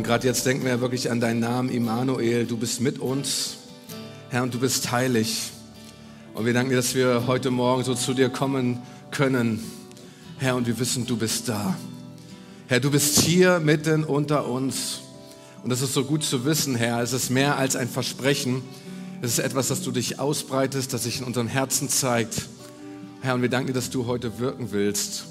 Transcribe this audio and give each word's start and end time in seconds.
Und 0.00 0.06
gerade 0.06 0.26
jetzt 0.26 0.46
denken 0.46 0.64
wir 0.64 0.80
wirklich 0.80 1.10
an 1.10 1.20
deinen 1.20 1.40
Namen, 1.40 1.68
Immanuel. 1.68 2.46
Du 2.46 2.56
bist 2.56 2.80
mit 2.80 3.00
uns, 3.00 3.58
Herr, 4.30 4.42
und 4.42 4.54
du 4.54 4.58
bist 4.58 4.90
heilig. 4.90 5.50
Und 6.32 6.46
wir 6.46 6.54
danken 6.54 6.70
dir, 6.70 6.76
dass 6.76 6.94
wir 6.94 7.26
heute 7.26 7.50
Morgen 7.50 7.84
so 7.84 7.94
zu 7.94 8.14
dir 8.14 8.30
kommen 8.30 8.80
können, 9.10 9.62
Herr, 10.38 10.56
und 10.56 10.66
wir 10.66 10.78
wissen, 10.78 11.04
du 11.04 11.18
bist 11.18 11.50
da. 11.50 11.76
Herr, 12.66 12.80
du 12.80 12.90
bist 12.90 13.20
hier 13.20 13.60
mitten 13.60 14.04
unter 14.04 14.48
uns. 14.48 15.00
Und 15.62 15.68
das 15.68 15.82
ist 15.82 15.92
so 15.92 16.02
gut 16.02 16.24
zu 16.24 16.46
wissen, 16.46 16.76
Herr. 16.76 17.02
Es 17.02 17.12
ist 17.12 17.28
mehr 17.28 17.58
als 17.58 17.76
ein 17.76 17.86
Versprechen. 17.90 18.62
Es 19.20 19.32
ist 19.32 19.40
etwas, 19.40 19.68
das 19.68 19.82
du 19.82 19.90
dich 19.90 20.18
ausbreitest, 20.18 20.94
das 20.94 21.02
sich 21.02 21.20
in 21.20 21.26
unseren 21.26 21.46
Herzen 21.46 21.90
zeigt. 21.90 22.46
Herr, 23.20 23.34
und 23.34 23.42
wir 23.42 23.50
danken 23.50 23.66
dir, 23.66 23.74
dass 23.74 23.90
du 23.90 24.06
heute 24.06 24.38
wirken 24.38 24.72
willst. 24.72 25.26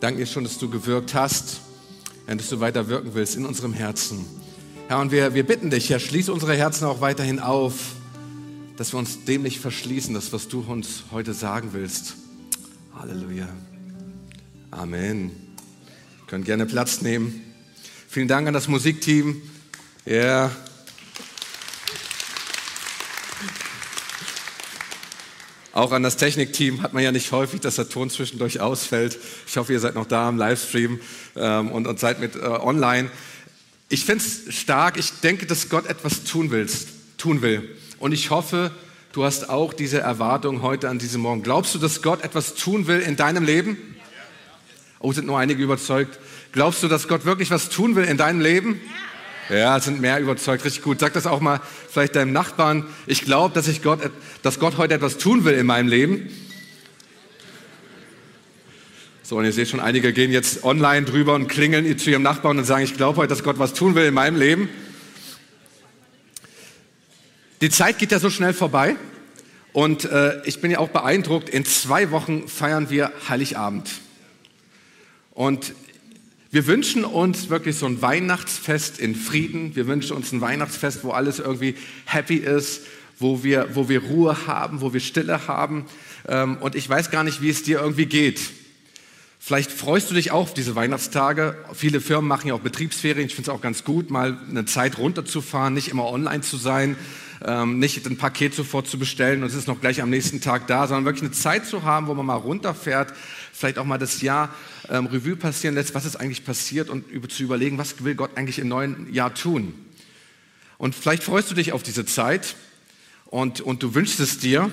Danke 0.00 0.18
dir 0.18 0.26
schon, 0.26 0.42
dass 0.42 0.58
du 0.58 0.68
gewirkt 0.68 1.14
hast 1.14 1.60
dass 2.26 2.48
du 2.48 2.60
weiter 2.60 2.88
wirken 2.88 3.10
willst 3.14 3.36
in 3.36 3.46
unserem 3.46 3.72
Herzen. 3.72 4.24
Herr, 4.88 5.00
und 5.00 5.12
wir, 5.12 5.34
wir 5.34 5.44
bitten 5.44 5.70
dich, 5.70 5.90
Herr, 5.90 6.00
schließ 6.00 6.28
unsere 6.28 6.54
Herzen 6.54 6.84
auch 6.84 7.00
weiterhin 7.00 7.38
auf, 7.38 7.74
dass 8.76 8.92
wir 8.92 8.98
uns 8.98 9.24
dem 9.24 9.42
nicht 9.42 9.60
verschließen, 9.60 10.14
das, 10.14 10.32
was 10.32 10.48
du 10.48 10.60
uns 10.60 11.04
heute 11.12 11.32
sagen 11.32 11.70
willst. 11.72 12.16
Halleluja. 12.94 13.48
Amen. 14.70 15.30
Ihr 15.30 16.26
könnt 16.26 16.44
gerne 16.44 16.66
Platz 16.66 17.02
nehmen. 17.02 17.42
Vielen 18.08 18.28
Dank 18.28 18.48
an 18.48 18.54
das 18.54 18.68
Musikteam. 18.68 19.40
Ja. 20.04 20.12
Yeah. 20.12 20.63
Auch 25.74 25.90
an 25.90 26.04
das 26.04 26.16
Technikteam 26.16 26.82
hat 26.82 26.92
man 26.92 27.02
ja 27.02 27.10
nicht 27.10 27.32
häufig, 27.32 27.60
dass 27.60 27.74
der 27.74 27.88
Ton 27.88 28.08
zwischendurch 28.08 28.60
ausfällt. 28.60 29.18
Ich 29.48 29.56
hoffe, 29.56 29.72
ihr 29.72 29.80
seid 29.80 29.96
noch 29.96 30.06
da 30.06 30.28
im 30.28 30.38
Livestream 30.38 31.00
ähm, 31.34 31.72
und, 31.72 31.88
und, 31.88 31.98
seid 31.98 32.20
mit 32.20 32.36
äh, 32.36 32.44
online. 32.46 33.10
Ich 33.88 34.04
finde 34.04 34.24
es 34.24 34.54
stark. 34.54 34.96
Ich 34.96 35.20
denke, 35.20 35.46
dass 35.46 35.68
Gott 35.68 35.86
etwas 35.86 36.22
tun, 36.22 36.52
willst, 36.52 36.90
tun 37.18 37.42
will. 37.42 37.68
Und 37.98 38.12
ich 38.12 38.30
hoffe, 38.30 38.70
du 39.10 39.24
hast 39.24 39.50
auch 39.50 39.72
diese 39.72 39.98
Erwartung 39.98 40.62
heute 40.62 40.88
an 40.88 41.00
diesem 41.00 41.22
Morgen. 41.22 41.42
Glaubst 41.42 41.74
du, 41.74 41.80
dass 41.80 42.02
Gott 42.02 42.22
etwas 42.22 42.54
tun 42.54 42.86
will 42.86 43.00
in 43.00 43.16
deinem 43.16 43.42
Leben? 43.42 43.96
Oh, 45.00 45.12
sind 45.12 45.26
nur 45.26 45.40
einige 45.40 45.60
überzeugt. 45.60 46.20
Glaubst 46.52 46.84
du, 46.84 46.88
dass 46.88 47.08
Gott 47.08 47.24
wirklich 47.24 47.50
was 47.50 47.68
tun 47.68 47.96
will 47.96 48.04
in 48.04 48.16
deinem 48.16 48.40
Leben? 48.40 48.74
Ja. 48.74 49.03
Ja, 49.50 49.78
sind 49.78 50.00
mehr 50.00 50.20
überzeugt, 50.20 50.64
richtig 50.64 50.82
gut. 50.82 51.00
Sag 51.00 51.12
das 51.12 51.26
auch 51.26 51.40
mal 51.40 51.60
vielleicht 51.90 52.16
deinem 52.16 52.32
Nachbarn. 52.32 52.86
Ich 53.06 53.22
glaube, 53.22 53.54
dass, 53.54 53.70
Gott, 53.82 54.00
dass 54.42 54.58
Gott 54.58 54.78
heute 54.78 54.94
etwas 54.94 55.18
tun 55.18 55.44
will 55.44 55.52
in 55.54 55.66
meinem 55.66 55.88
Leben. 55.88 56.30
So, 59.22 59.36
und 59.36 59.44
ihr 59.44 59.52
seht 59.52 59.68
schon, 59.68 59.80
einige 59.80 60.14
gehen 60.14 60.30
jetzt 60.32 60.64
online 60.64 61.04
drüber 61.04 61.34
und 61.34 61.48
klingeln 61.48 61.98
zu 61.98 62.10
ihrem 62.10 62.22
Nachbarn 62.22 62.58
und 62.58 62.64
sagen, 62.64 62.84
ich 62.84 62.96
glaube 62.96 63.18
heute, 63.18 63.28
dass 63.28 63.42
Gott 63.42 63.58
was 63.58 63.74
tun 63.74 63.94
will 63.94 64.06
in 64.06 64.14
meinem 64.14 64.36
Leben. 64.38 64.68
Die 67.60 67.70
Zeit 67.70 67.98
geht 67.98 68.12
ja 68.12 68.18
so 68.18 68.30
schnell 68.30 68.54
vorbei 68.54 68.96
und 69.72 70.04
äh, 70.06 70.42
ich 70.44 70.60
bin 70.60 70.70
ja 70.70 70.78
auch 70.78 70.90
beeindruckt, 70.90 71.48
in 71.48 71.64
zwei 71.64 72.10
Wochen 72.10 72.48
feiern 72.48 72.88
wir 72.90 73.12
Heiligabend. 73.28 73.90
Und 75.32 75.74
wir 76.54 76.68
wünschen 76.68 77.04
uns 77.04 77.50
wirklich 77.50 77.76
so 77.76 77.86
ein 77.86 78.00
Weihnachtsfest 78.00 79.00
in 79.00 79.16
Frieden. 79.16 79.74
Wir 79.74 79.88
wünschen 79.88 80.16
uns 80.16 80.30
ein 80.30 80.40
Weihnachtsfest, 80.40 81.02
wo 81.02 81.10
alles 81.10 81.40
irgendwie 81.40 81.74
happy 82.04 82.36
ist, 82.36 82.82
wo 83.18 83.42
wir, 83.42 83.70
wo 83.74 83.88
wir 83.88 84.04
Ruhe 84.04 84.46
haben, 84.46 84.80
wo 84.80 84.92
wir 84.92 85.00
Stille 85.00 85.48
haben. 85.48 85.84
Ähm, 86.28 86.58
und 86.58 86.76
ich 86.76 86.88
weiß 86.88 87.10
gar 87.10 87.24
nicht, 87.24 87.42
wie 87.42 87.48
es 87.48 87.64
dir 87.64 87.80
irgendwie 87.80 88.06
geht. 88.06 88.40
Vielleicht 89.40 89.72
freust 89.72 90.12
du 90.12 90.14
dich 90.14 90.30
auch 90.30 90.42
auf 90.42 90.54
diese 90.54 90.76
Weihnachtstage. 90.76 91.56
Viele 91.74 92.00
Firmen 92.00 92.28
machen 92.28 92.46
ja 92.46 92.54
auch 92.54 92.60
Betriebsferien. 92.60 93.26
Ich 93.26 93.34
finde 93.34 93.50
es 93.50 93.56
auch 93.56 93.60
ganz 93.60 93.82
gut, 93.82 94.12
mal 94.12 94.38
eine 94.48 94.64
Zeit 94.64 94.96
runterzufahren, 94.96 95.74
nicht 95.74 95.88
immer 95.88 96.06
online 96.06 96.42
zu 96.42 96.56
sein, 96.56 96.96
ähm, 97.44 97.80
nicht 97.80 98.06
ein 98.06 98.16
Paket 98.16 98.54
sofort 98.54 98.86
zu 98.86 98.98
bestellen 98.98 99.42
und 99.42 99.48
es 99.48 99.54
ist 99.54 99.66
noch 99.66 99.80
gleich 99.80 100.00
am 100.00 100.08
nächsten 100.08 100.40
Tag 100.40 100.66
da, 100.68 100.86
sondern 100.86 101.04
wirklich 101.04 101.24
eine 101.24 101.32
Zeit 101.32 101.66
zu 101.66 101.82
haben, 101.82 102.06
wo 102.06 102.14
man 102.14 102.24
mal 102.24 102.36
runterfährt, 102.36 103.12
vielleicht 103.54 103.78
auch 103.78 103.84
mal 103.84 103.98
das 103.98 104.20
Jahr 104.20 104.52
ähm, 104.90 105.06
Revue 105.06 105.36
passieren 105.36 105.76
lässt, 105.76 105.94
was 105.94 106.04
ist 106.04 106.16
eigentlich 106.16 106.44
passiert 106.44 106.90
und 106.90 107.08
über, 107.08 107.28
zu 107.28 107.42
überlegen, 107.44 107.78
was 107.78 108.02
will 108.02 108.16
Gott 108.16 108.36
eigentlich 108.36 108.58
im 108.58 108.68
neuen 108.68 109.12
Jahr 109.12 109.32
tun. 109.32 109.74
Und 110.76 110.94
vielleicht 110.94 111.22
freust 111.22 111.50
du 111.50 111.54
dich 111.54 111.72
auf 111.72 111.82
diese 111.82 112.04
Zeit 112.04 112.56
und, 113.26 113.60
und 113.60 113.82
du 113.82 113.94
wünschst 113.94 114.18
es 114.18 114.38
dir 114.38 114.70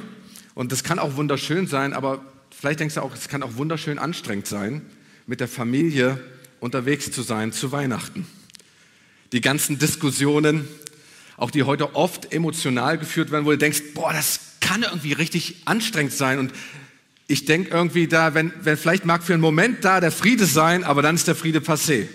und 0.56 0.72
das 0.72 0.84
kann 0.84 0.98
auch 0.98 1.16
wunderschön 1.16 1.68
sein, 1.68 1.94
aber 1.94 2.26
vielleicht 2.50 2.80
denkst 2.80 2.96
du 2.96 3.02
auch, 3.02 3.14
es 3.14 3.28
kann 3.28 3.44
auch 3.44 3.56
wunderschön 3.56 4.00
anstrengend 4.00 4.48
sein, 4.48 4.82
mit 5.28 5.40
der 5.40 5.48
Familie 5.48 6.20
unterwegs 6.60 7.12
zu 7.12 7.22
sein 7.22 7.54
zu 7.54 7.72
Weihnachten. 7.72 8.26
Die 9.32 9.42
ganzen 9.42 9.78
Diskussionen, 9.78 10.68
auch 11.38 11.52
die 11.52 11.64
heute 11.64 11.96
oft 11.96 12.34
emotional 12.34 12.98
geführt 12.98 13.32
werden, 13.32 13.46
wo 13.46 13.52
du 13.52 13.58
denkst, 13.58 13.82
boah, 13.94 14.12
das 14.12 14.40
kann 14.60 14.84
irgendwie 14.84 15.14
richtig 15.14 15.62
anstrengend 15.66 16.14
sein 16.14 16.40
und 16.40 16.52
ich 17.32 17.46
denke 17.46 17.72
irgendwie 17.72 18.08
da, 18.08 18.34
wenn, 18.34 18.52
wenn 18.62 18.76
vielleicht 18.76 19.06
mag 19.06 19.24
für 19.24 19.34
einen 19.34 19.42
Moment 19.42 19.86
da 19.86 20.02
der 20.02 20.12
Friede 20.12 20.46
sein, 20.46 20.84
aber 20.84 21.02
dann 21.02 21.16
ist 21.16 21.28
der 21.28 21.36
Friede 21.36 21.60
passé. 21.60 22.08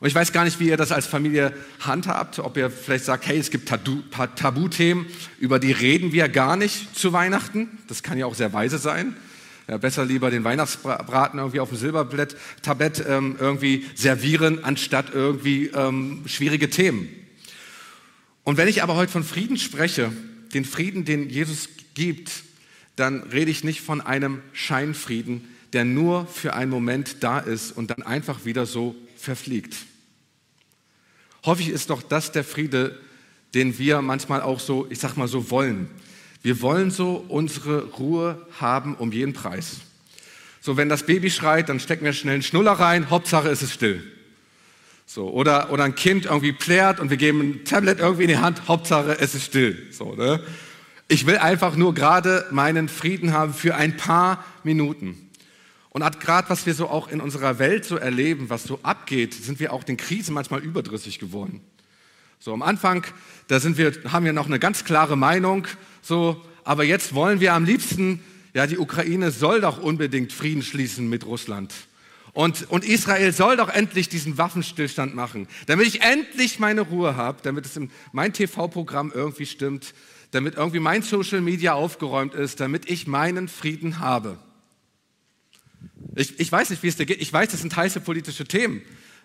Und 0.00 0.08
ich 0.08 0.14
weiß 0.14 0.32
gar 0.32 0.44
nicht, 0.44 0.58
wie 0.60 0.68
ihr 0.68 0.76
das 0.76 0.92
als 0.92 1.06
Familie 1.06 1.52
handhabt, 1.80 2.38
ob 2.38 2.56
ihr 2.56 2.70
vielleicht 2.70 3.04
sagt, 3.04 3.26
hey, 3.26 3.38
es 3.38 3.50
gibt 3.50 3.68
Tabuthemen, 3.68 5.06
über 5.38 5.58
die 5.58 5.72
reden 5.72 6.12
wir 6.12 6.28
gar 6.28 6.56
nicht 6.56 6.96
zu 6.98 7.12
Weihnachten. 7.12 7.68
Das 7.86 8.02
kann 8.02 8.18
ja 8.18 8.26
auch 8.26 8.34
sehr 8.34 8.52
weise 8.52 8.78
sein. 8.78 9.16
Ja, 9.68 9.78
besser 9.78 10.04
lieber 10.04 10.30
den 10.30 10.44
Weihnachtsbraten 10.44 11.38
irgendwie 11.38 11.60
auf 11.60 11.70
dem 11.70 11.78
Silbertablett 11.78 13.04
ähm, 13.08 13.36
irgendwie 13.38 13.86
servieren, 13.94 14.62
anstatt 14.62 15.06
irgendwie 15.14 15.68
ähm, 15.68 16.22
schwierige 16.26 16.68
Themen. 16.68 17.08
Und 18.42 18.58
wenn 18.58 18.68
ich 18.68 18.82
aber 18.82 18.94
heute 18.96 19.12
von 19.12 19.24
Frieden 19.24 19.56
spreche, 19.56 20.12
den 20.52 20.66
Frieden, 20.66 21.06
den 21.06 21.30
Jesus 21.30 21.70
gibt, 21.94 22.43
dann 22.96 23.22
rede 23.24 23.50
ich 23.50 23.64
nicht 23.64 23.80
von 23.80 24.00
einem 24.00 24.40
Scheinfrieden, 24.52 25.48
der 25.72 25.84
nur 25.84 26.26
für 26.26 26.54
einen 26.54 26.70
Moment 26.70 27.22
da 27.22 27.38
ist 27.38 27.72
und 27.76 27.90
dann 27.90 28.02
einfach 28.02 28.44
wieder 28.44 28.66
so 28.66 28.94
verfliegt. 29.16 29.76
Häufig 31.44 31.68
ist 31.68 31.90
doch 31.90 32.02
das 32.02 32.32
der 32.32 32.44
Friede, 32.44 32.98
den 33.54 33.78
wir 33.78 34.00
manchmal 34.02 34.40
auch 34.40 34.60
so, 34.60 34.86
ich 34.90 34.98
sag 34.98 35.16
mal 35.16 35.28
so 35.28 35.50
wollen. 35.50 35.88
Wir 36.42 36.60
wollen 36.60 36.90
so 36.90 37.24
unsere 37.28 37.84
Ruhe 37.92 38.46
haben 38.60 38.94
um 38.94 39.12
jeden 39.12 39.32
Preis. 39.32 39.78
So, 40.60 40.76
wenn 40.76 40.88
das 40.88 41.04
Baby 41.04 41.30
schreit, 41.30 41.68
dann 41.68 41.80
stecken 41.80 42.04
wir 42.04 42.12
schnell 42.12 42.34
einen 42.34 42.42
Schnuller 42.42 42.72
rein, 42.72 43.10
Hauptsache 43.10 43.48
ist 43.48 43.62
es 43.62 43.72
still. 43.72 44.02
So, 45.06 45.30
oder, 45.30 45.70
oder 45.70 45.84
ein 45.84 45.94
Kind 45.94 46.24
irgendwie 46.24 46.52
plärt 46.52 47.00
und 47.00 47.10
wir 47.10 47.16
geben 47.16 47.40
ein 47.40 47.64
Tablet 47.64 47.98
irgendwie 47.98 48.22
in 48.22 48.28
die 48.28 48.38
Hand, 48.38 48.66
Hauptsache 48.68 49.18
es 49.20 49.34
ist 49.34 49.44
still. 49.44 49.86
So, 49.90 50.14
ne? 50.14 50.40
Ich 51.08 51.26
will 51.26 51.36
einfach 51.36 51.76
nur 51.76 51.94
gerade 51.94 52.46
meinen 52.50 52.88
Frieden 52.88 53.32
haben 53.32 53.52
für 53.52 53.74
ein 53.74 53.96
paar 53.96 54.44
Minuten. 54.62 55.30
Und 55.90 56.20
gerade 56.20 56.50
was 56.50 56.66
wir 56.66 56.74
so 56.74 56.88
auch 56.88 57.08
in 57.08 57.20
unserer 57.20 57.58
Welt 57.58 57.84
so 57.84 57.96
erleben, 57.96 58.50
was 58.50 58.64
so 58.64 58.80
abgeht, 58.82 59.34
sind 59.34 59.60
wir 59.60 59.72
auch 59.72 59.84
den 59.84 59.96
Krisen 59.96 60.34
manchmal 60.34 60.60
überdrüssig 60.60 61.18
geworden. 61.18 61.60
So 62.40 62.52
am 62.52 62.62
Anfang, 62.62 63.06
da 63.46 63.60
sind 63.60 63.78
wir, 63.78 63.92
haben 64.10 64.24
wir 64.24 64.32
noch 64.32 64.46
eine 64.46 64.58
ganz 64.58 64.84
klare 64.84 65.16
Meinung, 65.16 65.66
so, 66.02 66.44
aber 66.64 66.84
jetzt 66.84 67.14
wollen 67.14 67.38
wir 67.40 67.54
am 67.54 67.64
liebsten, 67.64 68.20
ja, 68.54 68.66
die 68.66 68.78
Ukraine 68.78 69.30
soll 69.30 69.60
doch 69.60 69.78
unbedingt 69.78 70.32
Frieden 70.32 70.62
schließen 70.62 71.08
mit 71.08 71.26
Russland. 71.26 71.72
Und, 72.34 72.68
und 72.68 72.84
Israel 72.84 73.32
soll 73.32 73.56
doch 73.56 73.68
endlich 73.68 74.08
diesen 74.08 74.36
Waffenstillstand 74.36 75.14
machen, 75.14 75.46
damit 75.66 75.86
ich 75.86 76.02
endlich 76.02 76.58
meine 76.58 76.80
Ruhe 76.80 77.16
habe, 77.16 77.38
damit 77.42 77.64
es 77.64 77.76
in 77.76 77.90
mein 78.10 78.32
TV-Programm 78.32 79.12
irgendwie 79.14 79.46
stimmt, 79.46 79.94
damit 80.32 80.56
irgendwie 80.56 80.80
mein 80.80 81.02
Social 81.02 81.40
Media 81.40 81.74
aufgeräumt 81.74 82.34
ist, 82.34 82.58
damit 82.58 82.90
ich 82.90 83.06
meinen 83.06 83.46
Frieden 83.46 84.00
habe. 84.00 84.36
Ich, 86.16 86.40
ich 86.40 86.50
weiß 86.50 86.70
nicht, 86.70 86.82
wie 86.82 86.88
es 86.88 86.96
dir 86.96 87.06
geht. 87.06 87.22
Ich 87.22 87.32
weiß, 87.32 87.50
das 87.50 87.60
sind 87.60 87.74
heiße 87.76 88.00
politische 88.00 88.44
Themen. 88.44 88.82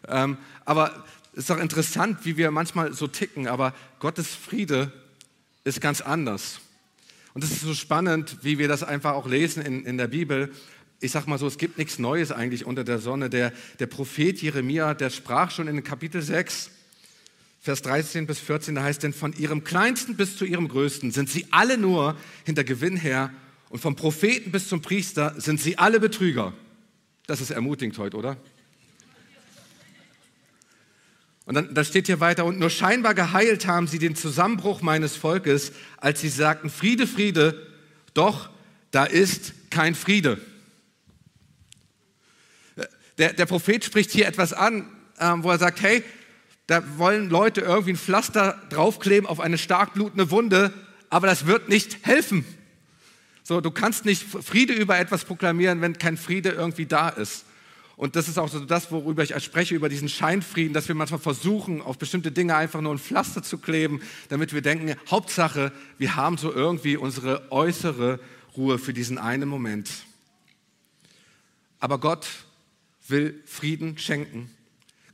Ähm, 0.08 0.38
aber 0.66 1.04
es 1.34 1.40
ist 1.40 1.50
doch 1.50 1.60
interessant, 1.60 2.20
wie 2.26 2.38
wir 2.38 2.52
manchmal 2.52 2.94
so 2.94 3.08
ticken. 3.08 3.48
Aber 3.48 3.74
Gottes 4.00 4.28
Friede 4.36 4.92
ist 5.64 5.82
ganz 5.82 6.02
anders. 6.02 6.60
Und 7.34 7.44
es 7.44 7.52
ist 7.52 7.62
so 7.62 7.74
spannend, 7.74 8.38
wie 8.42 8.58
wir 8.58 8.68
das 8.68 8.84
einfach 8.84 9.14
auch 9.14 9.28
lesen 9.28 9.64
in, 9.64 9.86
in 9.86 9.98
der 9.98 10.08
Bibel. 10.08 10.52
Ich 11.02 11.12
sag 11.12 11.28
mal 11.28 11.38
so, 11.38 11.48
es 11.48 11.58
gibt 11.58 11.78
nichts 11.78 11.98
Neues 11.98 12.32
eigentlich 12.32 12.66
unter 12.66 12.84
der 12.84 13.00
Sonne. 13.00 13.30
Der, 13.30 13.54
der 13.80 13.88
Prophet 13.88 14.42
Jeremia, 14.42 14.94
der 14.94 15.10
sprach 15.10 15.50
schon 15.52 15.68
in 15.68 15.82
Kapitel 15.84 16.22
6, 16.22 16.72
Vers 17.62 17.82
13 17.82 18.26
bis 18.26 18.40
14, 18.40 18.76
da 18.76 18.84
heißt 18.84 19.04
denn, 19.04 19.14
von 19.14 19.34
ihrem 19.34 19.64
kleinsten 19.64 20.16
bis 20.16 20.38
zu 20.38 20.46
ihrem 20.46 20.68
größten 20.68 21.12
sind 21.12 21.30
sie 21.30 21.48
alle 21.52 21.78
nur 21.78 22.18
hinter 22.46 22.64
Gewinn 22.64 22.96
her 22.96 23.32
und 23.70 23.80
vom 23.80 23.96
Propheten 23.96 24.52
bis 24.52 24.68
zum 24.68 24.82
Priester 24.82 25.36
sind 25.38 25.60
sie 25.60 25.78
alle 25.78 26.00
Betrüger. 26.00 26.54
Das 27.28 27.42
ist 27.42 27.52
ermutigend 27.52 27.98
heute, 27.98 28.18
oder? 28.18 28.38
Und 31.46 31.56
dann 31.56 31.74
da 31.74 31.84
steht 31.84 32.08
hier 32.08 32.20
weiter, 32.20 32.46
und 32.46 32.60
nur 32.60 32.70
scheinbar 32.70 33.14
geheilt 33.14 33.68
haben 33.68 33.88
sie 33.88 34.00
den 34.00 34.16
Zusammenbruch 34.16 34.82
meines 34.82 35.16
Volkes, 35.16 35.72
als 35.98 36.22
sie 36.22 36.30
sagten, 36.30 36.70
Friede, 36.70 37.08
Friede, 37.08 37.68
doch 38.14 38.50
da 38.92 39.06
ist 39.06 39.54
kein 39.70 39.96
Friede. 39.96 40.40
Der, 43.20 43.34
der 43.34 43.46
Prophet 43.46 43.86
spricht 43.86 44.10
hier 44.10 44.28
etwas 44.28 44.54
an, 44.54 44.90
ähm, 45.20 45.44
wo 45.44 45.52
er 45.52 45.60
sagt, 45.60 45.82
hey, 45.82 46.04
Da 46.70 46.84
wollen 47.00 47.32
Leute 47.32 47.62
irgendwie 47.62 47.94
ein 47.94 47.98
Pflaster 47.98 48.62
draufkleben 48.70 49.28
auf 49.28 49.40
eine 49.40 49.58
stark 49.58 49.96
blutende 49.96 50.30
Wunde, 50.30 50.72
aber 51.10 51.26
das 51.26 51.48
wird 51.48 51.68
nicht 51.68 52.06
helfen. 52.06 52.46
So, 53.42 53.60
du 53.60 53.72
kannst 53.72 54.06
nicht 54.06 54.22
Friede 54.22 54.74
über 54.74 55.00
etwas 55.00 55.26
proklamieren, 55.26 55.82
wenn 55.82 55.98
kein 55.98 56.16
Friede 56.16 56.50
irgendwie 56.50 56.86
da 56.86 57.10
ist. 57.10 57.46
Und 57.96 58.16
das 58.16 58.28
ist 58.28 58.38
auch 58.38 58.50
so 58.50 58.60
das, 58.60 58.92
worüber 58.92 59.24
ich 59.24 59.44
spreche, 59.44 59.74
über 59.74 59.90
diesen 59.90 60.10
Scheinfrieden, 60.10 60.72
dass 60.72 60.88
wir 60.88 60.94
manchmal 60.94 61.20
versuchen, 61.20 61.82
auf 61.82 61.98
bestimmte 61.98 62.32
Dinge 62.32 62.56
einfach 62.56 62.82
nur 62.82 62.94
ein 62.94 63.00
Pflaster 63.00 63.42
zu 63.42 63.58
kleben, 63.58 64.00
damit 64.28 64.54
wir 64.54 64.62
denken, 64.62 64.96
Hauptsache, 65.10 65.72
wir 65.98 66.16
haben 66.16 66.38
so 66.38 66.54
irgendwie 66.54 66.98
unsere 66.98 67.52
äußere 67.52 68.20
Ruhe 68.56 68.78
für 68.78 68.94
diesen 68.94 69.18
einen 69.18 69.50
Moment. 69.50 69.90
Aber 71.80 71.98
Gott 71.98 72.28
will 73.10 73.42
Frieden 73.46 73.98
schenken. 73.98 74.50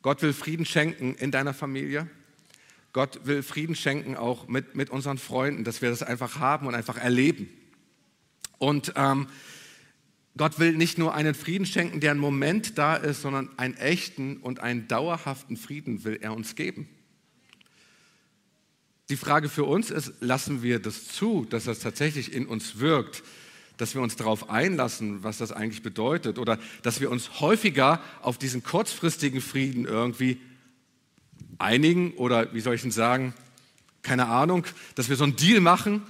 Gott 0.02 0.22
will 0.22 0.34
Frieden 0.34 0.66
schenken 0.66 1.16
in 1.16 1.32
deiner 1.32 1.54
Familie. 1.54 2.08
Gott 2.94 3.26
will 3.26 3.44
Frieden 3.44 3.76
schenken 3.76 4.16
auch 4.16 4.48
mit, 4.48 4.76
mit 4.76 4.90
unseren 4.90 5.18
Freunden, 5.18 5.64
dass 5.64 5.82
wir 5.82 5.90
das 5.90 6.04
einfach 6.04 6.40
haben 6.40 6.68
und 6.68 6.76
einfach 6.76 6.98
erleben. 6.98 7.50
Und 8.58 8.94
ähm, 8.96 9.28
Gott 10.38 10.60
will 10.60 10.74
nicht 10.74 10.98
nur 10.98 11.14
einen 11.14 11.34
Frieden 11.34 11.66
schenken, 11.66 12.00
der 12.00 12.12
einen 12.12 12.20
Moment 12.20 12.78
da 12.78 12.96
ist, 12.96 13.22
sondern 13.22 13.50
einen 13.58 13.76
echten 13.76 14.38
und 14.38 14.60
einen 14.60 14.88
dauerhaften 14.88 15.58
Frieden 15.58 16.04
will 16.04 16.18
er 16.22 16.34
uns 16.34 16.56
geben. 16.56 16.88
Die 19.10 19.18
Frage 19.18 19.50
für 19.50 19.66
uns 19.66 19.92
ist, 19.92 20.14
lassen 20.20 20.64
wir 20.64 20.80
das 20.80 21.08
zu, 21.08 21.46
dass 21.50 21.66
das 21.66 21.80
tatsächlich 21.80 22.34
in 22.34 22.48
uns 22.48 22.80
wirkt, 22.80 23.24
dass 23.78 23.96
wir 23.96 24.02
uns 24.02 24.16
darauf 24.16 24.50
einlassen, 24.50 25.24
was 25.24 25.38
das 25.38 25.52
eigentlich 25.52 25.84
bedeutet, 25.84 26.40
oder 26.40 26.58
dass 26.82 27.02
wir 27.02 27.12
uns 27.12 27.42
häufiger 27.42 28.02
auf 28.22 28.38
diesen 28.38 28.64
kurzfristigen 28.64 29.42
Frieden 29.42 29.86
irgendwie 29.86 30.40
einigen, 31.58 32.14
oder 32.14 32.54
wie 32.54 32.62
soll 32.62 32.76
ich 32.76 32.82
denn 32.82 32.92
sagen, 32.92 33.34
keine 34.02 34.28
Ahnung, 34.28 34.66
dass 34.96 35.10
wir 35.10 35.16
so 35.16 35.24
einen 35.24 35.36
Deal 35.36 35.62
machen, 35.62 36.04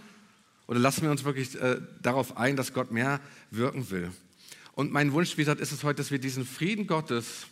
oder 0.67 0.79
lassen 0.79 1.03
wir 1.03 1.12
uns 1.12 1.23
wirklich 1.23 1.59
äh, 1.62 1.79
darauf 2.01 2.38
ein, 2.38 2.56
dass 2.56 2.73
Gott 2.73 2.91
mehr 2.91 3.19
wirken 3.51 3.89
will. 3.91 4.12
Und 4.73 4.91
mein 4.91 5.13
Wunsch, 5.13 5.38
wie 5.38 5.41
gesagt, 5.41 5.62
ist 5.62 5.71
es 5.71 5.83
heute, 5.83 5.97
dass 5.97 6.12
wir 6.12 6.19
diesen 6.19 6.45
Frieden 6.45 6.88
Gottes 6.88 7.45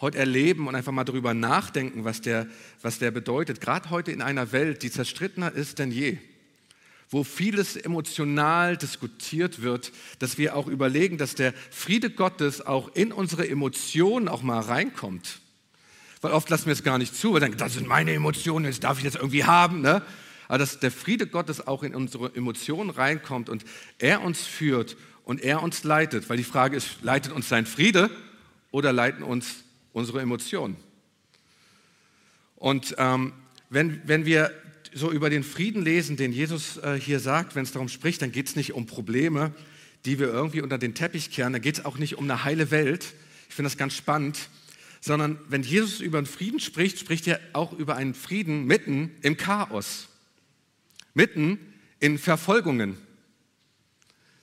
heute 0.00 0.18
erleben 0.18 0.68
und 0.68 0.74
einfach 0.74 0.92
mal 0.92 1.04
darüber 1.04 1.34
nachdenken, 1.34 2.04
was 2.04 2.20
der, 2.20 2.46
was 2.82 2.98
der 2.98 3.10
bedeutet. 3.10 3.60
Gerade 3.60 3.90
heute 3.90 4.12
in 4.12 4.22
einer 4.22 4.52
Welt, 4.52 4.82
die 4.82 4.90
zerstrittener 4.90 5.52
ist 5.52 5.78
denn 5.78 5.90
je 5.90 6.18
wo 7.14 7.22
vieles 7.22 7.76
emotional 7.76 8.76
diskutiert 8.76 9.62
wird, 9.62 9.92
dass 10.18 10.36
wir 10.36 10.56
auch 10.56 10.66
überlegen, 10.66 11.16
dass 11.16 11.36
der 11.36 11.54
Friede 11.70 12.10
Gottes 12.10 12.66
auch 12.66 12.92
in 12.96 13.12
unsere 13.12 13.48
Emotionen 13.48 14.26
auch 14.26 14.42
mal 14.42 14.58
reinkommt. 14.58 15.38
Weil 16.22 16.32
oft 16.32 16.50
lassen 16.50 16.66
wir 16.66 16.72
es 16.72 16.82
gar 16.82 16.98
nicht 16.98 17.14
zu, 17.14 17.28
weil 17.28 17.34
wir 17.34 17.40
denken, 17.42 17.58
das 17.58 17.74
sind 17.74 17.86
meine 17.86 18.12
Emotionen, 18.12 18.64
das 18.64 18.80
darf 18.80 18.98
ich 18.98 19.04
jetzt 19.04 19.14
irgendwie 19.14 19.44
haben. 19.44 19.80
Ne? 19.80 20.02
Aber 20.48 20.58
dass 20.58 20.80
der 20.80 20.90
Friede 20.90 21.28
Gottes 21.28 21.64
auch 21.64 21.84
in 21.84 21.94
unsere 21.94 22.34
Emotionen 22.34 22.90
reinkommt 22.90 23.48
und 23.48 23.64
er 23.98 24.20
uns 24.20 24.40
führt 24.40 24.96
und 25.22 25.40
er 25.40 25.62
uns 25.62 25.84
leitet. 25.84 26.28
Weil 26.28 26.38
die 26.38 26.42
Frage 26.42 26.76
ist, 26.76 26.96
leitet 27.02 27.30
uns 27.30 27.48
sein 27.48 27.64
Friede 27.64 28.10
oder 28.72 28.92
leiten 28.92 29.22
uns 29.22 29.62
unsere 29.92 30.20
Emotionen? 30.20 30.76
Und 32.56 32.96
ähm, 32.98 33.34
wenn, 33.70 34.02
wenn 34.04 34.24
wir 34.26 34.50
so 34.94 35.10
über 35.10 35.28
den 35.28 35.42
Frieden 35.42 35.82
lesen, 35.82 36.16
den 36.16 36.32
Jesus 36.32 36.76
äh, 36.78 36.98
hier 36.98 37.20
sagt, 37.20 37.54
wenn 37.54 37.64
es 37.64 37.72
darum 37.72 37.88
spricht, 37.88 38.22
dann 38.22 38.32
geht 38.32 38.46
es 38.46 38.56
nicht 38.56 38.72
um 38.72 38.86
Probleme, 38.86 39.52
die 40.04 40.18
wir 40.18 40.28
irgendwie 40.28 40.62
unter 40.62 40.78
den 40.78 40.94
Teppich 40.94 41.30
kehren. 41.30 41.52
Da 41.52 41.58
geht 41.58 41.78
es 41.78 41.84
auch 41.84 41.98
nicht 41.98 42.16
um 42.16 42.24
eine 42.24 42.44
heile 42.44 42.70
Welt. 42.70 43.14
Ich 43.48 43.54
finde 43.54 43.68
das 43.68 43.76
ganz 43.76 43.94
spannend. 43.94 44.48
Sondern 45.00 45.38
wenn 45.48 45.62
Jesus 45.62 46.00
über 46.00 46.20
den 46.20 46.26
Frieden 46.26 46.60
spricht, 46.60 46.98
spricht 46.98 47.26
er 47.26 47.38
auch 47.52 47.72
über 47.72 47.96
einen 47.96 48.14
Frieden 48.14 48.64
mitten 48.64 49.10
im 49.20 49.36
Chaos. 49.36 50.08
Mitten 51.12 51.58
in 52.00 52.18
Verfolgungen. 52.18 52.96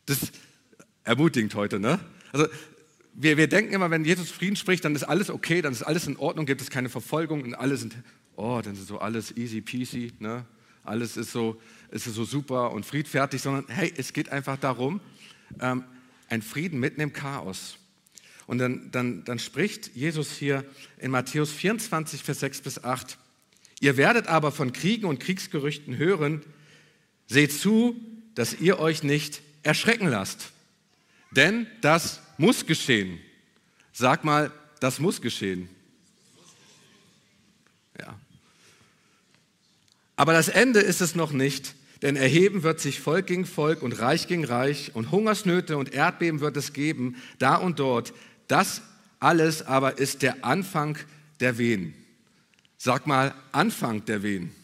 Das 0.05 0.21
ist 0.21 0.33
ermutigend 1.03 1.55
heute, 1.55 1.79
ne? 1.79 1.99
Also 2.31 2.47
wir, 3.13 3.37
wir 3.37 3.47
denken 3.47 3.73
immer, 3.73 3.89
wenn 3.89 4.05
Jesus 4.05 4.29
Frieden 4.31 4.55
spricht, 4.55 4.85
dann 4.85 4.95
ist 4.95 5.03
alles 5.03 5.29
okay, 5.29 5.61
dann 5.61 5.73
ist 5.73 5.83
alles 5.83 6.07
in 6.07 6.17
Ordnung, 6.17 6.45
gibt 6.45 6.61
es 6.61 6.69
keine 6.69 6.89
Verfolgung 6.89 7.43
und 7.43 7.55
alle 7.55 7.77
sind 7.77 7.95
oh, 8.35 8.61
dann 8.63 8.73
ist 8.73 8.87
so 8.87 8.99
alles 8.99 9.35
easy 9.37 9.61
peasy, 9.61 10.13
ne? 10.19 10.45
alles 10.83 11.17
ist 11.17 11.31
so, 11.31 11.61
ist 11.91 12.05
so 12.05 12.23
super 12.23 12.71
und 12.71 12.85
friedfertig, 12.85 13.41
sondern 13.41 13.65
hey, 13.67 13.93
es 13.95 14.13
geht 14.13 14.29
einfach 14.29 14.57
darum, 14.57 14.99
ähm, 15.59 15.83
ein 16.29 16.41
Frieden 16.41 16.79
mitten 16.79 17.01
im 17.01 17.13
Chaos. 17.13 17.77
Und 18.47 18.57
dann, 18.57 18.89
dann, 18.91 19.23
dann 19.23 19.39
spricht 19.39 19.95
Jesus 19.95 20.31
hier 20.31 20.65
in 20.97 21.11
Matthäus 21.11 21.51
24, 21.51 22.23
Vers 22.23 22.39
6 22.39 22.61
bis 22.61 22.83
8, 22.83 23.17
ihr 23.79 23.97
werdet 23.97 24.27
aber 24.27 24.51
von 24.51 24.73
Kriegen 24.73 25.05
und 25.05 25.19
Kriegsgerüchten 25.19 25.97
hören, 25.97 26.41
seht 27.27 27.53
zu, 27.53 27.95
dass 28.35 28.59
ihr 28.59 28.79
euch 28.79 29.03
nicht 29.03 29.41
erschrecken 29.63 30.07
lasst. 30.07 30.51
Denn 31.31 31.67
das 31.81 32.21
muss 32.37 32.65
geschehen. 32.65 33.19
Sag 33.93 34.23
mal, 34.23 34.51
das 34.79 34.99
muss 34.99 35.21
geschehen. 35.21 35.69
Aber 40.15 40.33
das 40.33 40.49
Ende 40.49 40.79
ist 40.79 41.01
es 41.01 41.15
noch 41.15 41.31
nicht, 41.31 41.75
denn 42.01 42.15
erheben 42.15 42.63
wird 42.63 42.79
sich 42.79 42.99
Volk 42.99 43.27
gegen 43.27 43.45
Volk 43.45 43.81
und 43.81 43.99
Reich 43.99 44.27
gegen 44.27 44.45
Reich 44.45 44.91
und 44.93 45.11
Hungersnöte 45.11 45.77
und 45.77 45.93
Erdbeben 45.93 46.39
wird 46.39 46.57
es 46.57 46.73
geben, 46.73 47.15
da 47.39 47.55
und 47.55 47.79
dort. 47.79 48.13
Das 48.47 48.81
alles 49.19 49.65
aber 49.65 49.99
ist 49.99 50.23
der 50.23 50.43
Anfang 50.43 50.97
der 51.39 51.57
Wehen. 51.57 51.93
Sag 52.77 53.05
mal, 53.05 53.35
Anfang 53.51 54.03
der 54.05 54.23
Wehen. 54.23 54.55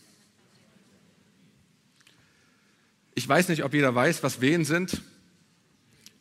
Ich 3.13 3.27
weiß 3.27 3.49
nicht, 3.49 3.63
ob 3.63 3.73
jeder 3.73 3.93
weiß, 3.93 4.23
was 4.23 4.41
Wehen 4.41 4.65
sind. 4.65 5.01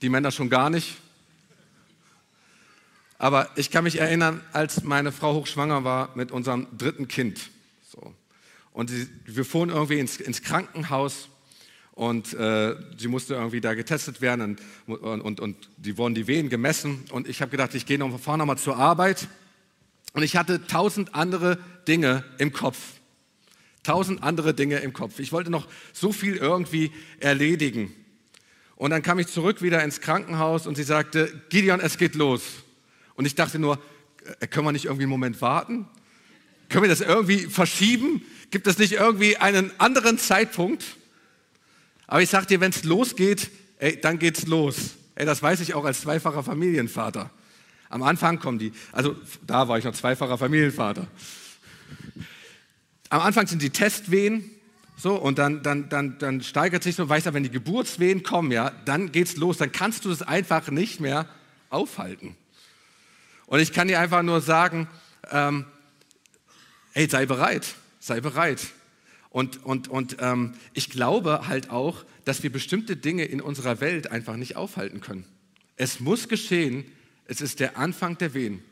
Die 0.03 0.11
Männer 0.11 0.31
schon 0.31 0.51
gar 0.51 0.71
nicht. 0.71 0.97
Aber 3.19 3.49
ich 3.57 3.71
kann 3.71 3.85
mich 3.85 3.99
erinnern, 3.99 4.43
als 4.53 4.83
meine 4.83 5.13
Frau 5.13 5.35
hochschwanger 5.35 5.85
war 5.85 6.11
mit 6.15 6.33
unserem 6.33 6.67
dritten 6.77 7.09
Kind. 7.09 7.51
Und 8.77 8.91
sie, 8.91 9.09
wir 9.25 9.47
fuhren 9.47 9.71
irgendwie 9.71 9.99
ins, 9.99 10.19
ins 10.19 10.43
Krankenhaus 10.43 11.31
und 11.93 12.35
äh, 12.35 12.77
sie 12.99 13.09
musste 13.09 13.33
irgendwie 13.33 13.63
da 13.63 13.73
getestet 13.73 14.21
werden 14.21 14.59
und, 14.87 14.99
und, 14.99 15.23
und, 15.23 15.41
und 15.41 15.71
die 15.79 15.97
wurden 15.97 16.15
die 16.15 16.27
Wehen 16.27 16.51
gemessen. 16.51 17.07
Und 17.11 17.27
ich 17.27 17.41
habe 17.41 17.51
gedacht, 17.51 17.75
ich 17.75 17.87
gehe 17.87 17.99
noch 17.99 18.21
vorne 18.21 18.45
mal 18.45 18.59
zur 18.59 18.77
Arbeit. 18.77 19.29
Und 20.13 20.25
ich 20.25 20.37
hatte 20.37 20.67
tausend 20.67 21.15
andere 21.15 21.59
Dinge 21.89 22.23
im 22.37 22.53
Kopf. 22.53 22.77
Tausend 23.83 24.23
andere 24.23 24.53
Dinge 24.53 24.77
im 24.81 24.93
Kopf. 24.93 25.21
Ich 25.21 25.33
wollte 25.33 25.49
noch 25.51 25.69
so 25.95 26.13
viel 26.13 26.37
irgendwie 26.37 26.93
erledigen. 27.19 27.95
Und 28.75 28.91
dann 28.91 29.01
kam 29.01 29.19
ich 29.19 29.29
zurück 29.29 29.63
wieder 29.63 29.83
ins 29.85 30.03
Krankenhaus 30.03 30.67
und 30.67 30.75
sie 30.75 30.83
sagte, 30.83 31.33
Gideon, 31.49 31.81
es 31.81 31.97
geht 31.97 32.15
los. 32.15 32.43
Und 33.15 33.25
ich 33.25 33.35
dachte 33.35 33.59
nur, 33.59 33.81
äh, 34.41 34.47
können 34.47 34.67
wir 34.67 34.73
nicht 34.73 34.85
irgendwie 34.85 35.05
einen 35.05 35.13
Moment 35.13 35.41
warten? 35.41 35.89
Können 36.69 36.83
wir 36.83 36.91
das 36.91 37.01
irgendwie 37.01 37.47
verschieben? 37.47 38.21
Gibt 38.57 38.69
es 38.69 38.79
nicht 38.79 38.93
irgendwie 38.93 39.37
einen 39.37 39.71
anderen 39.79 40.17
Zeitpunkt? 40.17 40.83
Aber 42.07 42.23
ich 42.23 42.31
sage 42.31 42.47
dir, 42.47 42.59
wenn 42.59 42.71
es 42.71 42.85
losgeht, 42.85 43.51
ey, 43.77 44.01
dann 44.01 44.19
geht's 44.19 44.47
los. 44.47 44.95
Ey, 45.15 45.27
das 45.27 45.43
weiß 45.43 45.61
ich 45.61 45.75
auch 45.75 45.85
als 45.85 46.01
zweifacher 46.01 46.43
Familienvater. 46.43 47.29
Am 47.91 48.03
Anfang 48.03 48.39
kommen 48.39 48.59
die, 48.59 48.73
also 48.93 49.15
da 49.47 49.69
war 49.69 49.77
ich 49.77 49.85
noch 49.85 49.93
zweifacher 49.93 50.39
Familienvater. 50.39 51.07
Am 53.11 53.21
Anfang 53.21 53.47
sind 53.47 53.61
die 53.61 53.69
Testwehen, 53.69 54.51
so, 54.97 55.17
und 55.17 55.37
dann, 55.39 55.63
dann, 55.63 55.91
dann, 55.91 56.17
dann 56.19 56.41
steigert 56.41 56.83
sich 56.83 56.97
so, 56.97 57.07
weißt 57.07 57.27
du, 57.27 57.35
wenn 57.35 57.43
die 57.43 57.51
Geburtswehen 57.51 58.23
kommen, 58.23 58.51
ja, 58.53 58.71
dann 58.87 59.13
geht's 59.13 59.37
los, 59.37 59.59
dann 59.59 59.71
kannst 59.71 60.07
du 60.07 60.11
es 60.11 60.23
einfach 60.23 60.71
nicht 60.71 60.99
mehr 60.99 61.29
aufhalten. 61.69 62.39
Und 63.45 63.61
ich 63.61 63.75
kann 63.75 63.87
dir 63.87 64.01
einfach 64.01 64.23
nur 64.23 64.41
sagen, 64.41 64.89
ähm, 65.31 65.67
hey, 66.95 67.07
sei 67.07 67.27
bereit, 67.27 67.75
sei 68.07 68.21
bereit. 68.21 68.69
Und, 69.31 69.65
und, 69.65 69.89
und 69.89 70.17
ähm, 70.21 70.55
ich 70.73 70.89
glaube 70.91 71.47
halt 71.47 71.71
auch, 71.71 72.05
dass 72.25 72.43
wir 72.43 72.51
bestimmte 72.51 72.97
Dinge 72.97 73.25
in 73.25 73.41
unserer 73.41 73.81
Welt 73.81 74.11
einfach 74.11 74.37
nicht 74.37 74.57
aufhalten 74.57 75.01
können. 75.01 75.27
Es 75.77 76.01
muss 76.01 76.29
geschehen, 76.29 76.85
es 77.27 77.41
ist 77.41 77.61
der 77.61 77.77
Anfang 77.77 78.17
der 78.19 78.33
Wehen. 78.35 78.63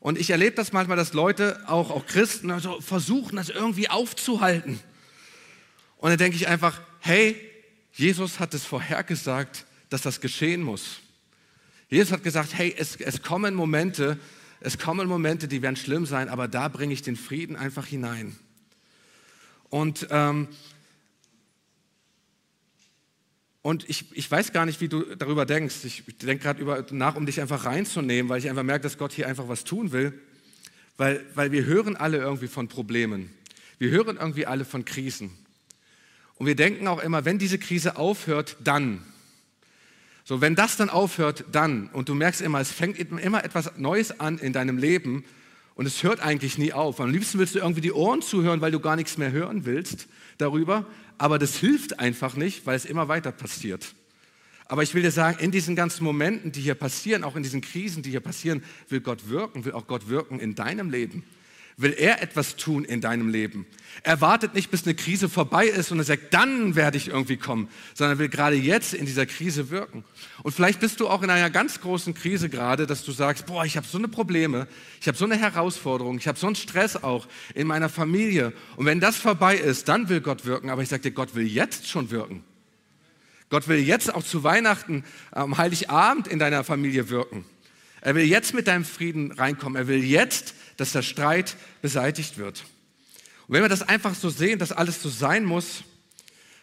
Und 0.00 0.18
ich 0.18 0.30
erlebe 0.30 0.54
das 0.54 0.72
manchmal, 0.72 0.96
dass 0.96 1.12
Leute, 1.12 1.60
auch, 1.66 1.90
auch 1.90 2.06
Christen, 2.06 2.50
also 2.50 2.80
versuchen, 2.80 3.36
das 3.36 3.48
irgendwie 3.48 3.88
aufzuhalten. 3.88 4.78
Und 5.96 6.10
dann 6.10 6.18
denke 6.18 6.36
ich 6.36 6.46
einfach, 6.46 6.80
hey, 7.00 7.34
Jesus 7.92 8.38
hat 8.38 8.54
es 8.54 8.64
vorhergesagt, 8.64 9.66
dass 9.90 10.02
das 10.02 10.20
geschehen 10.20 10.62
muss. 10.62 11.00
Jesus 11.88 12.12
hat 12.12 12.22
gesagt, 12.22 12.54
hey, 12.54 12.72
es, 12.78 12.96
es 12.96 13.22
kommen 13.22 13.54
Momente, 13.54 14.18
es 14.60 14.78
kommen 14.78 15.08
Momente, 15.08 15.48
die 15.48 15.62
werden 15.62 15.76
schlimm 15.76 16.06
sein, 16.06 16.28
aber 16.28 16.46
da 16.46 16.68
bringe 16.68 16.92
ich 16.92 17.02
den 17.02 17.16
Frieden 17.16 17.56
einfach 17.56 17.86
hinein. 17.86 18.36
Und, 19.70 20.08
ähm, 20.10 20.48
und 23.62 23.88
ich, 23.88 24.06
ich 24.16 24.30
weiß 24.30 24.52
gar 24.52 24.66
nicht, 24.66 24.80
wie 24.80 24.88
du 24.88 25.02
darüber 25.16 25.44
denkst. 25.44 25.84
Ich 25.84 26.04
denke 26.22 26.42
gerade 26.42 26.94
nach, 26.94 27.16
um 27.16 27.26
dich 27.26 27.40
einfach 27.40 27.64
reinzunehmen, 27.64 28.28
weil 28.30 28.38
ich 28.38 28.48
einfach 28.48 28.62
merke, 28.62 28.82
dass 28.82 28.98
Gott 28.98 29.12
hier 29.12 29.28
einfach 29.28 29.48
was 29.48 29.64
tun 29.64 29.92
will. 29.92 30.18
weil, 30.98 31.24
weil 31.34 31.52
wir 31.52 31.64
hören 31.64 31.96
alle 31.96 32.18
irgendwie 32.18 32.48
von 32.48 32.68
Problemen. 32.68 33.30
Wir 33.78 33.90
hören 33.90 34.16
irgendwie 34.16 34.46
alle 34.46 34.64
von 34.64 34.84
Krisen. 34.84 35.30
Und 36.34 36.46
wir 36.46 36.56
denken 36.56 36.86
auch 36.88 37.00
immer, 37.00 37.24
wenn 37.24 37.38
diese 37.38 37.58
Krise 37.58 37.96
aufhört, 37.96 38.56
dann. 38.62 39.02
So, 40.24 40.40
wenn 40.40 40.54
das 40.54 40.76
dann 40.76 40.90
aufhört, 40.90 41.44
dann. 41.52 41.88
Und 41.88 42.08
du 42.08 42.14
merkst 42.14 42.40
immer, 42.40 42.60
es 42.60 42.70
fängt 42.70 42.98
immer 42.98 43.44
etwas 43.44 43.76
Neues 43.76 44.20
an 44.20 44.38
in 44.38 44.52
deinem 44.52 44.76
Leben 44.76 45.24
und 45.78 45.86
es 45.86 46.02
hört 46.02 46.18
eigentlich 46.18 46.58
nie 46.58 46.72
auf. 46.72 47.00
Am 47.00 47.08
liebsten 47.08 47.38
willst 47.38 47.54
du 47.54 47.60
irgendwie 47.60 47.80
die 47.80 47.92
Ohren 47.92 48.20
zuhören, 48.20 48.60
weil 48.60 48.72
du 48.72 48.80
gar 48.80 48.96
nichts 48.96 49.16
mehr 49.16 49.30
hören 49.30 49.64
willst 49.64 50.08
darüber. 50.36 50.84
Aber 51.18 51.38
das 51.38 51.54
hilft 51.54 52.00
einfach 52.00 52.34
nicht, 52.34 52.66
weil 52.66 52.74
es 52.74 52.84
immer 52.84 53.06
weiter 53.06 53.30
passiert. 53.30 53.94
Aber 54.66 54.82
ich 54.82 54.92
will 54.92 55.02
dir 55.02 55.12
sagen, 55.12 55.38
in 55.38 55.52
diesen 55.52 55.76
ganzen 55.76 56.02
Momenten, 56.02 56.50
die 56.50 56.62
hier 56.62 56.74
passieren, 56.74 57.22
auch 57.22 57.36
in 57.36 57.44
diesen 57.44 57.60
Krisen, 57.60 58.02
die 58.02 58.10
hier 58.10 58.18
passieren, 58.18 58.64
will 58.88 59.00
Gott 59.00 59.28
wirken, 59.28 59.64
will 59.64 59.70
auch 59.70 59.86
Gott 59.86 60.08
wirken 60.08 60.40
in 60.40 60.56
deinem 60.56 60.90
Leben 60.90 61.22
will 61.78 61.94
er 61.96 62.20
etwas 62.22 62.56
tun 62.56 62.84
in 62.84 63.00
deinem 63.00 63.28
Leben. 63.28 63.64
Er 64.02 64.20
wartet 64.20 64.54
nicht, 64.54 64.70
bis 64.70 64.84
eine 64.84 64.94
Krise 64.94 65.28
vorbei 65.28 65.66
ist 65.66 65.90
und 65.90 65.98
er 65.98 66.04
sagt, 66.04 66.34
dann 66.34 66.74
werde 66.74 66.96
ich 66.96 67.08
irgendwie 67.08 67.36
kommen, 67.36 67.68
sondern 67.94 68.18
will 68.18 68.28
gerade 68.28 68.56
jetzt 68.56 68.94
in 68.94 69.06
dieser 69.06 69.26
Krise 69.26 69.70
wirken. 69.70 70.04
Und 70.42 70.52
vielleicht 70.52 70.80
bist 70.80 71.00
du 71.00 71.08
auch 71.08 71.22
in 71.22 71.30
einer 71.30 71.50
ganz 71.50 71.80
großen 71.80 72.14
Krise 72.14 72.48
gerade, 72.48 72.86
dass 72.86 73.04
du 73.04 73.12
sagst, 73.12 73.46
boah, 73.46 73.64
ich 73.64 73.76
habe 73.76 73.86
so 73.86 73.98
eine 73.98 74.08
Probleme, 74.08 74.66
ich 75.00 75.08
habe 75.08 75.16
so 75.16 75.24
eine 75.24 75.36
Herausforderung, 75.36 76.18
ich 76.18 76.28
habe 76.28 76.38
so 76.38 76.46
einen 76.46 76.56
Stress 76.56 76.96
auch 76.96 77.26
in 77.54 77.66
meiner 77.66 77.88
Familie. 77.88 78.52
Und 78.76 78.86
wenn 78.86 79.00
das 79.00 79.16
vorbei 79.16 79.56
ist, 79.56 79.88
dann 79.88 80.08
will 80.08 80.20
Gott 80.20 80.44
wirken. 80.44 80.70
Aber 80.70 80.82
ich 80.82 80.88
sage 80.88 81.02
dir, 81.02 81.12
Gott 81.12 81.34
will 81.34 81.46
jetzt 81.46 81.88
schon 81.88 82.10
wirken. 82.10 82.44
Gott 83.50 83.66
will 83.66 83.78
jetzt 83.78 84.14
auch 84.14 84.22
zu 84.22 84.44
Weihnachten, 84.44 85.04
am 85.30 85.56
Heiligabend 85.56 86.28
in 86.28 86.38
deiner 86.38 86.64
Familie 86.64 87.08
wirken. 87.08 87.44
Er 88.00 88.14
will 88.14 88.24
jetzt 88.24 88.54
mit 88.54 88.66
deinem 88.66 88.84
Frieden 88.84 89.32
reinkommen. 89.32 89.76
Er 89.76 89.88
will 89.88 90.02
jetzt 90.02 90.54
dass 90.78 90.92
der 90.92 91.02
Streit 91.02 91.56
beseitigt 91.82 92.38
wird. 92.38 92.64
Und 93.46 93.54
wenn 93.54 93.62
wir 93.62 93.68
das 93.68 93.82
einfach 93.82 94.14
so 94.14 94.30
sehen, 94.30 94.58
dass 94.58 94.72
alles 94.72 95.02
so 95.02 95.10
sein 95.10 95.44
muss, 95.44 95.84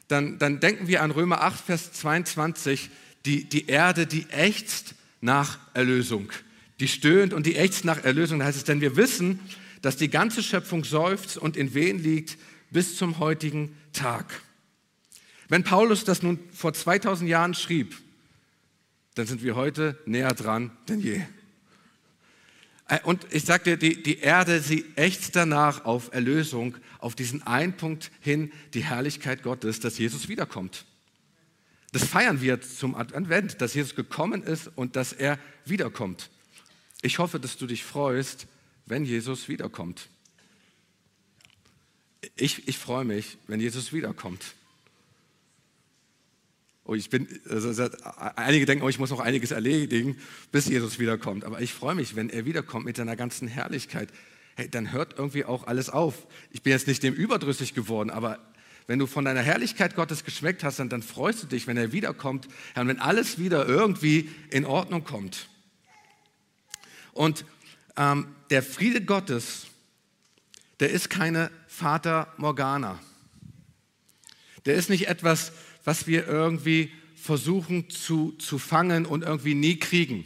dann, 0.08 0.40
dann 0.40 0.60
denken 0.60 0.88
wir 0.88 1.04
an 1.04 1.12
Römer 1.12 1.42
8, 1.42 1.66
Vers 1.66 1.92
22, 1.94 2.90
die, 3.26 3.44
die 3.44 3.68
Erde, 3.68 4.08
die 4.08 4.26
ächzt 4.30 4.96
nach 5.22 5.60
Erlösung. 5.74 6.32
Die 6.80 6.88
stöhnt 6.88 7.34
und 7.34 7.46
die 7.46 7.56
ächzt 7.56 7.86
nach 7.86 8.04
Erlösung. 8.04 8.40
Da 8.40 8.46
heißt 8.46 8.58
es, 8.58 8.64
denn 8.64 8.82
wir 8.82 8.96
wissen, 8.96 9.40
dass 9.82 9.98
die 9.98 10.10
ganze 10.10 10.42
Schöpfung 10.42 10.84
seufzt 10.86 11.38
und 11.38 11.58
in 11.58 11.74
Wehen 11.74 12.02
liegt 12.02 12.38
bis 12.72 12.98
zum 12.98 13.20
heutigen 13.20 13.76
Tag. 13.94 14.42
Wenn 15.50 15.64
Paulus 15.64 16.06
das 16.06 16.24
nun 16.24 16.40
vor 16.54 16.74
2000 16.74 17.30
Jahren 17.30 17.54
schrieb, 17.54 17.96
dann 19.16 19.28
sind 19.28 19.42
wir 19.44 19.56
heute 19.56 19.98
näher 20.06 20.34
dran 20.34 20.72
denn 20.88 21.00
je. 21.00 21.22
Äh, 22.88 23.00
und 23.04 23.26
ich 23.32 23.46
sagte, 23.46 23.78
die, 23.78 24.04
die 24.04 24.20
Erde, 24.20 24.62
sie 24.62 24.86
ächzt 24.96 25.36
danach 25.36 25.86
auf 25.86 26.14
Erlösung, 26.14 26.78
auf 27.00 27.16
diesen 27.16 27.42
einen 27.44 27.76
Punkt 27.76 28.12
hin, 28.20 28.52
die 28.74 28.84
Herrlichkeit 28.84 29.44
Gottes, 29.44 29.80
dass 29.80 29.98
Jesus 29.98 30.28
wiederkommt. 30.28 30.86
Das 31.92 32.04
feiern 32.04 32.42
wir 32.42 32.60
zum 32.60 32.94
Advent, 32.94 33.62
dass 33.62 33.74
Jesus 33.74 33.96
gekommen 33.96 34.44
ist 34.44 34.70
und 34.76 34.96
dass 34.98 35.14
er 35.14 35.40
wiederkommt. 35.64 36.30
Ich 37.02 37.20
hoffe, 37.20 37.40
dass 37.40 37.58
du 37.58 37.68
dich 37.68 37.84
freust, 37.86 38.48
wenn 38.86 39.06
Jesus 39.06 39.48
wiederkommt. 39.48 40.10
Ich, 42.36 42.68
ich 42.68 42.78
freue 42.78 43.06
mich, 43.06 43.38
wenn 43.48 43.62
Jesus 43.62 43.94
wiederkommt. 43.94 44.56
Oh, 46.88 46.94
ich 46.94 47.10
bin, 47.10 47.28
also, 47.50 47.90
einige 48.36 48.68
denken, 48.68 48.86
oh, 48.86 48.90
ich 48.90 49.00
muss 49.00 49.10
noch 49.10 49.20
einiges 49.20 49.50
erledigen, 49.50 50.18
bis 50.52 50.68
Jesus 50.68 51.00
wiederkommt. 51.00 51.44
Aber 51.44 51.60
ich 51.60 51.74
freue 51.74 51.96
mich, 51.96 52.16
wenn 52.16 52.30
er 52.30 52.46
wiederkommt 52.46 52.86
mit 52.86 52.96
seiner 52.96 53.16
ganzen 53.16 53.48
Herrlichkeit. 53.48 54.10
Hey, 54.56 54.70
dann 54.70 54.92
hört 54.92 55.18
irgendwie 55.18 55.46
auch 55.46 55.66
alles 55.66 55.90
auf. 55.90 56.28
Ich 56.52 56.62
bin 56.62 56.72
jetzt 56.74 56.88
nicht 56.88 57.02
dem 57.02 57.16
überdrüssig 57.16 57.74
geworden, 57.74 58.12
aber 58.12 58.40
wenn 58.86 59.00
du 59.00 59.08
von 59.08 59.26
deiner 59.26 59.42
Herrlichkeit 59.42 59.96
Gottes 59.96 60.24
geschmeckt 60.24 60.64
hast, 60.64 60.78
dann, 60.78 60.90
dann 60.90 61.02
freust 61.02 61.42
du 61.42 61.48
dich, 61.48 61.66
wenn 61.66 61.76
er 61.76 61.92
wiederkommt, 61.92 62.48
und 62.76 62.88
wenn 62.88 63.00
alles 63.00 63.40
wieder 63.40 63.68
irgendwie 63.68 64.30
in 64.52 64.64
Ordnung 64.64 65.04
kommt. 65.04 65.50
Und 67.14 67.46
ähm, 67.98 68.28
der 68.52 68.62
Friede 68.62 69.04
Gottes, 69.04 69.66
der 70.80 70.92
ist 70.92 71.10
keine 71.10 71.50
Vater 71.68 72.32
Morgana. 72.38 73.00
Der 74.66 74.76
ist 74.76 74.90
nicht 74.90 75.08
etwas, 75.08 75.52
was 75.86 76.08
wir 76.08 76.28
irgendwie 76.28 76.92
versuchen 77.16 77.90
zu, 77.90 78.34
zu 78.34 78.60
fangen 78.60 79.06
und 79.06 79.24
irgendwie 79.24 79.56
nie 79.56 79.78
kriegen. 79.78 80.26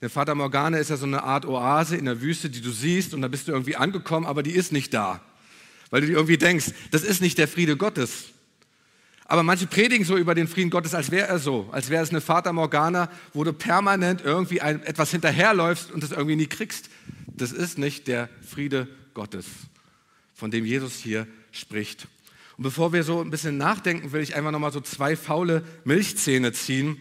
Der 0.00 0.10
Vater 0.10 0.34
Morgane 0.34 0.78
ist 0.78 0.90
ja 0.90 0.96
so 0.96 1.06
eine 1.06 1.22
Art 1.22 1.46
Oase 1.46 1.96
in 1.96 2.04
der 2.04 2.20
Wüste, 2.20 2.50
die 2.50 2.60
du 2.60 2.70
siehst 2.70 3.14
und 3.14 3.22
da 3.22 3.28
bist 3.28 3.48
du 3.48 3.52
irgendwie 3.52 3.76
angekommen, 3.76 4.26
aber 4.26 4.42
die 4.42 4.52
ist 4.52 4.72
nicht 4.72 4.94
da. 4.94 5.20
Weil 5.90 6.02
du 6.02 6.06
dir 6.06 6.14
irgendwie 6.14 6.38
denkst, 6.38 6.66
das 6.90 7.02
ist 7.02 7.20
nicht 7.20 7.38
der 7.38 7.48
Friede 7.48 7.76
Gottes. 7.76 8.26
Aber 9.24 9.42
manche 9.42 9.66
predigen 9.66 10.04
so 10.04 10.16
über 10.16 10.34
den 10.34 10.46
Frieden 10.46 10.70
Gottes, 10.70 10.94
als 10.94 11.10
wäre 11.10 11.26
er 11.26 11.38
so, 11.38 11.68
als 11.72 11.90
wäre 11.90 12.02
es 12.02 12.10
eine 12.10 12.20
Vater 12.20 12.52
Morgana, 12.52 13.10
wo 13.32 13.42
du 13.42 13.52
permanent 13.52 14.22
irgendwie 14.24 14.60
ein, 14.60 14.82
etwas 14.84 15.10
hinterherläufst 15.10 15.90
und 15.90 16.02
das 16.02 16.12
irgendwie 16.12 16.36
nie 16.36 16.46
kriegst. 16.46 16.90
Das 17.26 17.52
ist 17.52 17.78
nicht 17.78 18.06
der 18.06 18.28
Friede 18.46 18.86
Gottes, 19.14 19.46
von 20.34 20.50
dem 20.50 20.64
Jesus 20.64 20.94
hier 20.96 21.26
spricht. 21.50 22.06
Und 22.56 22.62
bevor 22.62 22.92
wir 22.92 23.02
so 23.02 23.20
ein 23.20 23.30
bisschen 23.30 23.58
nachdenken, 23.58 24.12
will 24.12 24.22
ich 24.22 24.34
einfach 24.34 24.50
nochmal 24.50 24.72
so 24.72 24.80
zwei 24.80 25.16
faule 25.16 25.62
Milchzähne 25.84 26.52
ziehen, 26.52 27.00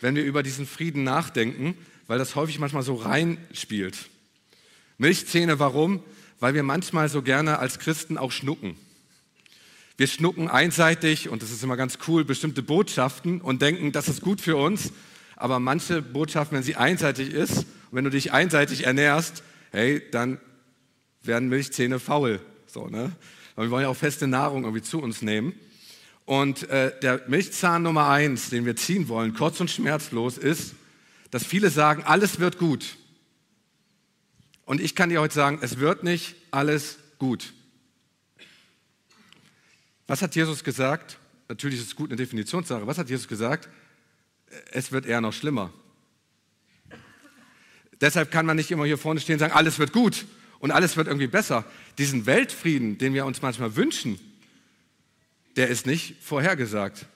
wenn 0.00 0.14
wir 0.14 0.24
über 0.24 0.42
diesen 0.42 0.66
Frieden 0.66 1.04
nachdenken, 1.04 1.76
weil 2.06 2.18
das 2.18 2.34
häufig 2.34 2.58
manchmal 2.58 2.82
so 2.82 2.94
reinspielt. 2.94 4.08
Milchzähne, 4.96 5.58
warum? 5.58 6.02
Weil 6.40 6.54
wir 6.54 6.62
manchmal 6.62 7.08
so 7.08 7.22
gerne 7.22 7.58
als 7.58 7.78
Christen 7.78 8.16
auch 8.16 8.32
schnucken. 8.32 8.76
Wir 9.98 10.06
schnucken 10.06 10.48
einseitig, 10.48 11.28
und 11.28 11.42
das 11.42 11.50
ist 11.50 11.62
immer 11.62 11.76
ganz 11.76 11.98
cool, 12.08 12.24
bestimmte 12.24 12.62
Botschaften 12.62 13.42
und 13.42 13.60
denken, 13.60 13.92
das 13.92 14.08
ist 14.08 14.22
gut 14.22 14.40
für 14.40 14.56
uns. 14.56 14.92
Aber 15.36 15.60
manche 15.60 16.00
Botschaften, 16.00 16.56
wenn 16.56 16.64
sie 16.64 16.76
einseitig 16.76 17.32
ist, 17.32 17.58
und 17.90 17.96
wenn 17.96 18.04
du 18.04 18.10
dich 18.10 18.32
einseitig 18.32 18.86
ernährst, 18.86 19.42
hey, 19.72 20.02
dann 20.10 20.40
werden 21.22 21.50
Milchzähne 21.50 21.98
faul. 21.98 22.40
So, 22.66 22.86
ne? 22.86 23.12
Aber 23.60 23.66
wir 23.66 23.72
wollen 23.72 23.82
ja 23.82 23.88
auch 23.90 23.96
feste 23.96 24.26
Nahrung 24.26 24.64
irgendwie 24.64 24.80
zu 24.80 25.02
uns 25.02 25.20
nehmen. 25.20 25.52
Und 26.24 26.70
äh, 26.70 26.98
der 27.00 27.20
Milchzahn 27.28 27.82
Nummer 27.82 28.08
eins, 28.08 28.48
den 28.48 28.64
wir 28.64 28.74
ziehen 28.74 29.06
wollen, 29.08 29.34
kurz 29.34 29.60
und 29.60 29.70
schmerzlos, 29.70 30.38
ist, 30.38 30.74
dass 31.30 31.44
viele 31.44 31.68
sagen, 31.68 32.02
alles 32.04 32.40
wird 32.40 32.56
gut. 32.56 32.96
Und 34.64 34.80
ich 34.80 34.94
kann 34.94 35.10
dir 35.10 35.20
heute 35.20 35.34
sagen, 35.34 35.58
es 35.60 35.78
wird 35.78 36.04
nicht 36.04 36.36
alles 36.50 37.00
gut. 37.18 37.52
Was 40.06 40.22
hat 40.22 40.34
Jesus 40.34 40.64
gesagt? 40.64 41.18
Natürlich 41.50 41.80
ist 41.80 41.88
es 41.88 41.96
gut 41.96 42.08
eine 42.08 42.16
Definitionssache. 42.16 42.86
Was 42.86 42.96
hat 42.96 43.10
Jesus 43.10 43.28
gesagt? 43.28 43.68
Es 44.70 44.90
wird 44.90 45.04
eher 45.04 45.20
noch 45.20 45.34
schlimmer. 45.34 45.70
Deshalb 48.00 48.30
kann 48.30 48.46
man 48.46 48.56
nicht 48.56 48.70
immer 48.70 48.86
hier 48.86 48.96
vorne 48.96 49.20
stehen 49.20 49.34
und 49.34 49.40
sagen, 49.40 49.52
alles 49.52 49.78
wird 49.78 49.92
gut 49.92 50.24
und 50.60 50.70
alles 50.70 50.96
wird 50.96 51.08
irgendwie 51.08 51.26
besser. 51.26 51.64
Diesen 51.98 52.26
Weltfrieden, 52.26 52.98
den 52.98 53.14
wir 53.14 53.26
uns 53.26 53.42
manchmal 53.42 53.76
wünschen, 53.76 54.20
der 55.56 55.68
ist 55.68 55.86
nicht 55.86 56.16
vorhergesagt. 56.22 57.06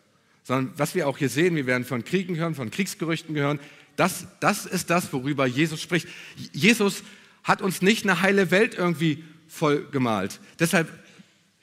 Sondern 0.43 0.75
was 0.77 0.95
wir 0.95 1.07
auch 1.09 1.19
hier 1.19 1.29
sehen, 1.29 1.55
wir 1.55 1.67
werden 1.67 1.85
von 1.85 2.05
Kriegen 2.05 2.37
hören, 2.37 2.55
von 2.55 2.71
Kriegsgerüchten 2.71 3.37
hören, 3.37 3.61
das, 3.97 4.27
das 4.41 4.67
ist 4.67 4.91
das, 4.91 5.13
worüber 5.13 5.47
Jesus 5.47 5.81
spricht. 5.81 6.09
Jesus 6.53 7.05
hat 7.45 7.63
uns 7.63 7.81
nicht 7.81 8.05
eine 8.05 8.23
heile 8.23 8.51
Welt 8.51 8.75
irgendwie 8.75 9.23
voll 9.47 9.87
gemalt. 9.91 10.41
Deshalb 10.59 10.89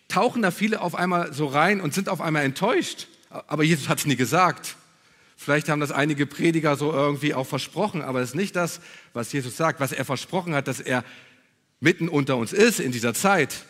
tauchen 0.07 0.41
da 0.41 0.51
viele 0.51 0.81
auf 0.81 0.95
einmal 0.95 1.33
so 1.33 1.47
rein 1.47 1.81
und 1.81 1.93
sind 1.93 2.09
auf 2.09 2.21
einmal 2.21 2.43
enttäuscht. 2.43 3.07
Aber 3.29 3.63
Jesus 3.63 3.89
hat 3.89 3.99
es 3.99 4.05
nie 4.05 4.15
gesagt. 4.15 4.75
Vielleicht 5.35 5.69
haben 5.69 5.79
das 5.79 5.91
einige 5.91 6.25
Prediger 6.25 6.75
so 6.75 6.93
irgendwie 6.93 7.33
auch 7.33 7.47
versprochen, 7.47 8.01
aber 8.01 8.21
es 8.21 8.29
ist 8.29 8.35
nicht 8.35 8.55
das, 8.55 8.79
was 9.13 9.31
Jesus 9.33 9.57
sagt. 9.57 9.79
Was 9.79 9.91
er 9.91 10.05
versprochen 10.05 10.53
hat, 10.53 10.67
dass 10.67 10.79
er 10.79 11.03
mitten 11.81 12.07
unter 12.07 12.37
uns 12.37 12.53
ist 12.53 12.79
in 12.79 12.93
dieser 12.93 13.13
Zeit. 13.13 13.65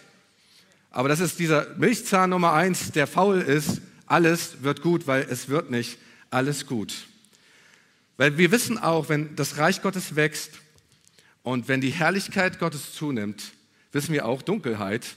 Aber 0.91 1.09
das 1.09 1.19
ist 1.19 1.39
dieser 1.39 1.73
Milchzahn 1.77 2.29
Nummer 2.29 2.53
eins, 2.53 2.91
der 2.91 3.07
faul 3.07 3.41
ist. 3.41 3.81
Alles 4.05 4.61
wird 4.61 4.81
gut, 4.81 5.07
weil 5.07 5.25
es 5.29 5.49
wird 5.49 5.71
nicht 5.71 5.97
alles 6.29 6.67
gut. 6.67 7.07
Weil 8.17 8.37
wir 8.37 8.51
wissen 8.51 8.77
auch, 8.77 9.09
wenn 9.09 9.35
das 9.35 9.57
Reich 9.57 9.81
Gottes 9.81 10.15
wächst 10.15 10.59
und 11.41 11.69
wenn 11.69 11.81
die 11.81 11.91
Herrlichkeit 11.91 12.59
Gottes 12.59 12.93
zunimmt, 12.93 13.53
wissen 13.93 14.13
wir 14.13 14.25
auch, 14.25 14.41
Dunkelheit 14.41 15.15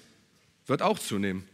wird 0.67 0.81
auch 0.81 0.99
zunehmen. 0.99 1.47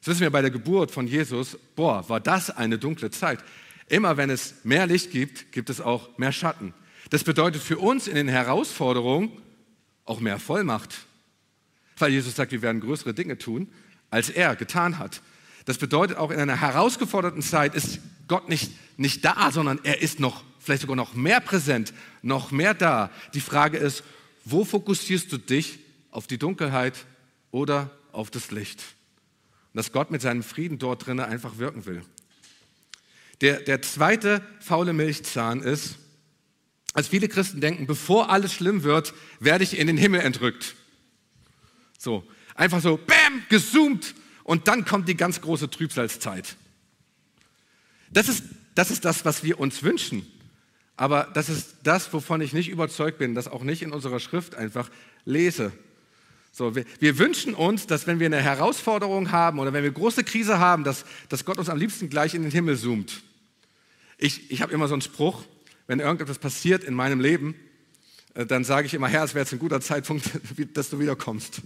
Das 0.00 0.08
wissen 0.08 0.20
wir 0.22 0.30
bei 0.30 0.40
der 0.40 0.50
Geburt 0.50 0.90
von 0.90 1.06
Jesus. 1.06 1.58
Boah, 1.76 2.08
war 2.08 2.20
das 2.20 2.50
eine 2.50 2.78
dunkle 2.78 3.10
Zeit. 3.10 3.40
Immer 3.88 4.16
wenn 4.16 4.30
es 4.30 4.54
mehr 4.64 4.86
Licht 4.86 5.10
gibt, 5.10 5.52
gibt 5.52 5.68
es 5.70 5.80
auch 5.80 6.16
mehr 6.18 6.32
Schatten. 6.32 6.72
Das 7.10 7.24
bedeutet 7.24 7.62
für 7.62 7.78
uns 7.78 8.06
in 8.06 8.14
den 8.14 8.28
Herausforderungen, 8.28 9.30
auch 10.08 10.20
mehr 10.20 10.38
Vollmacht. 10.38 10.94
Weil 11.98 12.12
Jesus 12.12 12.36
sagt, 12.36 12.52
wir 12.52 12.62
werden 12.62 12.80
größere 12.80 13.14
Dinge 13.14 13.38
tun, 13.38 13.72
als 14.10 14.30
er 14.30 14.56
getan 14.56 14.98
hat. 14.98 15.20
Das 15.64 15.78
bedeutet 15.78 16.16
auch 16.16 16.30
in 16.30 16.40
einer 16.40 16.60
herausgeforderten 16.60 17.42
Zeit 17.42 17.74
ist 17.74 18.00
Gott 18.26 18.48
nicht, 18.48 18.72
nicht 18.96 19.24
da, 19.24 19.50
sondern 19.50 19.80
er 19.84 20.00
ist 20.00 20.20
noch, 20.20 20.44
vielleicht 20.60 20.82
sogar 20.82 20.96
noch 20.96 21.14
mehr 21.14 21.40
präsent, 21.40 21.92
noch 22.22 22.50
mehr 22.50 22.74
da. 22.74 23.10
Die 23.34 23.40
Frage 23.40 23.78
ist, 23.78 24.02
Wo 24.44 24.64
fokussierst 24.64 25.30
du 25.30 25.38
dich? 25.38 25.78
Auf 26.10 26.26
die 26.26 26.38
Dunkelheit 26.38 27.04
oder 27.50 27.90
auf 28.12 28.30
das 28.30 28.50
Licht? 28.50 28.82
Und 29.72 29.76
dass 29.76 29.92
Gott 29.92 30.10
mit 30.10 30.22
seinem 30.22 30.42
Frieden 30.42 30.78
dort 30.78 31.06
drinnen 31.06 31.24
einfach 31.24 31.58
wirken 31.58 31.84
will. 31.84 32.02
Der, 33.42 33.60
der 33.60 33.82
zweite 33.82 34.40
faule 34.60 34.94
Milchzahn 34.94 35.60
ist, 35.60 35.96
als 36.94 37.08
viele 37.08 37.28
Christen 37.28 37.60
denken, 37.60 37.86
bevor 37.86 38.30
alles 38.30 38.52
schlimm 38.52 38.82
wird, 38.82 39.14
werde 39.40 39.64
ich 39.64 39.78
in 39.78 39.86
den 39.86 39.96
Himmel 39.96 40.20
entrückt. 40.20 40.74
So, 41.98 42.24
einfach 42.54 42.80
so, 42.80 42.96
bam, 42.96 43.42
gezoomt 43.48 44.14
und 44.44 44.68
dann 44.68 44.84
kommt 44.84 45.08
die 45.08 45.16
ganz 45.16 45.40
große 45.40 45.70
Trübsalzeit. 45.70 46.56
Das 48.10 48.28
ist, 48.28 48.44
das 48.74 48.90
ist 48.90 49.04
das, 49.04 49.24
was 49.24 49.42
wir 49.44 49.60
uns 49.60 49.82
wünschen. 49.82 50.26
Aber 50.96 51.28
das 51.34 51.48
ist 51.48 51.76
das, 51.84 52.12
wovon 52.12 52.40
ich 52.40 52.52
nicht 52.52 52.68
überzeugt 52.68 53.18
bin, 53.18 53.34
das 53.34 53.46
auch 53.46 53.62
nicht 53.62 53.82
in 53.82 53.92
unserer 53.92 54.18
Schrift 54.18 54.56
einfach 54.56 54.90
lese. 55.24 55.72
So, 56.50 56.74
wir, 56.74 56.84
wir, 56.98 57.18
wünschen 57.18 57.54
uns, 57.54 57.86
dass 57.86 58.06
wenn 58.06 58.18
wir 58.18 58.26
eine 58.26 58.42
Herausforderung 58.42 59.30
haben 59.30 59.60
oder 59.60 59.72
wenn 59.72 59.84
wir 59.84 59.92
große 59.92 60.24
Krise 60.24 60.58
haben, 60.58 60.82
dass, 60.82 61.04
dass 61.28 61.44
Gott 61.44 61.58
uns 61.58 61.68
am 61.68 61.78
liebsten 61.78 62.08
gleich 62.08 62.34
in 62.34 62.42
den 62.42 62.50
Himmel 62.50 62.76
zoomt. 62.76 63.22
Ich, 64.16 64.50
ich 64.50 64.60
habe 64.60 64.72
immer 64.72 64.88
so 64.88 64.94
einen 64.94 65.02
Spruch, 65.02 65.44
wenn 65.88 65.98
irgendetwas 65.98 66.38
passiert 66.38 66.84
in 66.84 66.94
meinem 66.94 67.18
Leben, 67.18 67.56
äh, 68.34 68.46
dann 68.46 68.62
sage 68.62 68.86
ich 68.86 68.94
immer, 68.94 69.08
Herr, 69.08 69.24
es 69.24 69.34
wäre 69.34 69.42
jetzt 69.44 69.52
ein 69.52 69.58
guter 69.58 69.80
Zeitpunkt, 69.80 70.24
dass 70.74 70.90
du 70.90 71.00
wiederkommst. 71.00 71.62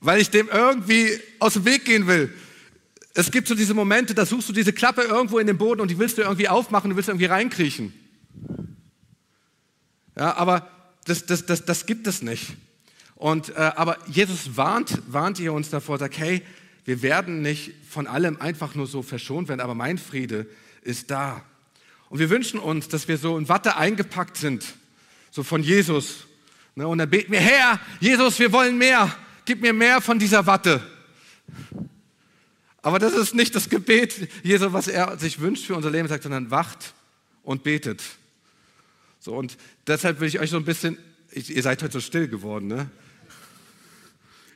Weil 0.00 0.20
ich 0.20 0.30
dem 0.30 0.48
irgendwie 0.48 1.20
aus 1.38 1.54
dem 1.54 1.64
Weg 1.64 1.84
gehen 1.84 2.08
will. 2.08 2.34
Es 3.14 3.30
gibt 3.30 3.46
so 3.48 3.54
diese 3.54 3.72
Momente, 3.72 4.14
da 4.14 4.26
suchst 4.26 4.48
du 4.48 4.52
diese 4.52 4.72
Klappe 4.72 5.02
irgendwo 5.02 5.38
in 5.38 5.46
den 5.46 5.56
Boden 5.56 5.80
und 5.80 5.90
die 5.90 5.98
willst 5.98 6.18
du 6.18 6.22
irgendwie 6.22 6.48
aufmachen, 6.48 6.90
du 6.90 6.96
willst 6.96 7.08
irgendwie 7.08 7.26
reinkriechen. 7.26 7.94
Ja, 10.16 10.34
aber 10.36 10.70
das, 11.04 11.24
das, 11.24 11.46
das, 11.46 11.64
das 11.64 11.86
gibt 11.86 12.06
es 12.06 12.22
nicht. 12.22 12.56
Und, 13.14 13.50
äh, 13.50 13.54
aber 13.54 13.98
Jesus 14.08 14.56
warnt, 14.56 15.00
warnt 15.06 15.38
ihr 15.38 15.52
uns 15.52 15.70
davor, 15.70 15.98
sagt, 15.98 16.18
hey, 16.18 16.42
wir 16.84 17.02
werden 17.02 17.42
nicht 17.42 17.72
von 17.88 18.06
allem 18.06 18.40
einfach 18.40 18.74
nur 18.74 18.86
so 18.86 19.02
verschont 19.02 19.48
werden, 19.48 19.60
aber 19.60 19.74
mein 19.74 19.98
Friede 19.98 20.46
ist 20.82 21.10
da. 21.10 21.44
Und 22.08 22.18
wir 22.18 22.30
wünschen 22.30 22.60
uns, 22.60 22.88
dass 22.88 23.08
wir 23.08 23.18
so 23.18 23.36
in 23.36 23.48
Watte 23.48 23.76
eingepackt 23.76 24.36
sind, 24.36 24.64
so 25.30 25.42
von 25.42 25.62
Jesus. 25.62 26.26
Ne, 26.74 26.86
und 26.86 26.98
dann 26.98 27.10
beten 27.10 27.32
wir, 27.32 27.40
Herr, 27.40 27.80
Jesus, 28.00 28.38
wir 28.38 28.52
wollen 28.52 28.78
mehr, 28.78 29.14
gib 29.44 29.60
mir 29.60 29.72
mehr 29.72 30.00
von 30.00 30.18
dieser 30.18 30.46
Watte. 30.46 30.80
Aber 32.82 32.98
das 32.98 33.14
ist 33.14 33.34
nicht 33.34 33.54
das 33.54 33.68
Gebet 33.68 34.28
Jesu, 34.44 34.72
was 34.72 34.86
er 34.86 35.18
sich 35.18 35.40
wünscht 35.40 35.66
für 35.66 35.74
unser 35.74 35.90
Leben, 35.90 36.06
sagt, 36.06 36.22
sondern 36.22 36.50
wacht 36.50 36.94
und 37.42 37.64
betet. 37.64 38.02
So, 39.18 39.34
und 39.34 39.56
deshalb 39.86 40.20
will 40.20 40.28
ich 40.28 40.38
euch 40.38 40.50
so 40.50 40.56
ein 40.56 40.64
bisschen, 40.64 40.98
ich, 41.32 41.54
ihr 41.54 41.62
seid 41.62 41.82
heute 41.82 41.94
so 41.94 42.00
still 42.00 42.28
geworden, 42.28 42.68
ne? 42.68 42.88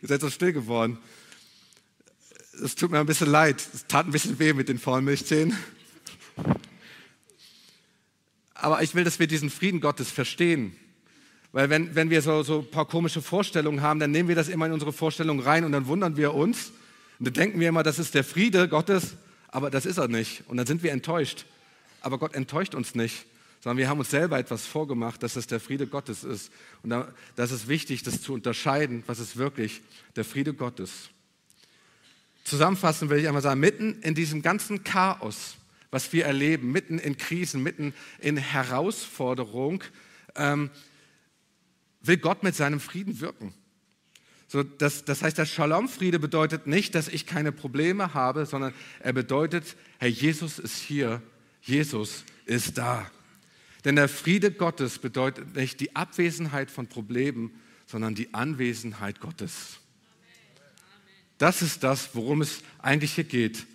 Ihr 0.02 0.08
seid 0.08 0.20
so 0.20 0.30
still 0.30 0.52
geworden. 0.52 0.98
Es 2.62 2.74
tut 2.74 2.90
mir 2.90 3.00
ein 3.00 3.06
bisschen 3.06 3.30
leid. 3.30 3.60
Es 3.74 3.86
tat 3.86 4.06
ein 4.06 4.12
bisschen 4.12 4.38
weh 4.38 4.52
mit 4.52 4.68
den 4.68 4.78
faulen 4.78 5.04
Milchzähnen. 5.04 5.56
Aber 8.60 8.82
ich 8.82 8.94
will, 8.94 9.04
dass 9.04 9.18
wir 9.18 9.26
diesen 9.26 9.50
Frieden 9.50 9.80
Gottes 9.80 10.10
verstehen. 10.10 10.76
Weil 11.52 11.68
wenn, 11.70 11.94
wenn 11.94 12.10
wir 12.10 12.22
so, 12.22 12.42
so 12.42 12.60
ein 12.60 12.70
paar 12.70 12.86
komische 12.86 13.22
Vorstellungen 13.22 13.82
haben, 13.82 13.98
dann 13.98 14.10
nehmen 14.10 14.28
wir 14.28 14.36
das 14.36 14.48
immer 14.48 14.66
in 14.66 14.72
unsere 14.72 14.92
Vorstellung 14.92 15.40
rein 15.40 15.64
und 15.64 15.72
dann 15.72 15.86
wundern 15.86 16.16
wir 16.16 16.34
uns 16.34 16.72
und 17.18 17.26
dann 17.26 17.34
denken 17.34 17.60
wir 17.60 17.68
immer, 17.68 17.82
das 17.82 17.98
ist 17.98 18.14
der 18.14 18.24
Friede 18.24 18.66
Gottes, 18.66 19.16
aber 19.48 19.70
das 19.70 19.84
ist 19.84 19.98
er 19.98 20.08
nicht. 20.08 20.42
Und 20.48 20.56
dann 20.56 20.66
sind 20.66 20.82
wir 20.82 20.92
enttäuscht. 20.92 21.44
Aber 22.00 22.18
Gott 22.18 22.34
enttäuscht 22.34 22.74
uns 22.74 22.94
nicht, 22.94 23.26
sondern 23.60 23.76
wir 23.76 23.88
haben 23.88 23.98
uns 23.98 24.10
selber 24.10 24.38
etwas 24.38 24.64
vorgemacht, 24.64 25.22
dass 25.22 25.36
es 25.36 25.46
der 25.46 25.60
Friede 25.60 25.86
Gottes 25.86 26.24
ist. 26.24 26.50
Und 26.82 26.90
da, 26.90 27.12
das 27.36 27.50
ist 27.50 27.68
wichtig, 27.68 28.02
das 28.04 28.22
zu 28.22 28.32
unterscheiden, 28.32 29.02
was 29.06 29.18
ist 29.18 29.36
wirklich 29.36 29.82
der 30.16 30.24
Friede 30.24 30.54
Gottes. 30.54 31.10
Zusammenfassend 32.44 33.10
will 33.10 33.18
ich 33.18 33.28
einmal 33.28 33.42
sagen, 33.42 33.60
mitten 33.60 34.00
in 34.00 34.14
diesem 34.14 34.40
ganzen 34.40 34.82
Chaos, 34.82 35.56
was 35.90 36.12
wir 36.12 36.24
erleben, 36.24 36.72
mitten 36.72 36.98
in 36.98 37.16
Krisen, 37.16 37.62
mitten 37.62 37.94
in 38.18 38.36
Herausforderung, 38.36 39.82
ähm, 40.36 40.70
will 42.00 42.16
Gott 42.16 42.42
mit 42.42 42.54
seinem 42.54 42.80
Frieden 42.80 43.20
wirken. 43.20 43.54
So, 44.48 44.62
das, 44.62 45.04
das 45.04 45.22
heißt, 45.22 45.38
der 45.38 45.46
Shalom-Friede 45.46 46.18
bedeutet 46.18 46.66
nicht, 46.66 46.94
dass 46.94 47.08
ich 47.08 47.26
keine 47.26 47.52
Probleme 47.52 48.14
habe, 48.14 48.46
sondern 48.46 48.74
er 48.98 49.12
bedeutet, 49.12 49.76
Herr 49.98 50.08
Jesus 50.08 50.58
ist 50.58 50.78
hier, 50.78 51.22
Jesus 51.62 52.24
ist 52.46 52.78
da. 52.78 53.08
Denn 53.84 53.96
der 53.96 54.08
Friede 54.08 54.50
Gottes 54.50 54.98
bedeutet 54.98 55.54
nicht 55.54 55.80
die 55.80 55.94
Abwesenheit 55.94 56.70
von 56.70 56.86
Problemen, 56.86 57.52
sondern 57.86 58.14
die 58.14 58.34
Anwesenheit 58.34 59.20
Gottes. 59.20 59.78
Das 61.38 61.62
ist 61.62 61.82
das, 61.82 62.14
worum 62.14 62.42
es 62.42 62.60
eigentlich 62.78 63.12
hier 63.14 63.24
geht. 63.24 63.66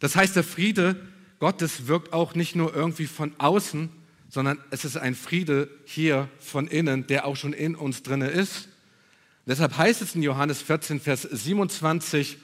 Das 0.00 0.16
heißt, 0.16 0.36
der 0.36 0.44
Friede 0.44 1.11
Gottes 1.42 1.88
wirkt 1.88 2.12
auch 2.12 2.36
nicht 2.36 2.54
nur 2.54 2.72
irgendwie 2.72 3.08
von 3.08 3.34
außen, 3.38 3.88
sondern 4.28 4.60
es 4.70 4.84
ist 4.84 4.96
ein 4.96 5.16
Friede 5.16 5.68
hier 5.84 6.28
von 6.38 6.68
innen, 6.68 7.08
der 7.08 7.26
auch 7.26 7.34
schon 7.34 7.52
in 7.52 7.74
uns 7.74 8.04
drinne 8.04 8.28
ist. 8.28 8.68
Deshalb 9.44 9.76
heißt 9.76 10.02
es 10.02 10.14
in 10.14 10.22
Johannes 10.22 10.62
14, 10.62 11.00
Vers 11.00 11.22
27, 11.22 12.36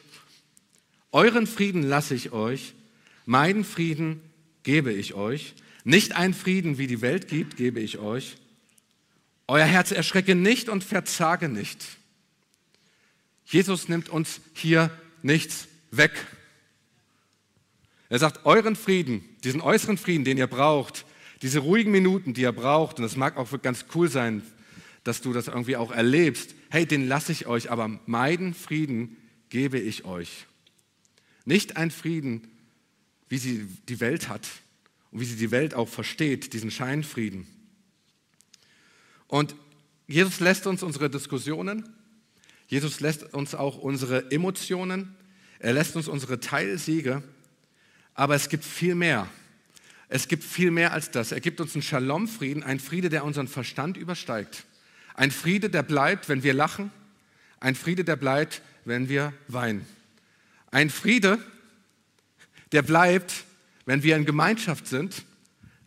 Euren 1.13 1.47
Frieden 1.47 1.85
lasse 1.85 2.17
ich 2.17 2.33
euch, 2.33 2.75
meinen 3.25 3.63
Frieden 3.63 4.21
gebe 4.65 4.93
ich 4.93 5.15
euch. 5.15 5.55
Nicht 5.85 6.17
einen 6.17 6.35
Frieden, 6.35 6.77
wie 6.77 6.89
die 6.89 7.01
Welt 7.01 7.29
gibt, 7.29 7.57
gebe 7.57 7.79
ich 7.79 7.99
euch. 7.99 8.37
Euer 9.47 9.65
Herz 9.65 9.93
erschrecke 9.93 10.35
nicht 10.35 10.69
und 10.69 10.83
verzage 10.83 11.49
nicht. 11.49 11.87
Jesus 13.45 13.89
nimmt 13.89 14.09
uns 14.09 14.41
hier 14.55 14.91
nichts 15.23 15.69
weg. 15.93 16.27
Er 18.09 18.19
sagt, 18.19 18.47
euren 18.47 18.77
Frieden, 18.77 19.23
diesen 19.45 19.61
äußeren 19.61 19.99
Frieden, 19.99 20.25
den 20.25 20.39
ihr 20.39 20.47
braucht, 20.47 21.05
diese 21.43 21.61
ruhigen 21.61 21.91
Minuten, 21.91 22.35
die 22.35 22.43
ihr 22.43 22.53
braucht, 22.53 22.99
und 22.99 23.03
das 23.03 23.17
mag 23.17 23.37
auch 23.37 23.51
ganz 23.63 23.85
cool 23.95 24.09
sein, 24.09 24.43
dass 25.05 25.21
du 25.21 25.33
das 25.33 25.49
irgendwie 25.49 25.77
auch 25.77 25.93
erlebst, 25.93 26.55
hey, 26.71 26.87
den 26.87 27.07
lasse 27.07 27.33
ich 27.33 27.47
euch, 27.47 27.71
aber 27.71 28.01
meinen 28.07 28.55
Frieden 28.55 29.17
gebe 29.49 29.79
ich 29.79 30.05
euch. 30.05 30.47
Nicht 31.45 31.77
ein 31.77 31.91
Frieden, 31.91 32.49
wie 33.29 33.39
sie 33.39 33.67
die 33.89 34.01
Welt 34.01 34.29
hat 34.29 34.49
und 35.11 35.21
wie 35.21 35.25
sie 35.25 35.37
die 35.37 35.51
Welt 35.51 35.75
auch 35.75 35.89
versteht, 35.89 36.53
diesen 36.53 36.71
Scheinfrieden. 36.71 37.47
Und 39.27 39.55
Jesus 40.07 40.41
lässt 40.41 40.67
uns 40.67 40.83
unsere 40.83 41.11
Diskussionen, 41.11 41.89
Jesus 42.67 43.01
lässt 43.01 43.35
uns 43.35 43.55
auch 43.55 43.79
unsere 43.79 44.31
Emotionen, 44.31 45.15
er 45.59 45.73
lässt 45.73 45.97
uns 45.97 46.09
unsere 46.09 46.41
Teilsiege, 46.41 47.23
aber 48.19 48.35
es 48.35 48.49
gibt 48.49 48.65
viel 48.65 48.97
mehr. 48.97 49.29
Es 50.09 50.27
gibt 50.27 50.43
viel 50.43 50.73
mehr 50.73 50.93
als 50.93 51.13
das. 51.13 51.31
Er 51.31 51.41
gibt 51.41 51.61
uns 51.61 51.75
einen 51.75 51.83
Shalom-Frieden, 51.83 52.65
einen 52.65 52.81
Friede, 52.81 53.11
der 53.11 53.25
unseren 53.25 53.47
Verstand 53.47 53.97
übersteigt. 53.97 54.65
Ein 55.15 55.31
Friede, 55.31 55.71
der 55.71 55.85
bleibt, 55.85 56.29
wenn 56.29 56.43
wir 56.43 56.53
lachen. 56.53 56.91
Ein 57.61 57.77
Friede, 57.77 58.03
der 58.03 58.17
bleibt, 58.17 58.61
wenn 58.85 59.09
wir 59.09 59.33
weinen. 59.47 59.87
Ein 60.73 60.91
Friede, 60.91 61.39
der 62.73 62.83
bleibt, 62.83 63.45
wenn 63.87 64.03
wir 64.03 64.17
in 64.17 64.25
Gemeinschaft 64.25 64.89
sind. 64.89 65.23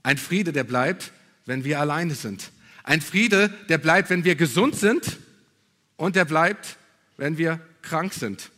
Ein 0.02 0.18
Friede, 0.18 0.54
der 0.54 0.64
bleibt, 0.64 1.12
wenn 1.46 1.66
wir 1.66 1.82
alleine 1.82 2.16
sind. 2.16 2.52
Ein 2.84 3.02
Friede, 3.02 3.50
der 3.68 3.78
bleibt, 3.78 4.10
wenn 4.10 4.24
wir 4.24 4.36
gesund 4.36 4.78
sind. 4.78 5.18
Und 5.98 6.16
der 6.16 6.24
bleibt, 6.24 6.78
wenn 7.18 7.38
wir 7.38 7.60
krank 7.82 8.14
sind. 8.14 8.52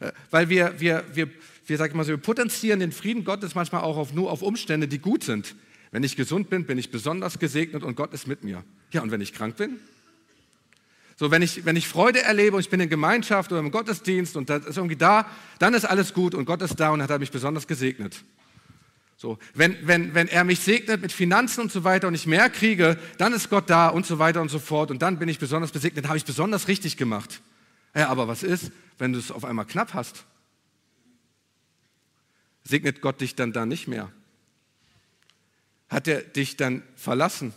Äh, 0.00 0.10
weil 0.32 0.48
wir, 0.48 0.80
wir, 0.80 1.04
wir, 1.14 1.30
wir, 1.66 1.76
sag 1.76 1.90
ich 1.90 1.94
mal 1.94 2.04
so, 2.04 2.10
wir 2.10 2.16
potenzieren 2.18 2.80
den 2.80 2.92
Frieden 2.92 3.24
Gottes 3.24 3.54
manchmal 3.54 3.82
auch 3.82 3.96
auf, 3.96 4.12
nur 4.12 4.30
auf 4.30 4.42
Umstände, 4.42 4.88
die 4.88 4.98
gut 4.98 5.24
sind. 5.24 5.54
Wenn 5.90 6.02
ich 6.02 6.16
gesund 6.16 6.50
bin, 6.50 6.64
bin 6.66 6.78
ich 6.78 6.90
besonders 6.90 7.38
gesegnet 7.38 7.82
und 7.84 7.94
Gott 7.96 8.12
ist 8.12 8.26
mit 8.26 8.42
mir. 8.42 8.64
Ja, 8.92 9.02
und 9.02 9.10
wenn 9.10 9.20
ich 9.20 9.32
krank 9.32 9.56
bin, 9.56 9.78
so, 11.16 11.30
wenn 11.30 11.42
ich, 11.42 11.64
wenn 11.64 11.76
ich 11.76 11.86
Freude 11.86 12.22
erlebe 12.22 12.56
und 12.56 12.60
ich 12.60 12.70
bin 12.70 12.80
in 12.80 12.88
Gemeinschaft 12.88 13.52
oder 13.52 13.60
im 13.60 13.70
Gottesdienst 13.70 14.36
und 14.36 14.50
das 14.50 14.66
ist 14.66 14.76
irgendwie 14.76 14.96
da, 14.96 15.26
dann 15.60 15.72
ist 15.74 15.84
alles 15.84 16.12
gut 16.12 16.34
und 16.34 16.44
Gott 16.44 16.60
ist 16.62 16.80
da 16.80 16.90
und 16.90 17.00
hat 17.00 17.10
er 17.10 17.20
mich 17.20 17.30
besonders 17.30 17.68
gesegnet. 17.68 18.24
So, 19.16 19.38
wenn, 19.54 19.76
wenn, 19.86 20.12
wenn 20.14 20.26
er 20.26 20.42
mich 20.42 20.58
segnet 20.58 21.00
mit 21.00 21.12
Finanzen 21.12 21.60
und 21.60 21.70
so 21.70 21.84
weiter 21.84 22.08
und 22.08 22.14
ich 22.14 22.26
mehr 22.26 22.50
kriege, 22.50 22.98
dann 23.16 23.32
ist 23.32 23.48
Gott 23.48 23.70
da 23.70 23.88
und 23.88 24.04
so 24.04 24.18
weiter 24.18 24.42
und 24.42 24.50
so 24.50 24.58
fort 24.58 24.90
und 24.90 25.02
dann 25.02 25.20
bin 25.20 25.28
ich 25.28 25.38
besonders 25.38 25.70
besegnet, 25.70 26.08
habe 26.08 26.16
ich 26.16 26.24
besonders 26.24 26.66
richtig 26.66 26.96
gemacht. 26.96 27.40
Ja, 27.94 28.08
aber 28.08 28.26
was 28.26 28.42
ist, 28.42 28.72
wenn 28.98 29.12
du 29.12 29.20
es 29.20 29.30
auf 29.30 29.44
einmal 29.44 29.66
knapp 29.66 29.94
hast? 29.94 30.24
Segnet 32.64 33.00
Gott 33.00 33.20
dich 33.20 33.34
dann 33.34 33.52
da 33.52 33.66
nicht 33.66 33.88
mehr? 33.88 34.10
Hat 35.88 36.08
er 36.08 36.22
dich 36.22 36.56
dann 36.56 36.82
verlassen? 36.96 37.52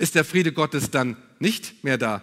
ist 0.00 0.14
der 0.14 0.24
Friede 0.24 0.52
Gottes 0.52 0.90
dann 0.90 1.16
nicht 1.38 1.84
mehr 1.84 1.98
da. 1.98 2.22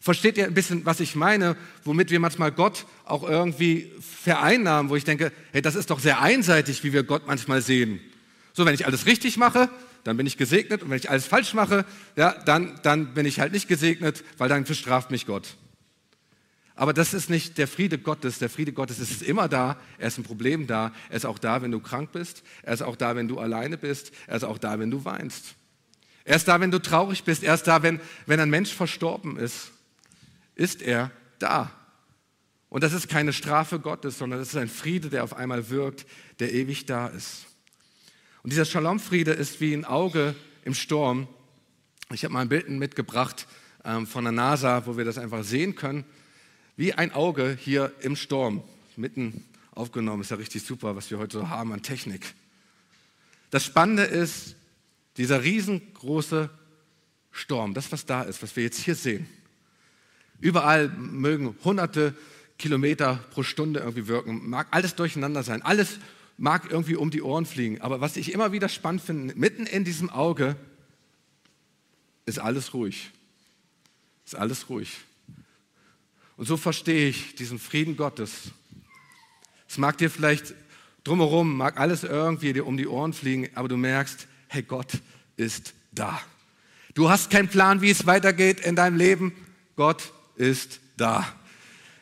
Versteht 0.00 0.36
ihr 0.36 0.44
ein 0.44 0.54
bisschen, 0.54 0.86
was 0.86 1.00
ich 1.00 1.16
meine, 1.16 1.56
womit 1.82 2.10
wir 2.10 2.20
manchmal 2.20 2.52
Gott 2.52 2.86
auch 3.04 3.28
irgendwie 3.28 3.90
vereinnahmen, 4.00 4.90
wo 4.90 4.96
ich 4.96 5.04
denke, 5.04 5.32
hey, 5.52 5.62
das 5.62 5.74
ist 5.74 5.90
doch 5.90 5.98
sehr 5.98 6.20
einseitig, 6.20 6.84
wie 6.84 6.92
wir 6.92 7.02
Gott 7.02 7.26
manchmal 7.26 7.62
sehen. 7.62 8.00
So, 8.52 8.64
wenn 8.64 8.74
ich 8.74 8.86
alles 8.86 9.06
richtig 9.06 9.38
mache, 9.38 9.68
dann 10.04 10.16
bin 10.16 10.26
ich 10.26 10.36
gesegnet. 10.36 10.82
Und 10.82 10.90
wenn 10.90 10.98
ich 10.98 11.10
alles 11.10 11.26
falsch 11.26 11.54
mache, 11.54 11.84
ja, 12.14 12.32
dann, 12.44 12.78
dann 12.82 13.14
bin 13.14 13.26
ich 13.26 13.40
halt 13.40 13.52
nicht 13.52 13.66
gesegnet, 13.66 14.22
weil 14.38 14.48
dann 14.48 14.64
bestraft 14.64 15.10
mich 15.10 15.26
Gott. 15.26 15.56
Aber 16.78 16.92
das 16.92 17.14
ist 17.14 17.30
nicht 17.30 17.56
der 17.56 17.66
Friede 17.66 17.98
Gottes. 17.98 18.38
Der 18.38 18.50
Friede 18.50 18.72
Gottes 18.72 18.98
ist 18.98 19.22
immer 19.22 19.48
da. 19.48 19.80
Er 19.96 20.08
ist 20.08 20.18
ein 20.18 20.24
Problem 20.24 20.66
da. 20.66 20.92
Er 21.08 21.16
ist 21.16 21.24
auch 21.24 21.38
da, 21.38 21.62
wenn 21.62 21.70
du 21.70 21.80
krank 21.80 22.12
bist. 22.12 22.42
Er 22.62 22.74
ist 22.74 22.82
auch 22.82 22.96
da, 22.96 23.16
wenn 23.16 23.28
du 23.28 23.38
alleine 23.38 23.78
bist. 23.78 24.12
Er 24.26 24.36
ist 24.36 24.44
auch 24.44 24.58
da, 24.58 24.78
wenn 24.78 24.90
du 24.90 25.02
weinst. 25.06 25.54
Er 26.24 26.36
ist 26.36 26.46
da, 26.46 26.60
wenn 26.60 26.70
du 26.70 26.78
traurig 26.78 27.24
bist. 27.24 27.42
Er 27.42 27.54
ist 27.54 27.62
da, 27.62 27.82
wenn, 27.82 27.98
wenn 28.26 28.40
ein 28.40 28.50
Mensch 28.50 28.74
verstorben 28.74 29.38
ist. 29.38 29.72
Ist 30.54 30.82
er 30.82 31.10
da. 31.38 31.72
Und 32.68 32.84
das 32.84 32.92
ist 32.92 33.08
keine 33.08 33.32
Strafe 33.32 33.80
Gottes, 33.80 34.18
sondern 34.18 34.38
das 34.38 34.48
ist 34.48 34.56
ein 34.56 34.68
Friede, 34.68 35.08
der 35.08 35.24
auf 35.24 35.34
einmal 35.34 35.70
wirkt, 35.70 36.04
der 36.40 36.52
ewig 36.52 36.84
da 36.84 37.06
ist. 37.06 37.46
Und 38.42 38.52
dieser 38.52 38.66
Shalom-Friede 38.66 39.32
ist 39.32 39.62
wie 39.62 39.72
ein 39.72 39.86
Auge 39.86 40.34
im 40.62 40.74
Sturm. 40.74 41.26
Ich 42.12 42.22
habe 42.22 42.34
mal 42.34 42.40
ein 42.40 42.50
Bild 42.50 42.68
mitgebracht 42.68 43.46
ähm, 43.82 44.06
von 44.06 44.24
der 44.24 44.32
NASA, 44.32 44.84
wo 44.84 44.98
wir 44.98 45.06
das 45.06 45.16
einfach 45.16 45.42
sehen 45.42 45.74
können 45.74 46.04
wie 46.76 46.92
ein 46.92 47.12
Auge 47.12 47.56
hier 47.60 47.92
im 48.00 48.16
Sturm, 48.16 48.62
mitten 48.96 49.44
aufgenommen. 49.74 50.22
Ist 50.22 50.30
ja 50.30 50.36
richtig 50.36 50.62
super, 50.62 50.96
was 50.96 51.10
wir 51.10 51.18
heute 51.18 51.48
haben 51.48 51.72
an 51.72 51.82
Technik. 51.82 52.34
Das 53.50 53.64
Spannende 53.64 54.02
ist, 54.02 54.56
dieser 55.16 55.42
riesengroße 55.42 56.50
Sturm, 57.30 57.74
das, 57.74 57.92
was 57.92 58.06
da 58.06 58.22
ist, 58.22 58.42
was 58.42 58.56
wir 58.56 58.62
jetzt 58.62 58.80
hier 58.80 58.94
sehen. 58.94 59.26
Überall 60.40 60.88
mögen 60.88 61.56
hunderte 61.64 62.14
Kilometer 62.58 63.16
pro 63.30 63.42
Stunde 63.42 63.80
irgendwie 63.80 64.08
wirken, 64.08 64.48
mag 64.48 64.68
alles 64.70 64.94
durcheinander 64.94 65.42
sein, 65.42 65.62
alles 65.62 65.98
mag 66.38 66.70
irgendwie 66.70 66.96
um 66.96 67.10
die 67.10 67.22
Ohren 67.22 67.46
fliegen. 67.46 67.80
Aber 67.80 68.00
was 68.00 68.16
ich 68.16 68.32
immer 68.32 68.52
wieder 68.52 68.68
spannend 68.68 69.02
finde, 69.02 69.34
mitten 69.34 69.66
in 69.66 69.84
diesem 69.84 70.10
Auge 70.10 70.56
ist 72.26 72.38
alles 72.38 72.74
ruhig. 72.74 73.10
Ist 74.24 74.34
alles 74.34 74.68
ruhig. 74.68 74.98
Und 76.36 76.46
so 76.46 76.56
verstehe 76.56 77.08
ich 77.08 77.34
diesen 77.34 77.58
Frieden 77.58 77.96
Gottes. 77.96 78.50
Es 79.68 79.78
mag 79.78 79.98
dir 79.98 80.10
vielleicht 80.10 80.54
drumherum, 81.04 81.56
mag 81.56 81.78
alles 81.78 82.04
irgendwie 82.04 82.52
dir 82.52 82.66
um 82.66 82.76
die 82.76 82.86
Ohren 82.86 83.12
fliegen, 83.12 83.48
aber 83.54 83.68
du 83.68 83.76
merkst, 83.76 84.26
hey, 84.48 84.62
Gott 84.62 84.92
ist 85.36 85.74
da. 85.92 86.20
Du 86.94 87.10
hast 87.10 87.30
keinen 87.30 87.48
Plan, 87.48 87.80
wie 87.80 87.90
es 87.90 88.06
weitergeht 88.06 88.60
in 88.60 88.76
deinem 88.76 88.96
Leben. 88.96 89.32
Gott 89.76 90.12
ist 90.36 90.80
da. 90.96 91.26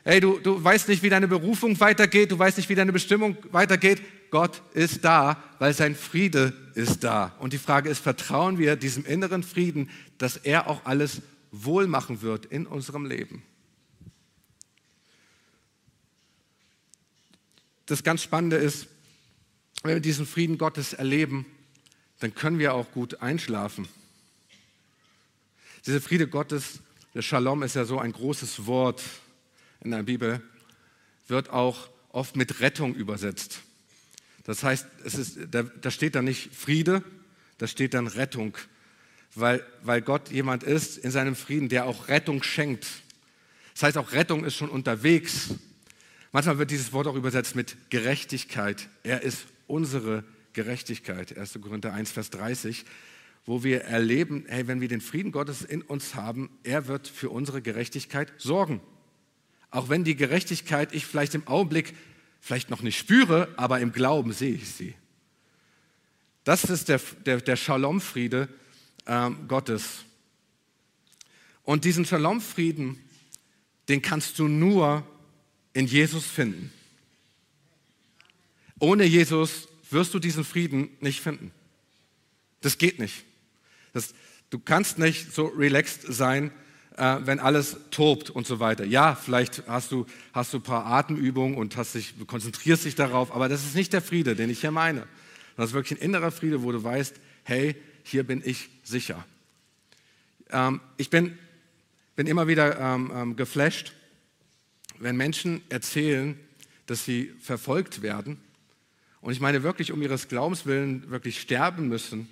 Hey, 0.04 0.20
du, 0.20 0.38
du 0.38 0.62
weißt 0.62 0.88
nicht, 0.88 1.02
wie 1.02 1.08
deine 1.08 1.28
Berufung 1.28 1.78
weitergeht, 1.80 2.30
du 2.30 2.38
weißt 2.38 2.58
nicht, 2.58 2.68
wie 2.68 2.74
deine 2.74 2.92
Bestimmung 2.92 3.36
weitergeht. 3.52 4.02
Gott 4.30 4.62
ist 4.74 5.04
da, 5.04 5.42
weil 5.58 5.72
sein 5.74 5.94
Friede 5.94 6.52
ist 6.74 7.04
da. 7.04 7.34
Und 7.38 7.52
die 7.52 7.58
Frage 7.58 7.88
ist, 7.88 8.00
vertrauen 8.00 8.58
wir 8.58 8.76
diesem 8.76 9.06
inneren 9.06 9.42
Frieden, 9.42 9.90
dass 10.18 10.36
er 10.36 10.68
auch 10.68 10.84
alles 10.84 11.22
wohl 11.52 11.86
machen 11.86 12.20
wird 12.20 12.46
in 12.46 12.66
unserem 12.66 13.06
Leben? 13.06 13.42
Das 17.86 18.02
ganz 18.02 18.22
Spannende 18.22 18.56
ist, 18.56 18.86
wenn 19.82 19.94
wir 19.94 20.00
diesen 20.00 20.26
Frieden 20.26 20.58
Gottes 20.58 20.92
erleben, 20.92 21.46
dann 22.20 22.34
können 22.34 22.58
wir 22.58 22.74
auch 22.74 22.90
gut 22.92 23.20
einschlafen. 23.20 23.88
Dieser 25.86 26.00
Friede 26.00 26.26
Gottes, 26.26 26.80
der 27.12 27.22
Shalom 27.22 27.62
ist 27.62 27.76
ja 27.76 27.84
so 27.84 27.98
ein 27.98 28.12
großes 28.12 28.66
Wort 28.66 29.02
in 29.82 29.90
der 29.90 30.02
Bibel, 30.02 30.40
wird 31.28 31.50
auch 31.50 31.90
oft 32.10 32.36
mit 32.36 32.60
Rettung 32.60 32.94
übersetzt. 32.94 33.60
Das 34.44 34.62
heißt, 34.62 34.86
es 35.04 35.14
ist, 35.14 35.38
da, 35.50 35.62
da 35.62 35.90
steht 35.90 36.14
dann 36.14 36.24
nicht 36.24 36.54
Friede, 36.54 37.02
da 37.58 37.66
steht 37.66 37.94
dann 37.94 38.06
Rettung, 38.06 38.56
weil, 39.34 39.64
weil 39.82 40.00
Gott 40.00 40.30
jemand 40.30 40.62
ist 40.62 40.96
in 40.98 41.10
seinem 41.10 41.36
Frieden, 41.36 41.68
der 41.68 41.86
auch 41.86 42.08
Rettung 42.08 42.42
schenkt. 42.42 42.86
Das 43.74 43.82
heißt, 43.82 43.98
auch 43.98 44.12
Rettung 44.12 44.44
ist 44.44 44.54
schon 44.54 44.70
unterwegs. 44.70 45.50
Manchmal 46.34 46.58
wird 46.58 46.72
dieses 46.72 46.92
Wort 46.92 47.06
auch 47.06 47.14
übersetzt 47.14 47.54
mit 47.54 47.76
Gerechtigkeit. 47.90 48.88
Er 49.04 49.22
ist 49.22 49.46
unsere 49.68 50.24
Gerechtigkeit. 50.52 51.38
1. 51.38 51.60
Korinther 51.62 51.92
1, 51.92 52.10
Vers 52.10 52.30
30, 52.30 52.84
wo 53.46 53.62
wir 53.62 53.82
erleben, 53.82 54.44
hey, 54.48 54.66
wenn 54.66 54.80
wir 54.80 54.88
den 54.88 55.00
Frieden 55.00 55.30
Gottes 55.30 55.62
in 55.62 55.80
uns 55.80 56.16
haben, 56.16 56.50
er 56.64 56.88
wird 56.88 57.06
für 57.06 57.30
unsere 57.30 57.62
Gerechtigkeit 57.62 58.32
sorgen. 58.36 58.80
Auch 59.70 59.88
wenn 59.88 60.02
die 60.02 60.16
Gerechtigkeit 60.16 60.92
ich 60.92 61.06
vielleicht 61.06 61.36
im 61.36 61.46
Augenblick 61.46 61.94
vielleicht 62.40 62.68
noch 62.68 62.82
nicht 62.82 62.98
spüre, 62.98 63.54
aber 63.56 63.78
im 63.78 63.92
Glauben 63.92 64.32
sehe 64.32 64.54
ich 64.54 64.68
sie. 64.72 64.96
Das 66.42 66.64
ist 66.64 66.88
der, 66.88 67.00
der, 67.26 67.42
der 67.42 67.54
Shalom-Friede 67.54 68.48
ähm, 69.06 69.46
Gottes. 69.46 70.04
Und 71.62 71.84
diesen 71.84 72.04
Shalom-Frieden, 72.04 72.98
den 73.88 74.02
kannst 74.02 74.40
du 74.40 74.48
nur 74.48 75.06
in 75.74 75.86
Jesus 75.86 76.24
finden. 76.24 76.72
Ohne 78.78 79.04
Jesus 79.04 79.68
wirst 79.90 80.14
du 80.14 80.18
diesen 80.18 80.44
Frieden 80.44 80.88
nicht 81.00 81.20
finden. 81.20 81.52
Das 82.60 82.78
geht 82.78 82.98
nicht. 82.98 83.24
Das, 83.92 84.14
du 84.50 84.58
kannst 84.58 84.98
nicht 84.98 85.32
so 85.32 85.46
relaxed 85.46 86.02
sein, 86.08 86.50
äh, 86.96 87.16
wenn 87.20 87.40
alles 87.40 87.76
tobt 87.90 88.30
und 88.30 88.46
so 88.46 88.60
weiter. 88.60 88.84
Ja, 88.84 89.14
vielleicht 89.14 89.64
hast 89.66 89.92
du, 89.92 90.06
hast 90.32 90.52
du 90.52 90.58
ein 90.58 90.62
paar 90.62 90.86
Atemübungen 90.86 91.56
und 91.56 91.76
hast 91.76 91.94
dich, 91.94 92.14
konzentrierst 92.26 92.84
dich 92.84 92.94
darauf, 92.94 93.34
aber 93.34 93.48
das 93.48 93.64
ist 93.64 93.74
nicht 93.74 93.92
der 93.92 94.02
Friede, 94.02 94.36
den 94.36 94.50
ich 94.50 94.60
hier 94.60 94.70
meine. 94.70 95.06
Das 95.56 95.70
ist 95.70 95.74
wirklich 95.74 96.00
ein 96.00 96.04
innerer 96.04 96.30
Friede, 96.30 96.62
wo 96.62 96.72
du 96.72 96.82
weißt, 96.82 97.16
hey, 97.44 97.76
hier 98.02 98.24
bin 98.24 98.42
ich 98.44 98.68
sicher. 98.82 99.24
Ähm, 100.50 100.80
ich 100.96 101.10
bin, 101.10 101.38
bin 102.16 102.26
immer 102.26 102.46
wieder 102.46 102.78
ähm, 102.78 103.12
ähm 103.14 103.36
geflasht 103.36 103.92
wenn 105.04 105.18
Menschen 105.18 105.60
erzählen, 105.68 106.34
dass 106.86 107.04
sie 107.04 107.30
verfolgt 107.38 108.00
werden, 108.00 108.38
und 109.20 109.32
ich 109.32 109.40
meine 109.40 109.62
wirklich 109.62 109.92
um 109.92 110.00
ihres 110.00 110.28
Glaubens 110.28 110.64
willen 110.64 111.10
wirklich 111.10 111.42
sterben 111.42 111.88
müssen, 111.88 112.26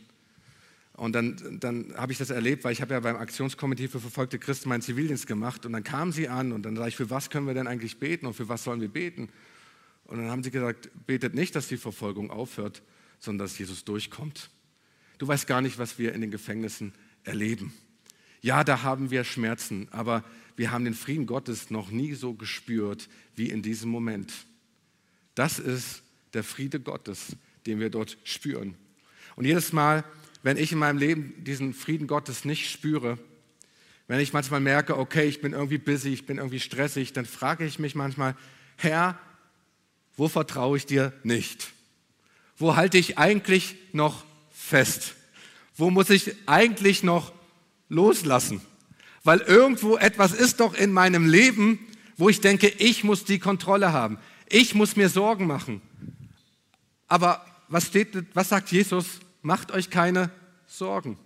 und 0.94 1.12
dann, 1.12 1.58
dann 1.61 1.92
habe 1.96 2.12
ich 2.12 2.18
das 2.18 2.30
erlebt, 2.30 2.64
weil 2.64 2.72
ich 2.72 2.80
habe 2.80 2.94
ja 2.94 3.00
beim 3.00 3.16
Aktionskomitee 3.16 3.88
für 3.88 4.00
verfolgte 4.00 4.38
Christen 4.38 4.70
meinen 4.70 4.80
Zivildienst 4.80 5.26
gemacht 5.26 5.66
und 5.66 5.72
dann 5.74 5.85
kamen 5.85 6.12
sie 6.12 6.28
an 6.28 6.52
und 6.52 6.62
dann 6.62 6.76
sage 6.76 6.88
ich, 6.88 6.96
für 6.96 7.11
was 7.11 7.28
können 7.28 7.46
wir 7.46 7.52
denn 7.52 7.66
eigentlich 7.66 7.98
beten 7.98 8.24
und 8.24 8.32
für 8.32 8.48
was 8.48 8.64
sollen 8.64 8.80
wir 8.80 8.88
beten? 8.88 9.28
Und 10.04 10.18
dann 10.18 10.30
haben 10.30 10.42
sie 10.42 10.50
gesagt, 10.50 10.90
betet 11.06 11.35
nicht, 11.35 11.54
dass 11.54 11.68
die 11.68 11.76
Verfolgung 11.76 12.30
aufhört, 12.30 12.82
sondern 13.20 13.46
dass 13.46 13.58
Jesus 13.58 13.85
durchkommt. 13.85 14.48
Du 15.18 15.28
weißt 15.28 15.46
gar 15.46 15.61
nicht, 15.61 15.78
was 15.78 15.98
wir 15.98 16.14
in 16.14 16.22
den 16.22 16.30
Gefängnissen 16.30 16.94
erleben. 17.24 17.74
Ja, 18.40 18.64
da 18.64 18.82
haben 18.82 19.11
wir 19.11 19.24
Schmerzen, 19.24 19.88
aber 19.90 20.24
wir 20.56 20.70
haben 20.70 20.84
den 20.84 20.94
Frieden 20.94 21.26
Gottes 21.26 21.70
noch 21.70 21.90
nie 21.90 22.14
so 22.14 22.34
gespürt 22.34 23.08
wie 23.36 23.50
in 23.50 23.62
diesem 23.62 23.90
Moment. 23.90 24.32
Das 25.34 25.58
ist 25.58 26.02
der 26.34 26.44
Friede 26.44 26.80
Gottes, 26.80 27.36
den 27.66 27.80
wir 27.80 27.90
dort 27.90 28.18
spüren. 28.24 28.74
Und 29.36 29.44
jedes 29.44 29.72
Mal, 29.72 30.04
wenn 30.42 30.56
ich 30.56 30.72
in 30.72 30.78
meinem 30.78 30.98
Leben 30.98 31.44
diesen 31.44 31.72
Frieden 31.72 32.06
Gottes 32.06 32.44
nicht 32.44 32.70
spüre, 32.70 33.18
wenn 34.08 34.20
ich 34.20 34.32
manchmal 34.32 34.60
merke, 34.60 34.98
okay, 34.98 35.24
ich 35.24 35.40
bin 35.40 35.52
irgendwie 35.52 35.78
busy, 35.78 36.10
ich 36.10 36.26
bin 36.26 36.38
irgendwie 36.38 36.60
stressig, 36.60 37.12
dann 37.12 37.24
frage 37.24 37.64
ich 37.64 37.78
mich 37.78 37.94
manchmal, 37.94 38.36
Herr, 38.76 39.18
wo 40.16 40.28
vertraue 40.28 40.76
ich 40.76 40.86
dir 40.86 41.12
nicht? 41.22 41.72
Wo 42.56 42.76
halte 42.76 42.98
ich 42.98 43.16
eigentlich 43.16 43.76
noch 43.92 44.24
fest? 44.50 45.14
Wo 45.76 45.90
muss 45.90 46.10
ich 46.10 46.34
eigentlich 46.46 47.02
noch 47.02 47.32
loslassen? 47.88 48.60
Weil 49.24 49.40
irgendwo 49.40 49.96
etwas 49.96 50.32
ist 50.32 50.61
doch 50.61 50.74
in 50.74 50.92
meinem 50.92 51.28
Leben, 51.28 51.78
wo 52.16 52.28
ich 52.28 52.40
denke, 52.40 52.68
ich 52.68 53.04
muss 53.04 53.24
die 53.24 53.38
Kontrolle 53.38 53.92
haben. 53.92 54.18
Ich 54.48 54.74
muss 54.74 54.96
mir 54.96 55.08
Sorgen 55.08 55.46
machen. 55.46 55.80
Aber 57.08 57.44
was, 57.68 57.87
steht, 57.87 58.08
was 58.35 58.48
sagt 58.48 58.70
Jesus? 58.70 59.20
Macht 59.42 59.70
euch 59.72 59.90
keine 59.90 60.30
Sorgen. 60.66 61.18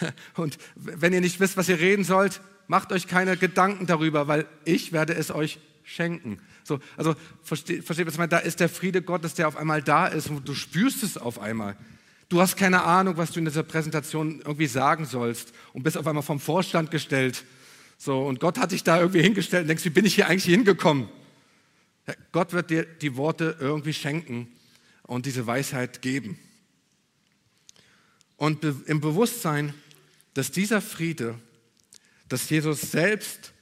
Und 0.36 0.58
wenn 0.74 1.12
ihr 1.12 1.20
nicht 1.20 1.40
wisst, 1.40 1.56
was 1.56 1.68
ihr 1.68 1.78
reden 1.78 2.04
sollt, 2.04 2.40
macht 2.66 2.92
euch 2.92 3.06
keine 3.06 3.36
Gedanken 3.36 3.86
darüber, 3.86 4.28
weil 4.28 4.46
ich 4.64 4.92
werde 4.92 5.14
es 5.14 5.30
euch 5.30 5.58
schenken. 5.84 6.38
So, 6.64 6.80
also 6.96 7.14
versteht, 7.42 7.84
versteht 7.84 8.06
was 8.06 8.14
ich 8.14 8.18
meine? 8.18 8.28
Da 8.28 8.38
ist 8.38 8.60
der 8.60 8.68
Friede 8.68 9.02
Gottes, 9.02 9.34
der 9.34 9.48
auf 9.48 9.56
einmal 9.56 9.82
da 9.82 10.06
ist 10.06 10.28
und 10.28 10.46
du 10.46 10.54
spürst 10.54 11.02
es 11.02 11.16
auf 11.16 11.40
einmal. 11.40 11.76
Du 12.28 12.40
hast 12.42 12.56
keine 12.56 12.82
Ahnung, 12.82 13.16
was 13.16 13.32
du 13.32 13.38
in 13.38 13.46
dieser 13.46 13.62
Präsentation 13.62 14.40
irgendwie 14.40 14.66
sagen 14.66 15.06
sollst 15.06 15.52
und 15.72 15.82
bist 15.82 15.96
auf 15.96 16.06
einmal 16.06 16.22
vom 16.22 16.40
Vorstand 16.40 16.90
gestellt. 16.90 17.44
So, 17.96 18.26
und 18.26 18.38
Gott 18.38 18.58
hat 18.58 18.72
dich 18.72 18.84
da 18.84 19.00
irgendwie 19.00 19.22
hingestellt 19.22 19.62
und 19.62 19.68
denkst, 19.68 19.84
wie 19.84 19.90
bin 19.90 20.04
ich 20.04 20.14
hier 20.14 20.28
eigentlich 20.28 20.44
hingekommen? 20.44 21.08
Gott 22.32 22.52
wird 22.52 22.70
dir 22.70 22.84
die 22.84 23.16
Worte 23.16 23.56
irgendwie 23.60 23.94
schenken 23.94 24.48
und 25.04 25.26
diese 25.26 25.46
Weisheit 25.46 26.02
geben. 26.02 26.38
Und 28.36 28.62
im 28.62 29.00
Bewusstsein, 29.00 29.74
dass 30.34 30.50
dieser 30.50 30.80
Friede, 30.80 31.34
dass 32.28 32.48
Jesus 32.50 32.82
selbst 32.82 33.52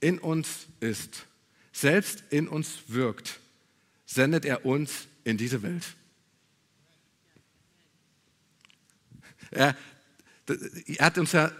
in 0.00 0.18
uns 0.18 0.66
ist, 0.80 1.24
selbst 1.72 2.22
in 2.30 2.46
uns 2.46 2.82
wirkt, 2.88 3.40
sendet 4.04 4.44
er 4.44 4.66
uns 4.66 5.06
in 5.24 5.38
diese 5.38 5.62
Welt. 5.62 5.84
Er, 9.52 9.76
er 10.86 11.06
hat 11.06 11.18
uns 11.18 11.32
ja, 11.32 11.52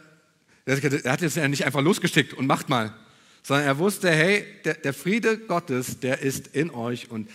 er 0.65 1.13
hat 1.13 1.23
uns 1.23 1.35
ja 1.35 1.49
nicht 1.49 1.65
einfach 1.65 1.83
losgeschickt 1.83 2.35
und 2.35 2.47
macht 2.47 2.69
mal, 2.69 2.95
sondern 3.43 3.67
er 3.67 3.79
wusste, 3.79 4.11
hey, 4.11 4.45
der, 4.65 4.75
der 4.75 4.93
Friede 4.93 5.39
Gottes, 5.39 6.01
der 6.01 6.21
ist 6.21 6.49
in 6.49 6.71
euch 6.71 7.11
und 7.11 7.31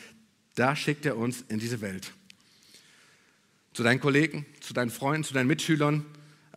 da 0.55 0.75
schickt 0.75 1.05
er 1.05 1.17
uns 1.17 1.43
in 1.49 1.59
diese 1.59 1.81
Welt. 1.81 2.11
Zu 3.73 3.83
deinen 3.83 3.99
Kollegen, 3.99 4.45
zu 4.59 4.73
deinen 4.73 4.89
Freunden, 4.89 5.23
zu 5.23 5.33
deinen 5.33 5.47
Mitschülern, 5.47 6.05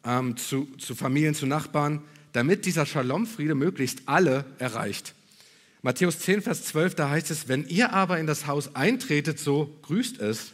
ähm, 0.05 0.37
zu, 0.37 0.67
zu 0.79 0.95
Familien, 0.95 1.35
zu 1.35 1.47
Nachbarn, 1.47 2.03
damit 2.33 2.65
dieser 2.65 2.87
Shalom-Friede 2.87 3.55
möglichst 3.55 4.03
alle 4.07 4.45
erreicht. 4.59 5.15
Matthäus 5.83 6.19
10, 6.21 6.43
Vers 6.43 6.65
12, 6.65 6.95
da 6.95 7.11
heißt 7.11 7.31
es, 7.31 7.49
wenn 7.49 7.67
ihr 7.67 7.93
aber 7.93 8.19
in 8.19 8.27
das 8.27 8.47
Haus 8.47 8.75
eintretet, 8.75 9.39
so 9.39 9.79
grüßt 9.83 10.21
es. 10.21 10.53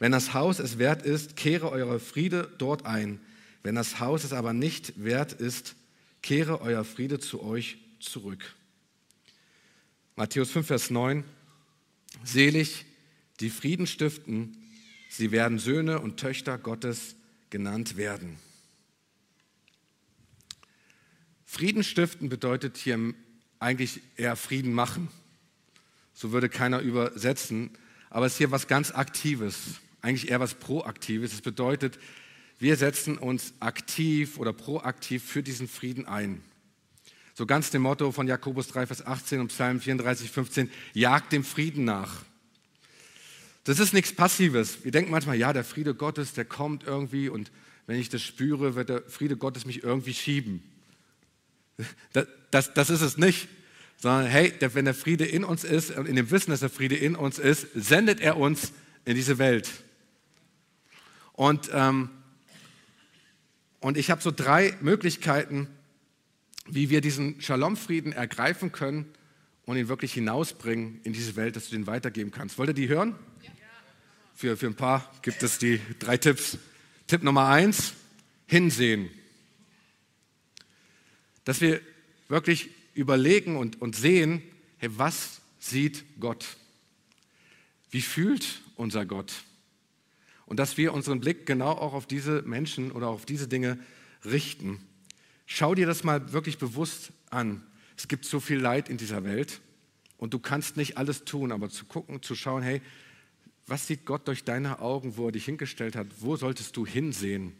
Wenn 0.00 0.12
das 0.12 0.32
Haus 0.32 0.58
es 0.58 0.78
wert 0.78 1.02
ist, 1.02 1.36
kehre 1.36 1.70
eure 1.70 2.00
Friede 2.00 2.50
dort 2.56 2.86
ein. 2.86 3.20
Wenn 3.62 3.74
das 3.74 4.00
Haus 4.00 4.24
es 4.24 4.32
aber 4.32 4.54
nicht 4.54 5.04
wert 5.04 5.34
ist, 5.34 5.76
kehre 6.22 6.62
euer 6.62 6.84
Friede 6.84 7.20
zu 7.20 7.42
euch 7.42 7.76
zurück. 8.00 8.56
Matthäus 10.16 10.50
5, 10.50 10.66
Vers 10.66 10.90
9. 10.90 11.22
Selig, 12.24 12.86
die 13.40 13.50
Frieden 13.50 13.86
stiften, 13.86 14.56
sie 15.10 15.32
werden 15.32 15.58
Söhne 15.58 16.00
und 16.00 16.18
Töchter 16.18 16.56
Gottes 16.56 17.14
genannt 17.50 17.98
werden. 17.98 18.38
Frieden 21.44 21.84
stiften 21.84 22.30
bedeutet 22.30 22.78
hier 22.78 23.12
eigentlich 23.58 24.00
eher 24.16 24.36
Frieden 24.36 24.72
machen. 24.72 25.08
So 26.14 26.32
würde 26.32 26.48
keiner 26.48 26.80
übersetzen, 26.80 27.70
aber 28.08 28.24
es 28.24 28.32
ist 28.32 28.38
hier 28.38 28.50
was 28.50 28.66
ganz 28.66 28.92
Aktives, 28.92 29.80
eigentlich 30.02 30.30
eher 30.30 30.40
was 30.40 30.54
Proaktives. 30.54 31.32
Es 31.32 31.40
bedeutet, 31.40 31.98
wir 32.58 32.76
setzen 32.76 33.18
uns 33.18 33.54
aktiv 33.60 34.38
oder 34.38 34.52
proaktiv 34.52 35.24
für 35.24 35.42
diesen 35.42 35.68
Frieden 35.68 36.06
ein. 36.06 36.42
So 37.34 37.46
ganz 37.46 37.70
dem 37.70 37.82
Motto 37.82 38.12
von 38.12 38.28
Jakobus 38.28 38.68
3, 38.68 38.86
Vers 38.86 39.06
18 39.06 39.40
und 39.40 39.48
Psalm 39.48 39.80
34, 39.80 40.30
15, 40.30 40.70
jagt 40.92 41.32
dem 41.32 41.42
Frieden 41.42 41.84
nach. 41.84 42.24
Das 43.64 43.78
ist 43.78 43.94
nichts 43.94 44.12
Passives. 44.12 44.84
Wir 44.84 44.90
denken 44.90 45.10
manchmal, 45.10 45.36
ja, 45.36 45.52
der 45.52 45.64
Friede 45.64 45.94
Gottes, 45.94 46.32
der 46.34 46.44
kommt 46.44 46.84
irgendwie 46.84 47.28
und 47.28 47.50
wenn 47.86 47.98
ich 47.98 48.08
das 48.08 48.22
spüre, 48.22 48.74
wird 48.74 48.88
der 48.88 49.02
Friede 49.08 49.36
Gottes 49.36 49.64
mich 49.64 49.82
irgendwie 49.82 50.14
schieben. 50.14 50.62
Das, 52.12 52.26
das, 52.50 52.74
das 52.74 52.90
ist 52.90 53.00
es 53.00 53.16
nicht, 53.16 53.48
sondern 53.96 54.26
hey, 54.26 54.52
wenn 54.60 54.84
der 54.84 54.94
Friede 54.94 55.24
in 55.24 55.44
uns 55.44 55.64
ist 55.64 55.90
und 55.96 56.06
in 56.06 56.16
dem 56.16 56.30
Wissen, 56.30 56.50
dass 56.50 56.60
der 56.60 56.70
Friede 56.70 56.96
in 56.96 57.16
uns 57.16 57.38
ist, 57.38 57.68
sendet 57.74 58.20
er 58.20 58.36
uns 58.36 58.72
in 59.04 59.14
diese 59.14 59.38
Welt. 59.38 59.70
Und, 61.40 61.70
ähm, 61.72 62.10
und 63.80 63.96
ich 63.96 64.10
habe 64.10 64.20
so 64.20 64.30
drei 64.30 64.76
Möglichkeiten, 64.82 65.68
wie 66.66 66.90
wir 66.90 67.00
diesen 67.00 67.40
Shalom-Frieden 67.40 68.12
ergreifen 68.12 68.72
können 68.72 69.06
und 69.64 69.78
ihn 69.78 69.88
wirklich 69.88 70.12
hinausbringen 70.12 71.00
in 71.02 71.14
diese 71.14 71.36
Welt, 71.36 71.56
dass 71.56 71.70
du 71.70 71.76
den 71.76 71.86
weitergeben 71.86 72.30
kannst. 72.30 72.58
Wollt 72.58 72.68
ihr 72.68 72.74
die 72.74 72.88
hören? 72.88 73.14
Ja. 73.40 73.52
Für, 74.34 74.56
für 74.58 74.66
ein 74.66 74.74
paar 74.74 75.10
gibt 75.22 75.42
es 75.42 75.56
die 75.56 75.80
drei 75.98 76.18
Tipps. 76.18 76.58
Tipp 77.06 77.22
Nummer 77.22 77.48
eins, 77.48 77.94
hinsehen. 78.46 79.08
Dass 81.44 81.62
wir 81.62 81.80
wirklich 82.28 82.68
überlegen 82.92 83.56
und, 83.56 83.80
und 83.80 83.96
sehen, 83.96 84.42
hey, 84.76 84.90
was 84.98 85.40
sieht 85.58 86.04
Gott? 86.20 86.58
Wie 87.90 88.02
fühlt 88.02 88.60
unser 88.76 89.06
Gott? 89.06 89.32
Und 90.50 90.58
dass 90.58 90.76
wir 90.76 90.92
unseren 90.92 91.20
Blick 91.20 91.46
genau 91.46 91.70
auch 91.70 91.94
auf 91.94 92.06
diese 92.06 92.42
Menschen 92.42 92.92
oder 92.92 93.08
auf 93.08 93.24
diese 93.24 93.48
Dinge 93.48 93.78
richten 94.26 94.80
Schau 95.52 95.74
dir 95.74 95.84
das 95.84 96.04
mal 96.04 96.32
wirklich 96.32 96.58
bewusst 96.58 97.10
an. 97.28 97.66
Es 97.96 98.06
gibt 98.06 98.24
so 98.24 98.38
viel 98.38 98.60
Leid 98.60 98.88
in 98.88 98.98
dieser 98.98 99.24
Welt 99.24 99.60
und 100.16 100.32
du 100.32 100.38
kannst 100.38 100.76
nicht 100.76 100.96
alles 100.96 101.24
tun, 101.24 101.50
aber 101.50 101.68
zu 101.68 101.86
gucken, 101.86 102.22
zu 102.22 102.36
schauen, 102.36 102.62
hey, 102.62 102.80
was 103.66 103.88
sieht 103.88 104.06
Gott 104.06 104.28
durch 104.28 104.44
deine 104.44 104.78
Augen, 104.78 105.16
wo 105.16 105.26
er 105.26 105.32
dich 105.32 105.46
hingestellt 105.46 105.96
hat? 105.96 106.06
Wo 106.20 106.36
solltest 106.36 106.76
du 106.76 106.86
hinsehen, 106.86 107.52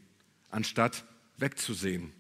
anstatt 0.51 1.05
wegzusehen? 1.37 2.13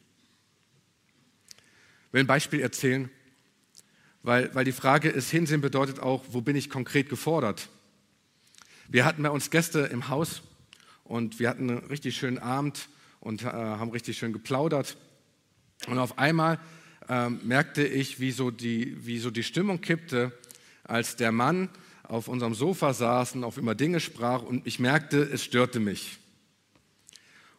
Ich 2.08 2.14
will 2.14 2.24
ein 2.24 2.26
Beispiel 2.26 2.60
erzählen, 2.60 3.08
weil, 4.24 4.52
weil 4.56 4.64
die 4.64 4.72
Frage 4.72 5.08
ist, 5.08 5.30
hinsehen 5.30 5.60
bedeutet 5.60 6.00
auch, 6.00 6.24
wo 6.30 6.40
bin 6.40 6.56
ich 6.56 6.68
konkret 6.68 7.08
gefordert? 7.08 7.68
Wir 8.88 9.04
hatten 9.04 9.22
bei 9.22 9.30
uns 9.30 9.50
Gäste 9.50 9.82
im 9.82 10.08
Haus 10.08 10.42
und 11.10 11.40
wir 11.40 11.48
hatten 11.48 11.68
einen 11.68 11.86
richtig 11.86 12.16
schönen 12.16 12.38
Abend 12.38 12.88
und 13.18 13.42
äh, 13.42 13.46
haben 13.46 13.90
richtig 13.90 14.16
schön 14.16 14.32
geplaudert. 14.32 14.96
Und 15.88 15.98
auf 15.98 16.18
einmal 16.18 16.60
ähm, 17.08 17.40
merkte 17.42 17.84
ich, 17.84 18.20
wie 18.20 18.30
so, 18.30 18.52
die, 18.52 18.96
wie 19.04 19.18
so 19.18 19.32
die 19.32 19.42
Stimmung 19.42 19.80
kippte, 19.80 20.30
als 20.84 21.16
der 21.16 21.32
Mann 21.32 21.68
auf 22.04 22.28
unserem 22.28 22.54
Sofa 22.54 22.94
saß 22.94 23.34
und 23.34 23.42
auf 23.42 23.56
immer 23.56 23.74
Dinge 23.74 23.98
sprach 23.98 24.42
und 24.42 24.64
ich 24.68 24.78
merkte, 24.78 25.20
es 25.20 25.42
störte 25.42 25.80
mich. 25.80 26.18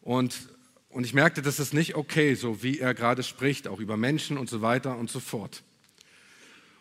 Und, 0.02 0.48
und 0.88 1.04
ich 1.04 1.14
merkte, 1.14 1.42
das 1.42 1.60
ist 1.60 1.74
nicht 1.74 1.96
okay, 1.96 2.36
so 2.36 2.64
wie 2.64 2.80
er 2.80 2.94
gerade 2.94 3.22
spricht, 3.22 3.68
auch 3.68 3.82
über 3.82 3.98
Menschen 3.98 4.38
und 4.38 4.50
so 4.50 4.62
weiter 4.62 4.98
und 4.98 5.12
so 5.12 5.20
fort. 5.20 5.62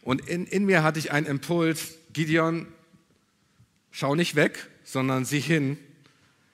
Und 0.02 0.20
in, 0.28 0.46
in 0.46 0.66
mir 0.66 0.84
hatte 0.84 1.00
ich 1.00 1.10
einen 1.10 1.26
Impuls, 1.26 1.96
Gideon, 2.12 2.68
schau 3.90 4.14
nicht 4.14 4.36
weg, 4.36 4.68
sondern 4.84 5.24
sieh 5.24 5.40
hin, 5.40 5.76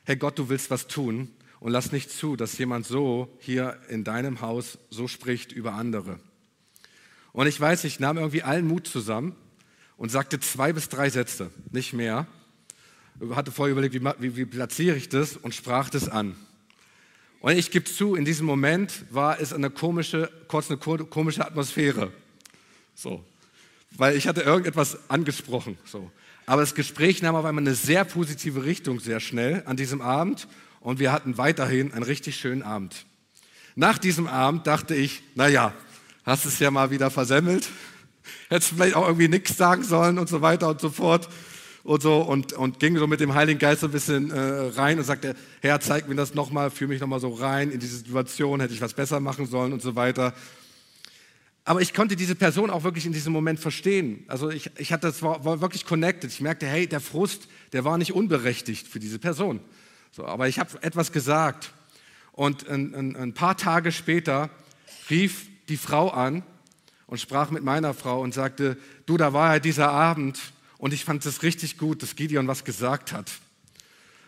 Herr 0.07 0.15
Gott, 0.15 0.39
du 0.39 0.49
willst 0.49 0.71
was 0.71 0.87
tun 0.87 1.33
und 1.59 1.73
lass 1.73 1.91
nicht 1.91 2.13
zu, 2.13 2.37
dass 2.37 2.57
jemand 2.59 2.87
so 2.87 3.37
hier 3.41 3.77
in 3.89 4.05
deinem 4.05 4.41
Haus 4.41 4.79
so 4.89 5.09
spricht 5.09 5.51
über 5.51 5.73
andere. 5.73 6.21
Und 7.33 7.49
ich 7.49 7.61
weiß, 7.61 7.83
ich 7.83 7.99
nahm 7.99 8.17
irgendwie 8.17 8.45
allen 8.45 8.69
Mut 8.69 8.87
zusammen 8.87 9.35
und 9.97 10.13
sagte 10.13 10.39
zwei 10.39 10.73
bis 10.73 10.89
drei 10.89 11.11
Sätze, 11.11 11.51
nicht 11.73 11.93
mehr. 11.93 12.29
Hatte 13.33 13.51
vorher 13.51 13.73
überlegt, 13.73 13.95
wie, 13.95 14.05
wie, 14.21 14.37
wie 14.37 14.45
platziere 14.45 14.95
ich 14.95 15.09
das 15.09 15.37
und 15.37 15.57
sprach 15.57 15.91
das 15.91 16.09
an. 16.09 16.37
Und 17.41 17.57
ich 17.59 17.73
gebe 17.73 17.87
zu, 17.87 18.15
in 18.15 18.25
diesem 18.25 18.47
Moment 18.47 19.07
war 19.11 19.41
es 19.41 19.53
eine 19.53 19.71
komische, 19.71 20.31
kurz 20.47 20.71
eine 20.71 20.79
komische 20.79 21.45
Atmosphäre. 21.45 22.13
So. 22.95 23.25
Weil 23.91 24.17
ich 24.17 24.29
hatte 24.29 24.43
irgendetwas 24.43 25.11
angesprochen. 25.11 25.77
So. 25.85 26.13
Aber 26.47 26.63
das 26.63 26.77
Gespräch 26.77 27.23
nahm 27.23 27.35
auf 27.35 27.45
einmal 27.45 27.65
eine 27.65 27.75
sehr 27.75 28.05
positive 28.05 28.65
Richtung 28.65 29.01
sehr 29.01 29.19
schnell 29.19 29.65
an 29.67 29.77
diesem 29.77 30.01
Abend 30.01 30.47
und 30.79 31.01
wir 31.01 31.11
hatten 31.11 31.37
weiterhin 31.39 31.93
einen 31.93 32.05
richtig 32.05 32.37
schönen 32.37 32.63
Abend. 32.63 33.05
Nach 33.75 33.99
diesem 33.99 34.29
Abend 34.29 34.67
dachte 34.69 34.95
ich, 34.95 35.23
naja, 35.35 35.75
hast 36.25 36.47
es 36.47 36.61
ja 36.61 36.71
mal 36.71 36.91
wieder 36.93 37.11
versemmelt, 37.11 37.69
hättest 38.49 38.71
vielleicht 38.71 38.95
auch 38.95 39.07
irgendwie 39.07 39.29
nichts 39.29 39.57
sagen 39.57 39.83
sollen 39.83 40.19
und 40.19 40.29
so 40.29 40.41
weiter 40.41 40.69
und 40.69 40.81
so 40.81 40.89
fort 40.91 41.29
und 41.83 42.01
so 42.01 42.21
und, 42.21 42.53
und 42.53 42.79
ging 42.79 42.97
so 42.97 43.09
mit 43.09 43.19
dem 43.19 43.35
Heiligen 43.35 43.59
Geist 43.59 43.81
so 43.81 43.89
ein 43.89 43.93
bisschen 43.93 44.31
äh, 44.31 44.39
rein 44.41 44.99
und 44.99 45.05
sagte, 45.05 45.35
Herr, 45.63 45.81
zeig 45.81 46.09
mir 46.09 46.15
das 46.15 46.35
nochmal, 46.35 46.71
führe 46.71 46.91
mich 46.91 47.01
nochmal 47.01 47.21
so 47.21 47.31
rein 47.31 47.73
in 47.73 47.81
diese 47.81 47.97
Situation, 47.97 48.61
hätte 48.61 48.73
ich 48.73 48.81
was 48.81 48.95
besser 48.95 49.19
machen 49.19 49.47
sollen 49.47 49.73
und 49.73 49.83
so 49.83 49.97
weiter. 49.97 50.33
Aber 51.69 51.81
ich 51.81 51.93
konnte 51.93 52.15
diese 52.15 52.37
Person 52.37 52.71
auch 52.71 52.85
wirklich 52.85 53.07
in 53.07 53.13
diesem 53.13 53.33
Moment 53.33 53.59
verstehen. 53.59 54.25
Also 54.29 54.51
ich, 54.51 54.71
ich 54.79 54.93
hatte, 54.93 55.09
das 55.09 55.21
war, 55.21 55.45
war 55.45 55.61
wirklich 55.61 55.85
connected. 55.85 56.31
Ich 56.31 56.41
merkte, 56.41 56.65
hey, 56.65 56.87
der 56.87 57.01
Frust, 57.01 57.49
der 57.73 57.85
war 57.85 57.99
nicht 57.99 58.13
unberechtigt 58.13 58.87
für 58.87 59.01
diese 59.01 59.19
Person. 59.19 59.59
So, 60.13 60.25
aber 60.25 60.47
ich 60.47 60.61
habe 60.61 60.81
etwas 60.83 61.11
gesagt. 61.11 61.73
Und 62.31 62.69
ein, 62.69 62.95
ein, 62.95 63.17
ein 63.17 63.35
paar 63.35 63.57
Tage 63.57 63.91
später 63.91 64.49
rief 65.11 65.49
die 65.69 65.77
Frau 65.77 66.09
an 66.11 66.45
und 67.09 67.21
sprach 67.21 67.51
mit 67.51 67.65
meiner 67.65 67.95
Frau 67.95 68.21
und 68.21 68.33
sagte, 68.33 68.79
du, 69.07 69.17
da 69.17 69.33
war 69.33 69.55
ja 69.55 69.59
dieser 69.59 69.91
Abend 69.91 70.39
und 70.79 70.95
ich 70.95 71.05
fand 71.05 71.27
es 71.27 71.43
richtig 71.43 71.79
gut, 71.79 72.01
dass 72.01 72.15
Gideon 72.15 72.47
was 72.47 72.63
gesagt 72.63 73.13
hat. 73.13 73.33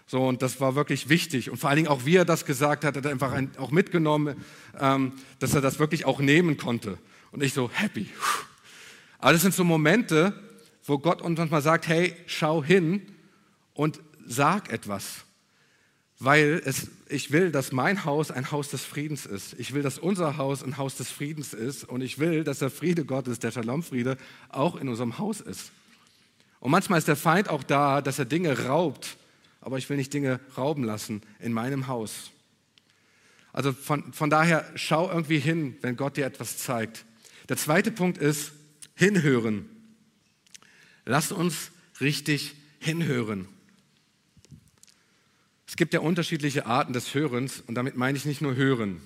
So, 0.09 0.27
und 0.27 0.43
das 0.43 0.61
war 0.61 0.75
wirklich 0.75 1.09
wichtig. 1.09 1.51
Und 1.51 1.59
vor 1.59 1.71
allen 1.71 1.77
Dingen 1.77 1.89
auch, 1.89 2.05
wie 2.05 2.17
er 2.17 2.25
das 2.25 2.47
gesagt 2.47 2.85
hat, 2.85 2.97
hat 2.97 3.05
er 3.05 3.13
einfach 3.13 3.31
ein, 3.31 3.53
auch 3.59 3.71
mitgenommen, 3.71 4.45
ähm, 4.81 5.13
dass 5.39 5.55
er 5.55 5.61
das 5.61 5.79
wirklich 5.79 6.05
auch 6.05 6.19
nehmen 6.19 6.57
konnte. 6.57 6.99
Und 7.31 7.43
ich 7.43 7.53
so, 7.53 7.71
happy. 7.71 8.09
Aber 9.19 9.33
das 9.33 9.43
sind 9.43 9.55
so 9.55 9.65
Momente, 9.65 10.33
wo 10.85 10.99
Gott 10.99 11.21
uns 11.23 11.39
manchmal 11.39 11.63
sagt, 11.63 11.89
hey, 11.89 12.15
schau 12.27 12.63
hin 12.63 13.03
und 13.75 14.01
sag 14.27 14.73
etwas 14.73 15.25
weil 16.21 16.61
es, 16.65 16.89
ich 17.09 17.31
will, 17.31 17.53
dass 17.53 17.71
mein 17.71 18.05
Haus 18.05 18.31
ein 18.31 18.51
Haus 18.51 18.69
des 18.69 18.85
Friedens 18.85 19.25
ist. 19.25 19.55
Ich 19.59 19.73
will, 19.73 19.83
dass 19.83 19.99
unser 19.99 20.37
Haus 20.37 20.65
ein 20.65 20.77
Haus 20.77 20.97
des 20.97 21.11
Friedens 21.11 21.55
ist 21.55 21.85
und 21.85 22.01
ich 22.01 22.19
will, 22.19 22.45
dass 22.45 22.59
der 22.59 22.71
Friede 22.71 23.05
Gottes, 23.05 23.39
der 23.39 23.53
Shalom-Friede, 23.53 24.17
auch 24.49 24.77
in 24.77 24.89
unserem 24.89 25.19
Haus 25.19 25.41
ist. 25.41 25.71
Und 26.61 26.73
manchmal 26.73 26.99
ist 26.99 27.07
der 27.07 27.17
Feind 27.17 27.49
auch 27.49 27.63
da, 27.63 28.01
dass 28.01 28.19
er 28.19 28.25
Dinge 28.25 28.67
raubt, 28.67 29.17
aber 29.61 29.79
ich 29.79 29.89
will 29.89 29.97
nicht 29.97 30.13
Dinge 30.13 30.41
rauben 30.57 30.83
lassen 30.83 31.23
in 31.39 31.53
meinem 31.53 31.87
Haus. 31.87 32.33
Also 33.53 33.73
von, 33.73 34.13
von 34.13 34.29
daher 34.29 34.69
schau 34.75 35.09
irgendwie 35.09 35.39
hin, 35.39 35.77
wenn 35.83 35.97
Gott 35.97 36.17
dir 36.17 36.27
etwas 36.27 36.59
zeigt. 36.59 37.05
Der 37.49 37.57
zweite 37.57 37.91
Punkt 37.91 38.19
ist 38.19 38.53
hinhören. 38.95 39.69
Lass 41.05 41.33
uns 41.33 41.71
richtig 42.01 42.55
hinhören. 42.79 43.49
gibt 45.79 45.95
ja 45.95 46.01
unterschiedliche 46.01 46.67
Arten 46.67 46.93
des 46.93 47.15
Hörens 47.15 47.63
und 47.67 47.77
damit 47.77 47.97
meine 47.97 48.19
ich 48.19 48.25
nicht 48.25 48.41
nur 48.43 48.57
Hören. 48.57 49.01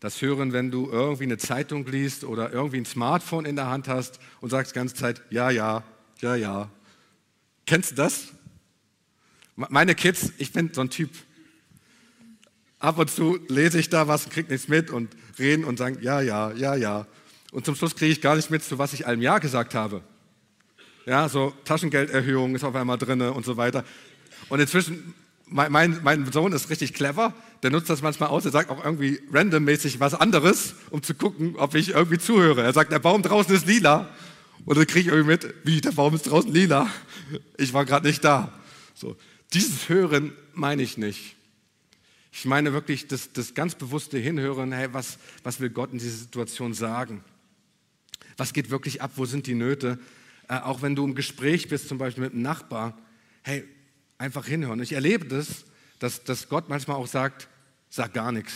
Das 0.00 0.22
Hören, 0.22 0.54
wenn 0.54 0.70
du 0.70 0.90
irgendwie 0.90 1.24
eine 1.24 1.36
Zeitung 1.36 1.86
liest 1.86 2.24
oder 2.24 2.50
irgendwie 2.50 2.78
ein 2.78 2.86
Smartphone 2.86 3.44
in 3.44 3.56
der 3.56 3.66
Hand 3.66 3.88
hast 3.88 4.18
und 4.40 4.48
sagst 4.48 4.72
die 4.72 4.78
ganze 4.78 4.94
Zeit, 4.94 5.20
ja, 5.28 5.50
ja, 5.50 5.84
ja, 6.20 6.34
ja. 6.34 6.70
Kennst 7.66 7.90
du 7.90 7.94
das? 7.96 8.28
Meine 9.54 9.94
Kids, 9.94 10.32
ich 10.38 10.50
bin 10.52 10.72
so 10.72 10.80
ein 10.80 10.88
Typ. 10.88 11.10
Ab 12.78 12.98
und 12.98 13.10
zu 13.10 13.38
lese 13.48 13.78
ich 13.78 13.90
da 13.90 14.08
was, 14.08 14.30
krieg 14.30 14.48
nichts 14.48 14.66
mit 14.66 14.90
und 14.90 15.14
reden 15.38 15.64
und 15.64 15.76
sagen, 15.76 15.98
ja, 16.00 16.22
ja, 16.22 16.52
ja, 16.52 16.74
ja. 16.74 17.06
Und 17.52 17.64
zum 17.64 17.74
Schluss 17.74 17.96
kriege 17.96 18.12
ich 18.12 18.20
gar 18.20 18.36
nicht 18.36 18.50
mit, 18.50 18.62
zu 18.62 18.78
was 18.78 18.92
ich 18.92 19.06
allem 19.06 19.22
Ja 19.22 19.38
gesagt 19.38 19.74
habe. 19.74 20.02
Ja, 21.06 21.28
so 21.28 21.54
Taschengelderhöhung 21.64 22.54
ist 22.54 22.64
auf 22.64 22.74
einmal 22.74 22.98
drin 22.98 23.22
und 23.22 23.44
so 23.44 23.56
weiter. 23.56 23.84
Und 24.50 24.60
inzwischen, 24.60 25.14
mein, 25.46 25.72
mein, 25.72 26.00
mein, 26.02 26.30
Sohn 26.30 26.52
ist 26.52 26.68
richtig 26.68 26.92
clever, 26.92 27.32
der 27.62 27.70
nutzt 27.70 27.88
das 27.88 28.02
manchmal 28.02 28.28
aus, 28.28 28.44
er 28.44 28.50
sagt 28.50 28.70
auch 28.70 28.84
irgendwie 28.84 29.20
randommäßig 29.32 30.00
was 30.00 30.14
anderes, 30.14 30.74
um 30.90 31.02
zu 31.02 31.14
gucken, 31.14 31.56
ob 31.56 31.74
ich 31.74 31.90
irgendwie 31.90 32.18
zuhöre. 32.18 32.62
Er 32.62 32.74
sagt, 32.74 32.92
der 32.92 32.98
Baum 32.98 33.22
draußen 33.22 33.54
ist 33.54 33.66
lila. 33.66 34.10
Und 34.66 34.76
dann 34.76 34.86
kriege 34.86 35.00
ich 35.00 35.06
irgendwie 35.06 35.30
mit, 35.30 35.54
wie, 35.64 35.80
der 35.80 35.92
Baum 35.92 36.14
ist 36.14 36.24
draußen 36.24 36.52
lila. 36.52 36.90
Ich 37.56 37.72
war 37.72 37.86
gerade 37.86 38.06
nicht 38.06 38.22
da. 38.22 38.52
So. 38.94 39.16
Dieses 39.54 39.88
Hören 39.88 40.32
meine 40.52 40.82
ich 40.82 40.98
nicht. 40.98 41.36
Ich 42.32 42.44
meine 42.44 42.74
wirklich 42.74 43.08
das, 43.08 43.32
das 43.32 43.54
ganz 43.54 43.74
bewusste 43.74 44.18
Hinhören, 44.18 44.72
hey, 44.72 44.88
was, 44.92 45.18
was 45.42 45.58
will 45.58 45.70
Gott 45.70 45.92
in 45.92 45.98
dieser 45.98 46.18
Situation 46.18 46.74
sagen? 46.74 47.24
Was 48.38 48.54
geht 48.54 48.70
wirklich 48.70 49.02
ab? 49.02 49.12
Wo 49.16 49.26
sind 49.26 49.46
die 49.46 49.54
Nöte? 49.54 49.98
Äh, 50.48 50.60
auch 50.60 50.80
wenn 50.80 50.96
du 50.96 51.04
im 51.04 51.14
Gespräch 51.14 51.68
bist, 51.68 51.88
zum 51.88 51.98
Beispiel 51.98 52.24
mit 52.24 52.32
einem 52.32 52.42
Nachbar, 52.42 52.96
hey, 53.42 53.64
einfach 54.16 54.46
hinhören. 54.46 54.80
Ich 54.80 54.92
erlebe 54.92 55.26
das, 55.26 55.64
dass, 55.98 56.24
dass 56.24 56.48
Gott 56.48 56.68
manchmal 56.68 56.96
auch 56.96 57.06
sagt, 57.06 57.48
sag 57.90 58.14
gar 58.14 58.32
nichts. 58.32 58.54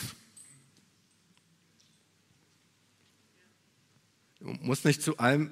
Du 4.41 4.47
musst 4.61 4.85
nicht 4.85 5.03
zu 5.03 5.19
allem 5.19 5.51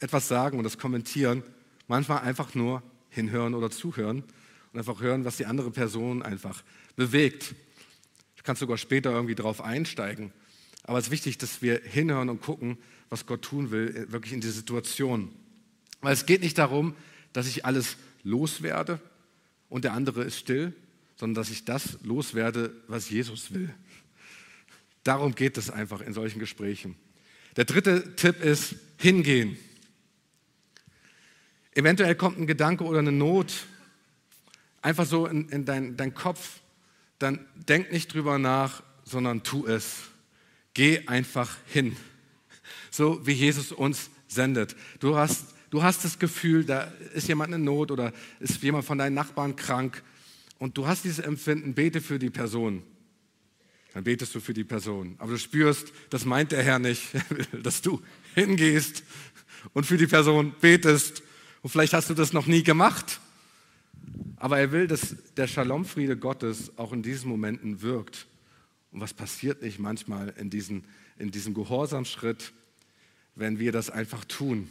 etwas 0.00 0.28
sagen 0.28 0.58
und 0.58 0.64
das 0.64 0.78
kommentieren, 0.78 1.42
manchmal 1.86 2.20
einfach 2.20 2.54
nur 2.54 2.82
hinhören 3.10 3.54
oder 3.54 3.70
zuhören 3.70 4.24
und 4.72 4.78
einfach 4.78 5.00
hören, 5.00 5.24
was 5.24 5.36
die 5.36 5.46
andere 5.46 5.70
Person 5.70 6.22
einfach 6.22 6.62
bewegt. 6.96 7.54
Du 8.36 8.42
kannst 8.42 8.60
sogar 8.60 8.78
später 8.78 9.10
irgendwie 9.10 9.34
drauf 9.34 9.60
einsteigen. 9.60 10.32
Aber 10.84 10.98
es 10.98 11.06
ist 11.06 11.10
wichtig, 11.10 11.38
dass 11.38 11.62
wir 11.62 11.80
hinhören 11.84 12.28
und 12.28 12.40
gucken, 12.40 12.78
was 13.12 13.26
Gott 13.26 13.42
tun 13.42 13.70
will, 13.70 13.94
äh, 13.94 14.10
wirklich 14.10 14.32
in 14.32 14.40
die 14.40 14.48
Situation. 14.48 15.30
Weil 16.00 16.14
es 16.14 16.24
geht 16.24 16.40
nicht 16.40 16.56
darum, 16.56 16.96
dass 17.34 17.46
ich 17.46 17.66
alles 17.66 17.96
loswerde 18.24 18.98
und 19.68 19.84
der 19.84 19.92
andere 19.92 20.24
ist 20.24 20.38
still, 20.38 20.72
sondern 21.16 21.34
dass 21.34 21.50
ich 21.50 21.66
das 21.66 21.98
loswerde, 22.02 22.74
was 22.88 23.10
Jesus 23.10 23.52
will. 23.52 23.72
Darum 25.04 25.34
geht 25.34 25.58
es 25.58 25.68
einfach 25.68 26.00
in 26.00 26.14
solchen 26.14 26.38
Gesprächen. 26.38 26.96
Der 27.56 27.66
dritte 27.66 28.16
Tipp 28.16 28.42
ist 28.42 28.76
hingehen. 28.96 29.58
Eventuell 31.74 32.14
kommt 32.14 32.38
ein 32.38 32.46
Gedanke 32.46 32.84
oder 32.84 33.00
eine 33.00 33.12
Not 33.12 33.66
einfach 34.80 35.04
so 35.04 35.26
in, 35.26 35.50
in 35.50 35.66
deinen 35.66 35.98
dein 35.98 36.14
Kopf, 36.14 36.60
dann 37.18 37.46
denk 37.54 37.92
nicht 37.92 38.14
drüber 38.14 38.38
nach, 38.38 38.82
sondern 39.04 39.42
tu 39.42 39.66
es. 39.66 39.96
Geh 40.72 41.06
einfach 41.06 41.58
hin. 41.66 41.94
So 42.92 43.26
wie 43.26 43.32
Jesus 43.32 43.72
uns 43.72 44.10
sendet. 44.28 44.76
Du 45.00 45.16
hast, 45.16 45.54
du 45.70 45.82
hast 45.82 46.04
das 46.04 46.18
Gefühl, 46.18 46.64
da 46.64 46.92
ist 47.14 47.26
jemand 47.26 47.54
in 47.54 47.64
Not 47.64 47.90
oder 47.90 48.12
ist 48.38 48.62
jemand 48.62 48.84
von 48.84 48.98
deinen 48.98 49.14
Nachbarn 49.14 49.56
krank 49.56 50.02
und 50.58 50.76
du 50.76 50.86
hast 50.86 51.04
dieses 51.04 51.18
Empfinden, 51.18 51.74
bete 51.74 52.02
für 52.02 52.18
die 52.18 52.30
Person. 52.30 52.82
Dann 53.94 54.04
betest 54.04 54.34
du 54.34 54.40
für 54.40 54.54
die 54.54 54.64
Person. 54.64 55.16
Aber 55.18 55.32
du 55.32 55.38
spürst, 55.38 55.92
das 56.10 56.24
meint 56.24 56.52
der 56.52 56.62
Herr 56.62 56.78
nicht, 56.78 57.08
dass 57.62 57.82
du 57.82 58.00
hingehst 58.34 59.02
und 59.72 59.84
für 59.84 59.96
die 59.96 60.06
Person 60.06 60.54
betest. 60.60 61.22
Und 61.62 61.70
vielleicht 61.70 61.94
hast 61.94 62.10
du 62.10 62.14
das 62.14 62.32
noch 62.32 62.46
nie 62.46 62.62
gemacht. 62.62 63.20
Aber 64.36 64.58
er 64.58 64.70
will, 64.70 64.86
dass 64.86 65.16
der 65.36 65.46
Shalom-Friede 65.46 66.16
Gottes 66.16 66.76
auch 66.76 66.92
in 66.92 67.02
diesen 67.02 67.28
Momenten 67.30 67.80
wirkt. 67.80 68.26
Und 68.92 69.00
was 69.00 69.14
passiert 69.14 69.62
nicht 69.62 69.78
manchmal 69.78 70.34
in, 70.38 70.50
diesen, 70.50 70.84
in 71.18 71.30
diesem 71.30 71.54
Gehorsamschritt, 71.54 72.52
wenn 73.34 73.58
wir 73.58 73.72
das 73.72 73.90
einfach 73.90 74.24
tun? 74.24 74.68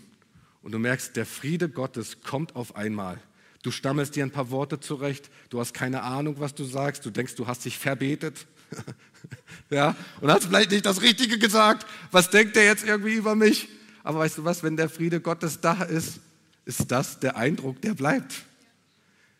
Und 0.62 0.74
du 0.74 0.80
merkst, 0.80 1.15
der 1.15 1.26
Friede 1.26 1.69
Gottes 1.69 2.21
kommt 2.21 2.56
auf 2.56 2.76
einmal. 2.76 3.19
Du 3.63 3.71
stammelst 3.71 4.15
dir 4.15 4.24
ein 4.24 4.32
paar 4.32 4.50
Worte 4.50 4.80
zurecht, 4.80 5.30
du 5.50 5.60
hast 5.60 5.74
keine 5.74 6.04
Ahnung, 6.04 6.36
was 6.39 6.56
du 6.56 6.63
sagst, 6.63 7.06
du 7.06 7.12
denkst, 7.12 7.36
du 7.36 7.47
hast 7.47 7.65
dich 7.65 7.78
verbetet. 7.78 8.47
ja, 9.69 9.95
und 10.19 10.32
hast 10.32 10.45
vielleicht 10.45 10.71
nicht 10.71 10.86
das 10.86 11.02
Richtige 11.02 11.38
gesagt. 11.38 11.86
Was 12.12 12.30
denkt 12.30 12.56
der 12.56 12.65
jetzt 12.65 12.86
irgendwie 12.86 13.13
über 13.13 13.36
mich? 13.36 13.69
Aber 14.04 14.19
weißt 14.19 14.39
du 14.39 14.45
was, 14.45 14.63
wenn 14.63 14.78
der 14.78 14.89
Friede 14.89 15.21
Gottes 15.21 15.62
da 15.62 15.84
ist, 15.84 16.19
ist 16.65 16.89
das 16.91 17.19
der 17.19 17.38
Eindruck, 17.38 17.82
der 17.82 17.93
bleibt. 17.93 18.43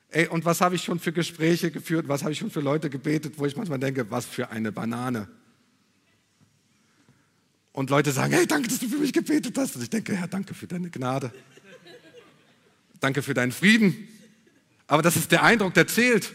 Ey, 0.10 0.28
und 0.28 0.46
was 0.46 0.62
habe 0.62 0.76
ich 0.76 0.84
schon 0.84 1.00
für 1.00 1.14
Gespräche 1.14 1.72
geführt, 1.72 2.08
was 2.08 2.22
habe 2.22 2.34
ich 2.34 2.40
schon 2.40 2.52
für 2.52 2.60
Leute 2.60 2.90
gebetet, 2.90 3.36
wo 3.38 3.46
ich 3.46 3.56
manchmal 3.56 3.80
denke, 3.80 4.12
was 4.12 4.26
für 4.26 4.50
eine 4.50 4.72
Banane. 4.72 5.28
Und 7.74 7.90
Leute 7.90 8.12
sagen, 8.12 8.34
hey, 8.34 8.46
danke, 8.46 8.68
dass 8.68 8.80
du 8.80 8.90
für 8.90 8.98
mich 8.98 9.14
gebetet 9.14 9.58
hast. 9.58 9.76
Und 9.76 9.84
ich 9.84 9.90
denke, 9.90 10.16
Herr, 10.16 10.28
danke 10.28 10.54
für 10.54 10.68
deine 10.68 10.90
Gnade. 10.90 11.32
Danke 13.00 13.22
für 13.22 13.34
deinen 13.34 13.52
Frieden. 13.52 14.08
Aber 14.88 15.02
das 15.02 15.16
ist 15.16 15.32
der 15.32 15.44
Eindruck, 15.44 15.74
der 15.74 15.88
zählt. 15.88 16.34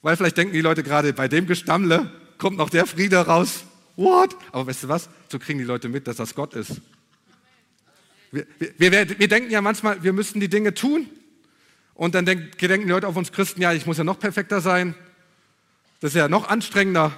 Weil 0.00 0.16
vielleicht 0.16 0.36
denken 0.36 0.52
die 0.52 0.60
Leute 0.60 0.82
gerade, 0.82 1.12
bei 1.12 1.28
dem 1.28 1.46
Gestammle 1.46 2.10
kommt 2.38 2.56
noch 2.56 2.70
der 2.70 2.86
Friede 2.86 3.18
raus. 3.18 3.64
What? 3.96 4.36
Aber 4.52 4.66
weißt 4.66 4.84
du 4.84 4.88
was? 4.88 5.08
So 5.28 5.38
kriegen 5.38 5.58
die 5.58 5.64
Leute 5.64 5.88
mit, 5.88 6.06
dass 6.06 6.16
das 6.16 6.34
Gott 6.34 6.54
ist. 6.54 6.80
Wir, 8.30 8.46
wir, 8.78 8.92
wir, 8.92 9.18
wir 9.18 9.28
denken 9.28 9.50
ja 9.50 9.60
manchmal, 9.60 10.02
wir 10.02 10.12
müssten 10.12 10.40
die 10.40 10.48
Dinge 10.48 10.72
tun. 10.72 11.08
Und 11.94 12.14
dann 12.14 12.24
denk, 12.24 12.56
denken 12.58 12.86
die 12.86 12.92
Leute 12.92 13.08
auf 13.08 13.16
uns 13.16 13.32
Christen, 13.32 13.60
ja, 13.60 13.72
ich 13.72 13.86
muss 13.86 13.98
ja 13.98 14.04
noch 14.04 14.18
perfekter 14.18 14.60
sein. 14.60 14.94
Das 16.00 16.12
ist 16.12 16.16
ja 16.16 16.28
noch 16.28 16.48
anstrengender. 16.48 17.12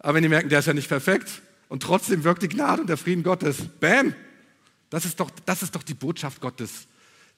Aber 0.00 0.14
wenn 0.14 0.22
die 0.22 0.28
merken, 0.28 0.48
der 0.48 0.58
ist 0.58 0.66
ja 0.66 0.74
nicht 0.74 0.88
perfekt 0.88 1.42
und 1.70 1.82
trotzdem 1.82 2.22
wirkt 2.24 2.42
die 2.42 2.48
Gnade 2.48 2.82
und 2.82 2.88
der 2.88 2.98
Frieden 2.98 3.22
Gottes, 3.22 3.56
bam, 3.80 4.14
das 4.90 5.06
ist 5.06 5.18
doch, 5.18 5.30
das 5.46 5.62
ist 5.62 5.74
doch 5.74 5.82
die 5.82 5.94
Botschaft 5.94 6.42
Gottes, 6.42 6.86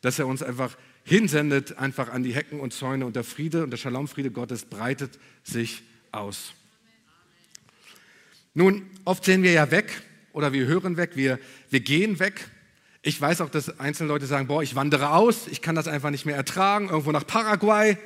dass 0.01 0.19
er 0.19 0.27
uns 0.27 0.43
einfach 0.43 0.77
hinsendet, 1.05 1.79
einfach 1.79 2.09
an 2.09 2.25
die 2.25 2.35
Hecken 2.35 2.59
und 2.59 2.73
Zäune 2.73 3.07
und 3.07 3.15
der 3.15 3.23
Friede 3.23 3.63
und 3.63 3.71
der 3.71 3.77
Shalom-Friede 3.77 4.33
Gottes 4.33 4.65
breitet 4.65 5.21
sich 5.45 5.85
aus. 6.11 6.53
Nun, 8.55 8.91
oft 9.05 9.25
sehen 9.25 9.45
wir 9.45 9.53
ja 9.53 9.71
weg 9.71 10.03
oder 10.33 10.53
wir 10.53 10.67
hören 10.67 10.97
weg, 10.97 11.13
wir, 11.15 11.39
wir 11.71 11.81
gehen 11.81 12.19
weg 12.19 12.51
ich 13.05 13.21
weiß 13.21 13.41
auch, 13.41 13.51
dass 13.51 13.81
einzelne 13.81 14.09
Leute 14.09 14.27
sagen, 14.27 14.47
boah, 14.47 14.63
ich 14.63 14.77
wandere 14.77 15.11
aus, 15.11 15.49
ich 15.49 15.61
kann 15.61 15.75
das 15.75 15.89
einfach 15.89 16.11
nicht 16.11 16.25
mehr 16.25 16.37
ertragen, 16.37 16.89
irgendwo 16.89 17.11
nach 17.11 17.27
Paraguay, 17.27 17.99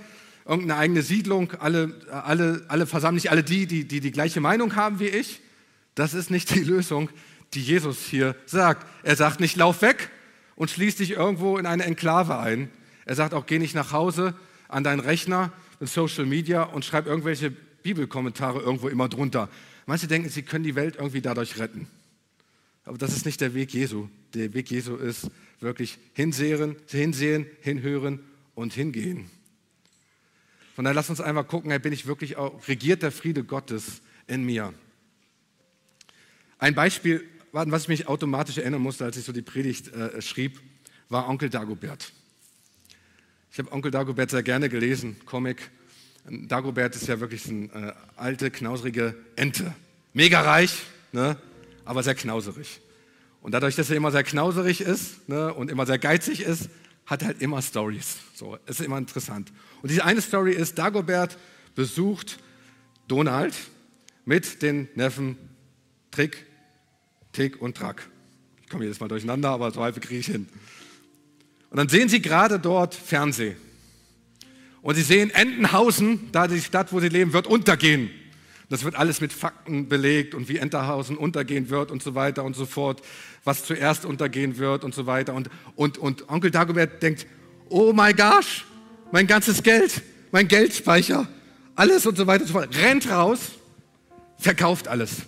irgendeine 0.47 0.81
eigene 0.81 1.03
Siedlung, 1.03 1.53
alle, 1.59 1.95
alle, 2.11 2.65
alle 2.69 2.87
versammeln 2.87 3.21
sich 3.21 3.31
alle 3.31 3.43
die, 3.43 3.67
die, 3.67 3.87
die 3.87 4.01
die 4.01 4.11
gleiche 4.11 4.41
Meinung 4.41 4.75
haben 4.75 4.99
wie 4.99 5.09
ich. 5.09 5.43
Das 5.97 6.15
ist 6.15 6.31
nicht 6.31 6.55
die 6.55 6.63
Lösung, 6.63 7.11
die 7.55 7.63
Jesus 7.63 8.05
hier 8.05 8.37
sagt. 8.45 8.87
Er 9.03 9.17
sagt 9.17 9.41
nicht, 9.41 9.57
lauf 9.57 9.83
weg 9.83 10.11
und 10.55 10.71
schließ 10.71 10.97
dich 10.97 11.13
irgendwo 11.13 11.59
in 11.59 11.67
eine 11.67 11.85
Enklave 11.85 12.39
ein. 12.39 12.71
Er 13.07 13.17
sagt 13.17 13.35
auch, 13.35 13.47
geh 13.47 13.59
nicht 13.59 13.75
nach 13.75 13.93
Hause 13.93 14.35
an 14.69 14.85
deinen 14.85 15.01
Rechner 15.01 15.53
mit 15.81 15.89
Social 15.89 16.27
Media 16.27 16.63
und 16.63 16.85
schreib 16.85 17.07
irgendwelche 17.07 17.51
Bibelkommentare 17.51 18.61
irgendwo 18.61 18.89
immer 18.89 19.09
drunter. 19.09 19.49
Manche 19.87 20.07
denken, 20.07 20.29
sie 20.29 20.43
können 20.43 20.65
die 20.65 20.75
Welt 20.75 20.97
irgendwie 20.97 21.23
dadurch 21.23 21.59
retten. 21.59 21.89
Aber 22.85 22.99
das 22.99 23.17
ist 23.17 23.25
nicht 23.25 23.41
der 23.41 23.55
Weg 23.55 23.73
Jesu. 23.73 24.09
Der 24.35 24.53
Weg 24.53 24.71
Jesu 24.71 24.97
ist 24.97 25.31
wirklich 25.61 25.99
hinsehen, 26.13 26.77
hinsehen, 26.89 27.47
hinhören 27.63 28.21
und 28.55 28.75
hingehen. 28.75 29.31
Von 30.75 30.85
daher 30.85 30.95
lass 30.95 31.09
uns 31.09 31.23
einmal 31.23 31.45
gucken, 31.45 31.81
bin 31.81 31.93
ich 31.95 32.07
wirklich 32.07 32.37
auch, 32.37 32.69
regiert 32.69 33.03
der 33.03 33.13
Friede 33.13 33.45
Gottes 33.45 34.03
in 34.27 34.45
mir? 34.45 34.75
Ein 36.59 36.75
Beispiel, 36.75 37.25
was 37.53 37.83
ich 37.83 37.89
mich 37.89 38.09
automatisch 38.09 38.59
erinnern 38.59 38.81
musste, 38.81 39.05
als 39.05 39.17
ich 39.17 39.25
so 39.25 39.33
die 39.33 39.43
Predigt 39.43 39.89
äh, 39.89 40.21
schrieb, 40.23 40.61
war 41.09 41.29
Onkel 41.29 41.51
Dagobert. 41.51 42.13
Ich 43.53 43.59
habe 43.59 43.73
Onkel 43.73 43.91
Dagobert 43.91 44.31
sehr 44.31 44.43
gerne 44.43 44.69
gelesen, 44.69 45.17
Comic. 45.27 45.71
Dagobert 46.29 46.97
ist 46.97 47.07
ja 47.07 47.21
wirklich 47.21 47.49
eine 47.49 47.67
äh, 47.73 47.93
alte, 48.17 48.51
knausrige 48.51 49.15
Ente. 49.37 49.75
Mega 50.13 50.41
reich, 50.41 50.83
ne? 51.13 51.37
aber 51.85 52.03
sehr 52.03 52.15
knauserig. 52.15 52.81
Und 53.43 53.53
dadurch, 53.53 53.77
dass 53.77 53.91
er 53.91 53.97
immer 53.97 54.11
sehr 54.11 54.25
knauserig 54.25 54.81
ist 54.81 55.29
ne, 55.29 55.53
und 55.55 55.71
immer 55.71 55.87
sehr 55.87 55.99
geizig 55.99 56.41
ist, 56.41 56.69
hat 57.05 57.23
er 57.23 57.29
halt 57.29 57.43
immer 57.43 57.63
Stories. 57.63 58.17
So, 58.35 58.59
ist 58.67 58.81
immer 58.81 58.99
interessant. 58.99 59.53
Und 59.83 59.91
diese 59.91 60.05
eine 60.05 60.21
Story 60.21 60.53
ist, 60.53 60.79
Dagobert 60.79 61.39
besucht 61.75 62.39
Donald 63.07 63.55
mit 64.25 64.63
den 64.63 64.89
Neffen 64.97 65.39
Trick, 66.17 66.47
Tick 67.33 67.61
und 67.61 67.77
Track. 67.77 68.09
Ich 68.63 68.71
komme 68.71 68.85
jedes 68.85 69.01
Mal 69.01 69.09
durcheinander, 69.09 69.51
aber 69.51 69.71
halb 69.75 70.01
kriege 70.01 70.19
ich 70.19 70.27
hin. 70.27 70.49
Und 71.69 71.77
dann 71.77 71.91
sehen 71.91 72.09
sie 72.09 72.23
gerade 72.23 72.59
dort 72.59 72.95
Fernsehen. 72.95 73.57
Und 74.81 74.95
sie 74.95 75.03
sehen, 75.03 75.29
Entenhausen, 75.29 76.33
da 76.33 76.49
die 76.49 76.63
Stadt, 76.63 76.91
wo 76.95 77.01
sie 77.01 77.11
leben, 77.11 77.35
wird 77.35 77.47
untergehen. 77.47 78.09
Das 78.71 78.83
wird 78.83 78.97
alles 78.97 79.21
mit 79.21 79.31
Fakten 79.31 79.91
belegt 79.91 80.35
und 80.35 80.49
wie 80.49 80.57
Entenhausen 80.57 81.19
untergehen 81.19 81.69
wird 81.69 81.91
und 81.91 82.03
so 82.03 82.15
weiter 82.15 82.45
und 82.45 82.57
so 82.57 82.65
fort, 82.65 83.03
was 83.45 83.67
zuerst 83.67 84.07
untergehen 84.07 84.57
wird 84.57 84.85
und 84.85 84.95
so 84.95 85.05
weiter. 85.05 85.35
Und, 85.35 85.51
und, 85.75 85.99
und 85.99 86.31
Onkel 86.31 86.51
Dagobert 86.51 87.03
denkt, 87.03 87.27
oh 87.69 87.93
my 87.93 88.15
gosh, 88.15 88.65
mein 89.13 89.27
ganzes 89.27 89.63
Geld, 89.63 90.01
mein 90.33 90.49
Geldspeicher, 90.49 91.29
alles 91.75 92.07
und 92.07 92.17
so 92.17 92.27
weiter 92.27 92.45
und 92.45 92.49
so 92.49 92.55
fort. 92.55 92.75
Rennt 92.75 93.11
raus, 93.11 93.51
verkauft 94.39 94.89
alles, 94.89 95.27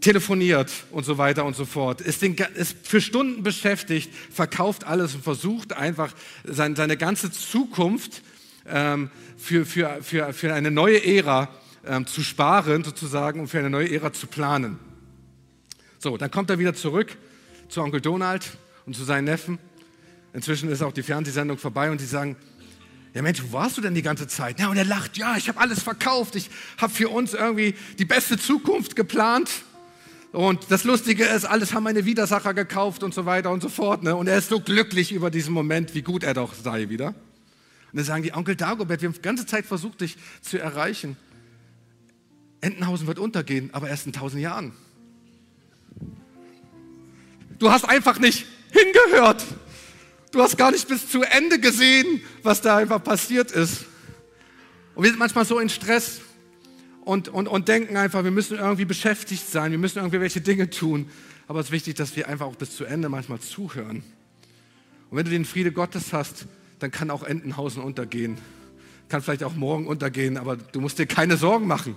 telefoniert 0.00 0.70
und 0.90 1.04
so 1.04 1.18
weiter 1.18 1.44
und 1.44 1.56
so 1.56 1.64
fort, 1.64 2.00
ist, 2.00 2.22
den, 2.22 2.36
ist 2.54 2.76
für 2.86 3.00
Stunden 3.00 3.42
beschäftigt, 3.42 4.10
verkauft 4.32 4.84
alles 4.84 5.14
und 5.14 5.24
versucht 5.24 5.72
einfach 5.72 6.12
seine, 6.44 6.76
seine 6.76 6.96
ganze 6.96 7.30
Zukunft 7.30 8.22
ähm, 8.66 9.10
für, 9.36 9.66
für, 9.66 9.98
für, 10.02 10.32
für 10.32 10.54
eine 10.54 10.70
neue 10.70 11.04
Ära 11.04 11.48
ähm, 11.86 12.06
zu 12.06 12.22
sparen, 12.22 12.84
sozusagen, 12.84 13.40
und 13.40 13.48
für 13.48 13.58
eine 13.58 13.70
neue 13.70 13.90
Ära 13.90 14.12
zu 14.12 14.26
planen. 14.26 14.78
So, 15.98 16.16
dann 16.16 16.30
kommt 16.30 16.50
er 16.50 16.58
wieder 16.58 16.74
zurück 16.74 17.16
zu 17.68 17.82
Onkel 17.82 18.00
Donald 18.00 18.56
und 18.86 18.94
zu 18.94 19.04
seinen 19.04 19.24
Neffen. 19.24 19.58
Inzwischen 20.32 20.68
ist 20.68 20.82
auch 20.82 20.92
die 20.92 21.02
Fernsehsendung 21.02 21.58
vorbei 21.58 21.90
und 21.90 22.00
sie 22.00 22.06
sagen, 22.06 22.36
ja 23.14 23.22
Mensch, 23.22 23.42
wo 23.42 23.52
warst 23.52 23.76
du 23.76 23.80
denn 23.80 23.94
die 23.94 24.02
ganze 24.02 24.28
Zeit? 24.28 24.60
Ja, 24.60 24.68
und 24.68 24.76
er 24.76 24.84
lacht, 24.84 25.16
ja, 25.16 25.36
ich 25.36 25.48
habe 25.48 25.58
alles 25.58 25.82
verkauft, 25.82 26.36
ich 26.36 26.50
habe 26.76 26.92
für 26.92 27.08
uns 27.08 27.34
irgendwie 27.34 27.74
die 27.98 28.04
beste 28.04 28.38
Zukunft 28.38 28.94
geplant. 28.94 29.50
Und 30.38 30.70
das 30.70 30.84
Lustige 30.84 31.24
ist, 31.24 31.46
alles 31.46 31.74
haben 31.74 31.82
meine 31.82 32.04
Widersacher 32.04 32.54
gekauft 32.54 33.02
und 33.02 33.12
so 33.12 33.26
weiter 33.26 33.50
und 33.50 33.60
so 33.60 33.68
fort. 33.68 34.04
Ne? 34.04 34.14
Und 34.14 34.28
er 34.28 34.38
ist 34.38 34.50
so 34.50 34.60
glücklich 34.60 35.10
über 35.10 35.32
diesen 35.32 35.52
Moment, 35.52 35.96
wie 35.96 36.02
gut 36.02 36.22
er 36.22 36.32
doch 36.32 36.54
sei 36.54 36.88
wieder. 36.90 37.08
Und 37.08 37.16
dann 37.94 38.04
sagen 38.04 38.22
die, 38.22 38.32
Onkel 38.32 38.54
Dagobert, 38.54 39.02
wir 39.02 39.08
haben 39.08 39.16
die 39.16 39.20
ganze 39.20 39.46
Zeit 39.46 39.66
versucht, 39.66 40.00
dich 40.00 40.16
zu 40.40 40.56
erreichen. 40.56 41.16
Entenhausen 42.60 43.08
wird 43.08 43.18
untergehen, 43.18 43.70
aber 43.72 43.88
erst 43.88 44.06
in 44.06 44.12
tausend 44.12 44.40
Jahren. 44.40 44.74
Du 47.58 47.72
hast 47.72 47.88
einfach 47.88 48.20
nicht 48.20 48.46
hingehört. 48.70 49.44
Du 50.30 50.40
hast 50.40 50.56
gar 50.56 50.70
nicht 50.70 50.86
bis 50.86 51.10
zu 51.10 51.22
Ende 51.22 51.58
gesehen, 51.58 52.20
was 52.44 52.60
da 52.60 52.76
einfach 52.76 53.02
passiert 53.02 53.50
ist. 53.50 53.86
Und 54.94 55.02
wir 55.02 55.10
sind 55.10 55.18
manchmal 55.18 55.46
so 55.46 55.58
in 55.58 55.68
Stress 55.68 56.20
und, 57.08 57.30
und, 57.30 57.48
und 57.48 57.68
denken 57.68 57.96
einfach, 57.96 58.22
wir 58.22 58.30
müssen 58.30 58.58
irgendwie 58.58 58.84
beschäftigt 58.84 59.48
sein, 59.48 59.70
wir 59.70 59.78
müssen 59.78 59.96
irgendwie 59.96 60.20
welche 60.20 60.42
Dinge 60.42 60.68
tun. 60.68 61.08
Aber 61.46 61.58
es 61.58 61.68
ist 61.68 61.72
wichtig, 61.72 61.94
dass 61.94 62.14
wir 62.16 62.28
einfach 62.28 62.44
auch 62.44 62.56
bis 62.56 62.76
zu 62.76 62.84
Ende 62.84 63.08
manchmal 63.08 63.40
zuhören. 63.40 64.02
Und 65.08 65.16
wenn 65.16 65.24
du 65.24 65.30
den 65.30 65.46
Friede 65.46 65.72
Gottes 65.72 66.12
hast, 66.12 66.44
dann 66.80 66.90
kann 66.90 67.10
auch 67.10 67.22
Entenhausen 67.22 67.82
untergehen. 67.82 68.36
Kann 69.08 69.22
vielleicht 69.22 69.42
auch 69.42 69.54
morgen 69.54 69.86
untergehen, 69.86 70.36
aber 70.36 70.58
du 70.58 70.82
musst 70.82 70.98
dir 70.98 71.06
keine 71.06 71.38
Sorgen 71.38 71.66
machen. 71.66 71.96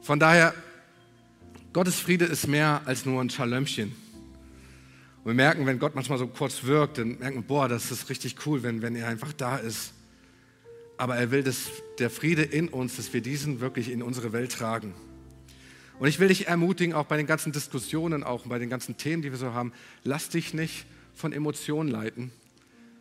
Von 0.00 0.20
daher, 0.20 0.54
Gottes 1.72 1.96
Friede 1.96 2.24
ist 2.24 2.46
mehr 2.46 2.82
als 2.84 3.04
nur 3.04 3.20
ein 3.20 3.30
Schalömchen. 3.30 3.96
Und 5.24 5.32
wir 5.32 5.34
merken, 5.34 5.66
wenn 5.66 5.80
Gott 5.80 5.96
manchmal 5.96 6.18
so 6.18 6.28
kurz 6.28 6.62
wirkt, 6.62 6.98
dann 6.98 7.18
merken 7.18 7.38
wir, 7.38 7.42
boah, 7.42 7.68
das 7.68 7.90
ist 7.90 8.08
richtig 8.08 8.46
cool, 8.46 8.62
wenn, 8.62 8.80
wenn 8.80 8.94
er 8.94 9.08
einfach 9.08 9.32
da 9.32 9.56
ist. 9.56 9.92
Aber 10.98 11.16
er 11.16 11.30
will, 11.30 11.42
dass 11.42 11.70
der 11.98 12.10
Friede 12.10 12.42
in 12.42 12.68
uns, 12.68 12.96
dass 12.96 13.12
wir 13.14 13.22
diesen 13.22 13.60
wirklich 13.60 13.90
in 13.90 14.02
unsere 14.02 14.32
Welt 14.32 14.52
tragen. 14.52 14.94
Und 15.98 16.08
ich 16.08 16.18
will 16.18 16.28
dich 16.28 16.46
ermutigen, 16.46 16.94
auch 16.94 17.06
bei 17.06 17.16
den 17.16 17.26
ganzen 17.26 17.52
Diskussionen, 17.52 18.22
auch 18.22 18.46
bei 18.46 18.58
den 18.58 18.68
ganzen 18.68 18.96
Themen, 18.96 19.22
die 19.22 19.30
wir 19.30 19.38
so 19.38 19.52
haben, 19.52 19.72
lass 20.04 20.28
dich 20.28 20.54
nicht 20.54 20.86
von 21.14 21.32
Emotionen 21.32 21.88
leiten, 21.88 22.30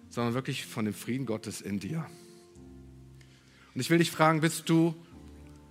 sondern 0.09 0.33
wirklich 0.33 0.65
von 0.65 0.85
dem 0.85 0.93
Frieden 0.93 1.25
Gottes 1.25 1.61
in 1.61 1.79
dir. 1.79 2.05
Und 3.73 3.81
ich 3.81 3.89
will 3.89 3.99
dich 3.99 4.09
fragen, 4.09 4.41
bist 4.41 4.69
du 4.69 4.95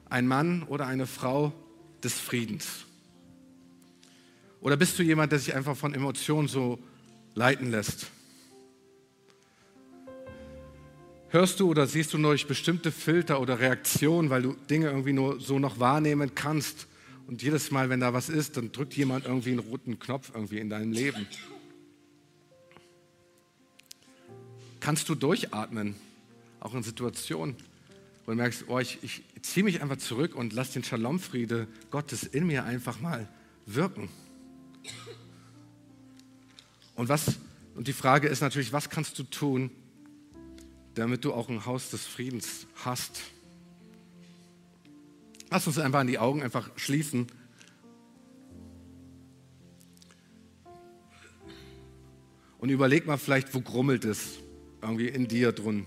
ein 0.09 0.29
Mann 0.29 0.63
oder 0.65 0.87
eine 0.87 1.07
Frau 1.07 1.53
des 2.05 2.15
Friedens? 2.15 2.85
Oder 4.61 4.77
bist 4.77 4.99
du 4.99 5.03
jemand, 5.03 5.33
der 5.33 5.39
sich 5.39 5.55
einfach 5.55 5.77
von 5.77 5.95
Emotionen 5.95 6.49
so 6.49 6.79
leiten 7.35 7.71
lässt? 7.71 8.11
Hörst 11.29 11.59
du 11.59 11.69
oder 11.69 11.89
siehst 11.89 12.15
du 12.15 12.19
durch 12.19 12.47
bestimmte 12.47 12.93
Filter 12.93 13.41
oder 13.41 13.59
Reaktionen, 13.59 14.31
weil 14.31 14.43
du 14.43 14.53
Dinge 14.71 14.87
irgendwie 14.87 15.13
nur 15.13 15.41
so 15.41 15.59
noch 15.59 15.81
wahrnehmen 15.81 16.37
kannst 16.37 16.87
und 17.27 17.43
jedes 17.43 17.73
Mal, 17.73 17.91
wenn 17.91 17.99
da 17.99 18.13
was 18.13 18.29
ist, 18.29 18.57
dann 18.57 18.71
drückt 18.71 18.95
jemand 18.95 19.27
irgendwie 19.27 19.51
einen 19.51 19.59
roten 19.59 19.99
Knopf 19.99 20.31
irgendwie 20.33 20.59
in 20.59 20.71
deinem 20.71 20.93
Leben? 20.93 21.27
Kannst 24.79 25.09
du 25.09 25.17
durchatmen, 25.17 25.97
auch 26.61 26.75
in 26.75 26.85
Situationen, 26.85 27.57
wo 28.25 28.31
du 28.31 28.37
merkst, 28.37 28.67
oh, 28.69 28.79
ich, 28.79 29.01
ich 29.03 29.23
ziehe 29.43 29.65
mich 29.65 29.83
einfach 29.83 29.97
zurück 29.97 30.37
und 30.37 30.53
lass 30.53 30.71
den 30.71 30.85
Shalom-Friede 30.85 31.67
Gottes 31.91 32.23
in 32.23 32.47
mir 32.47 32.63
einfach 32.63 33.01
mal 33.01 33.29
wirken. 33.67 34.09
Und, 36.95 37.09
was, 37.09 37.37
und 37.75 37.89
die 37.89 37.93
Frage 37.93 38.29
ist 38.29 38.43
natürlich, 38.43 38.73
was 38.73 38.91
kannst 38.91 39.19
du 39.19 39.25
tun, 39.25 39.73
damit 40.97 41.25
du 41.25 41.33
auch 41.33 41.49
ein 41.49 41.65
Haus 41.65 41.91
des 41.91 42.05
Friedens 42.05 42.67
hast? 42.85 43.23
Lass 45.51 45.67
uns 45.67 45.79
einfach 45.79 46.01
an 46.01 46.07
die 46.09 46.19
Augen 46.19 46.43
einfach 46.43 46.71
schließen. 46.77 47.29
Und 52.59 52.71
überleg 52.71 53.07
mal 53.07 53.19
vielleicht, 53.19 53.55
wo 53.55 53.61
grummelt 53.61 54.05
es 54.05 54.39
irgendwie 54.83 55.09
in 55.09 55.29
dir 55.29 55.53
drin 55.53 55.87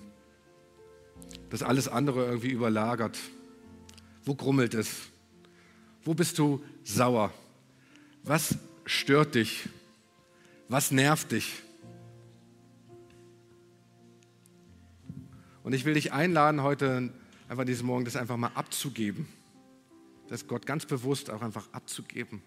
das 1.50 1.64
alles 1.64 1.88
andere 1.88 2.26
irgendwie 2.26 2.52
überlagert? 2.52 3.18
Wo 4.24 4.36
grummelt 4.36 4.74
es? 4.74 4.90
Wo 6.04 6.14
bist 6.14 6.38
du 6.38 6.64
sauer? 6.84 7.34
Was 8.24 8.56
stört 8.86 9.36
dich? 9.36 9.68
Was 10.68 10.92
nervt 10.92 11.32
dich? 11.32 11.64
Und 15.70 15.76
ich 15.76 15.86
will 15.86 15.94
dich 15.94 16.14
einladen, 16.14 16.64
heute 16.64 17.14
einfach 17.48 17.64
diesen 17.64 17.86
Morgen 17.86 18.04
das 18.04 18.16
einfach 18.16 18.38
mal 18.38 18.50
abzugeben. 18.56 19.28
Das 20.28 20.48
Gott 20.48 20.66
ganz 20.66 20.88
bewusst 20.88 21.30
auch 21.30 21.44
einfach 21.44 21.72
abzugeben. 21.74 22.42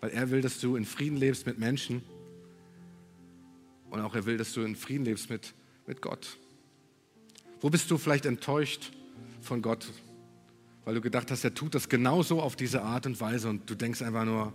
Weil 0.00 0.12
er 0.12 0.30
will, 0.30 0.40
dass 0.40 0.60
du 0.60 0.76
in 0.76 0.86
Frieden 0.86 1.18
lebst 1.18 1.44
mit 1.44 1.58
Menschen. 1.58 2.00
Und 3.90 4.00
auch 4.00 4.14
er 4.14 4.24
will, 4.24 4.38
dass 4.38 4.54
du 4.54 4.62
in 4.62 4.74
Frieden 4.74 5.04
lebst 5.04 5.28
mit, 5.28 5.52
mit 5.86 6.00
Gott. 6.00 6.38
Wo 7.60 7.68
bist 7.68 7.90
du 7.90 7.98
vielleicht 7.98 8.24
enttäuscht 8.24 8.90
von 9.42 9.60
Gott, 9.60 9.92
weil 10.86 10.94
du 10.94 11.02
gedacht 11.02 11.30
hast, 11.30 11.44
er 11.44 11.52
tut 11.52 11.74
das 11.74 11.90
genauso 11.90 12.40
auf 12.40 12.56
diese 12.56 12.80
Art 12.80 13.04
und 13.04 13.20
Weise 13.20 13.50
und 13.50 13.68
du 13.68 13.74
denkst 13.74 14.00
einfach 14.00 14.24
nur, 14.24 14.54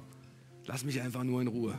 lass 0.65 0.83
mich 0.83 0.99
einfach 0.99 1.23
nur 1.23 1.43
in 1.43 1.47
Ruhe. 1.47 1.77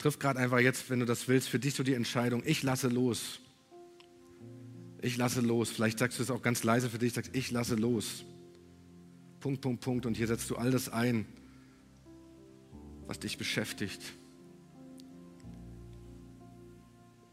Triff 0.00 0.18
gerade 0.18 0.38
einfach 0.38 0.60
jetzt, 0.60 0.88
wenn 0.88 0.98
du 0.98 1.04
das 1.04 1.28
willst, 1.28 1.50
für 1.50 1.58
dich 1.58 1.74
so 1.74 1.82
die 1.82 1.92
Entscheidung, 1.92 2.42
ich 2.46 2.62
lasse 2.62 2.88
los. 2.88 3.38
Ich 5.02 5.18
lasse 5.18 5.42
los. 5.42 5.68
Vielleicht 5.68 5.98
sagst 5.98 6.18
du 6.18 6.22
es 6.22 6.30
auch 6.30 6.40
ganz 6.40 6.64
leise 6.64 6.88
für 6.88 6.98
dich, 6.98 7.12
sagst, 7.12 7.36
ich 7.36 7.50
lasse 7.50 7.74
los. 7.74 8.24
Punkt, 9.40 9.60
Punkt, 9.60 9.82
Punkt. 9.82 10.06
Und 10.06 10.16
hier 10.16 10.26
setzt 10.26 10.48
du 10.48 10.56
all 10.56 10.70
das 10.70 10.88
ein, 10.88 11.26
was 13.06 13.18
dich 13.18 13.36
beschäftigt. 13.36 14.00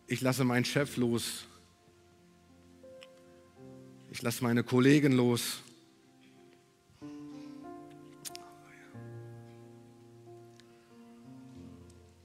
Ich 0.08 0.20
lasse 0.20 0.44
meinen 0.44 0.66
Chef 0.66 0.98
los. 0.98 1.46
Ich 4.12 4.22
lasse 4.22 4.44
meine 4.44 4.66
Kollegen 4.66 5.14
los. 5.14 5.62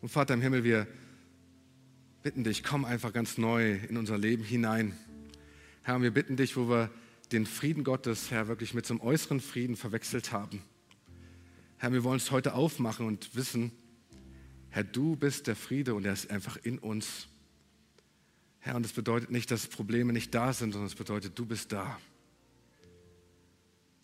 Und 0.03 0.09
Vater 0.09 0.35
im 0.35 0.41
Himmel, 0.41 0.65
wir 0.65 0.89
bitten 2.25 2.43
dich, 2.43 2.65
komm 2.65 2.85
einfach 2.85 3.13
ganz 3.13 3.39
neu 3.39 3.77
in 3.89 3.97
unser 3.97 4.19
Leben 4.19 4.43
hinein. 4.43 4.99
Herr, 5.85 6.03
wir 6.03 6.11
bitten 6.11 6.37
dich, 6.37 6.57
wo 6.57 6.69
wir 6.69 6.91
den 7.31 7.47
Frieden 7.47 7.85
Gottes, 7.85 8.33
Herr, 8.33 8.49
wirklich 8.49 8.75
mit 8.75 8.85
zum 8.85 9.01
äußeren 9.01 9.39
Frieden 9.39 9.77
verwechselt 9.77 10.33
haben. 10.33 10.61
Herr, 11.79 11.93
wir 11.93 12.03
wollen 12.03 12.17
es 12.17 12.33
heute 12.33 12.55
aufmachen 12.55 13.07
und 13.07 13.37
wissen, 13.37 13.71
Herr, 14.71 14.83
du 14.83 15.15
bist 15.15 15.47
der 15.47 15.55
Friede 15.55 15.95
und 15.95 16.05
er 16.05 16.15
ist 16.15 16.33
einfach 16.33 16.57
in 16.57 16.81
uns. 16.81 17.29
Herr, 18.59 18.75
und 18.75 18.83
das 18.85 18.95
bedeutet 18.95 19.31
nicht, 19.31 19.53
dass 19.53 19.69
Probleme 19.69 20.13
nicht 20.13 20.35
da 20.35 20.53
sind, 20.53 20.73
sondern 20.73 20.89
es 20.89 20.97
bedeutet, 20.97 21.39
du 21.39 21.47
bist 21.47 21.71
da. 21.71 21.97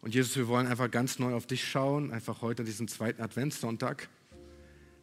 Und 0.01 0.15
Jesus, 0.15 0.37
wir 0.37 0.47
wollen 0.47 0.69
einfach 0.69 0.93
ganz 0.93 1.19
neu 1.19 1.35
auf 1.35 1.49
dich 1.49 1.69
schauen, 1.69 2.13
einfach 2.13 2.41
heute 2.41 2.63
an 2.63 2.67
diesem 2.67 2.87
zweiten 2.87 3.21
Adventssonntag, 3.21 4.09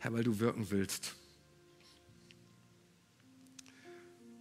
Herr, 0.05 0.13
weil 0.13 0.23
du 0.23 0.39
wirken 0.39 0.69
willst. 0.69 1.15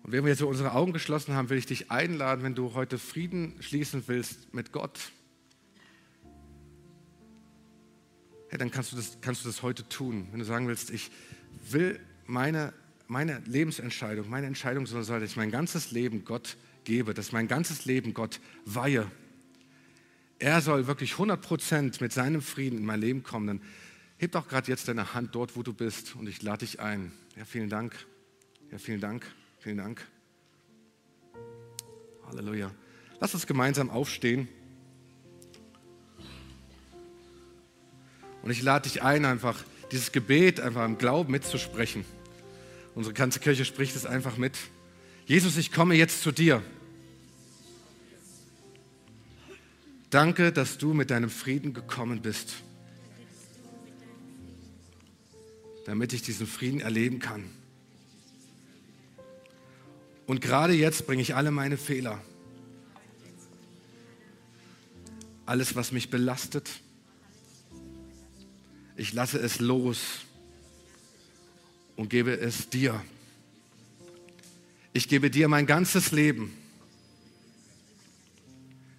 Und 0.03 0.13
wenn 0.13 0.23
wir 0.23 0.29
jetzt 0.29 0.41
so 0.41 0.49
unsere 0.49 0.75
Augen 0.75 0.93
geschlossen 0.93 1.33
haben, 1.33 1.49
will 1.49 1.57
ich 1.57 1.65
dich 1.65 1.91
einladen, 1.91 2.45
wenn 2.45 2.55
du 2.55 2.75
heute 2.75 2.99
Frieden 2.99 3.57
schließen 3.61 4.05
willst 4.07 4.53
mit 4.53 4.73
Gott. 4.73 5.11
Hey, 8.51 8.59
dann 8.59 8.71
kannst 8.71 8.93
du, 8.93 8.97
das, 8.97 9.17
kannst 9.23 9.43
du 9.43 9.49
das 9.49 9.63
heute 9.63 9.89
tun. 9.89 10.29
Wenn 10.33 10.41
du 10.41 10.45
sagen 10.45 10.69
willst, 10.69 10.91
ich 10.91 11.11
will 11.71 11.99
meine, 12.27 12.75
meine 13.07 13.41
Lebensentscheidung, 13.47 14.29
meine 14.29 14.47
Entscheidung 14.47 14.85
soll 14.85 15.03
sein, 15.03 15.23
dass 15.23 15.31
ich 15.31 15.37
mein 15.39 15.51
ganzes 15.51 15.93
Leben 15.93 16.27
Gott 16.27 16.59
gebe, 16.85 17.15
dass 17.15 17.33
mein 17.33 17.49
ganzes 17.49 17.87
Leben 17.87 18.13
Gott 18.13 18.39
weihe. 18.67 19.11
Er 20.39 20.61
soll 20.61 20.87
wirklich 20.87 21.15
100% 21.15 22.03
mit 22.03 22.13
seinem 22.13 22.43
Frieden 22.43 22.81
in 22.81 22.85
mein 22.85 23.01
Leben 23.01 23.23
kommen. 23.23 23.47
Dann 23.47 23.61
heb 24.19 24.33
doch 24.33 24.49
gerade 24.49 24.71
jetzt 24.71 24.89
deine 24.89 25.15
Hand 25.15 25.35
dort, 25.35 25.57
wo 25.57 25.63
du 25.63 25.73
bist 25.73 26.17
und 26.17 26.29
ich 26.29 26.43
lade 26.43 26.65
dich 26.65 26.81
ein. 26.81 27.13
Ja, 27.37 27.45
vielen 27.45 27.69
Dank. 27.69 27.95
Ja, 28.71 28.79
vielen 28.79 29.01
Dank. 29.01 29.27
Vielen 29.59 29.79
Dank. 29.79 30.07
Halleluja. 32.27 32.71
Lass 33.21 33.35
uns 33.35 33.47
gemeinsam 33.47 33.91
aufstehen. 33.91 34.49
Und 38.43 38.51
ich 38.51 38.63
lade 38.63 38.89
dich 38.89 39.03
ein, 39.03 39.25
einfach 39.25 39.65
dieses 39.91 40.13
Gebet 40.13 40.61
einfach 40.61 40.85
im 40.85 40.99
Glauben 40.99 41.31
mitzusprechen. 41.33 42.05
Unsere 42.95 43.15
ganze 43.15 43.41
Kirche 43.41 43.65
spricht 43.65 43.97
es 43.97 44.07
einfach 44.07 44.37
mit. 44.37 44.57
Jesus, 45.27 45.57
ich 45.57 45.73
komme 45.73 45.95
jetzt 45.95 46.23
zu 46.23 46.31
dir. 46.31 46.63
Danke, 50.11 50.53
dass 50.53 50.79
du 50.79 50.93
mit 50.93 51.11
deinem 51.11 51.31
Frieden 51.31 51.73
gekommen 51.75 52.23
bist, 52.23 52.63
damit 55.85 56.13
ich 56.13 56.23
diesen 56.23 56.47
Frieden 56.47 56.81
erleben 56.81 57.19
kann. 57.19 57.45
Und 60.27 60.41
gerade 60.41 60.73
jetzt 60.73 61.07
bringe 61.07 61.23
ich 61.23 61.35
alle 61.35 61.51
meine 61.51 61.77
Fehler, 61.77 62.21
alles, 65.47 65.77
was 65.77 65.93
mich 65.93 66.09
belastet, 66.09 66.71
ich 68.97 69.13
lasse 69.13 69.39
es 69.39 69.61
los 69.61 70.21
und 71.97 72.09
gebe 72.09 72.39
es 72.39 72.71
dir. 72.71 73.05
Ich 74.93 75.09
gebe 75.09 75.31
dir 75.31 75.49
mein 75.49 75.67
ganzes 75.67 76.13
Leben. 76.13 76.57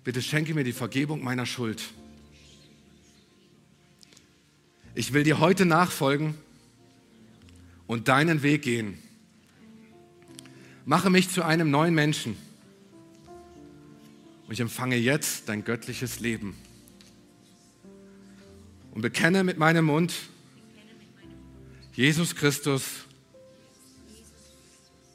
Bitte 0.03 0.21
schenke 0.21 0.53
mir 0.53 0.65
die 0.65 0.73
Vergebung 0.73 1.23
meiner 1.23 1.45
Schuld. 1.45 1.81
Ich 4.93 5.13
will 5.13 5.23
dir 5.23 5.39
heute 5.39 5.65
nachfolgen 5.65 6.35
und 7.87 8.07
deinen 8.07 8.43
Weg 8.43 8.63
gehen. 8.63 8.97
Mache 10.85 11.09
mich 11.09 11.29
zu 11.29 11.43
einem 11.43 11.71
neuen 11.71 11.93
Menschen 11.93 12.37
und 14.47 14.53
ich 14.53 14.59
empfange 14.59 14.95
jetzt 14.95 15.49
dein 15.49 15.63
göttliches 15.63 16.19
Leben 16.19 16.55
und 18.91 19.01
bekenne 19.01 19.43
mit 19.43 19.57
meinem 19.57 19.85
Mund, 19.85 20.13
Jesus 21.93 22.35
Christus, 22.35 22.83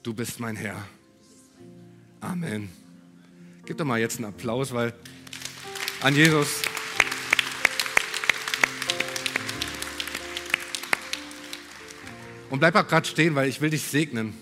du 0.02 0.14
bist 0.14 0.40
mein 0.40 0.56
Herr. 0.56 0.84
Amen. 2.20 2.68
Gib 3.66 3.78
doch 3.78 3.84
mal 3.84 4.00
jetzt 4.00 4.16
einen 4.16 4.26
Applaus, 4.26 4.72
weil 4.72 4.92
an 6.00 6.14
Jesus. 6.14 6.62
Und 12.50 12.58
bleib 12.58 12.74
auch 12.74 12.86
gerade 12.86 13.06
stehen, 13.06 13.36
weil 13.36 13.48
ich 13.48 13.60
will 13.60 13.70
dich 13.70 13.82
segnen. 13.82 14.34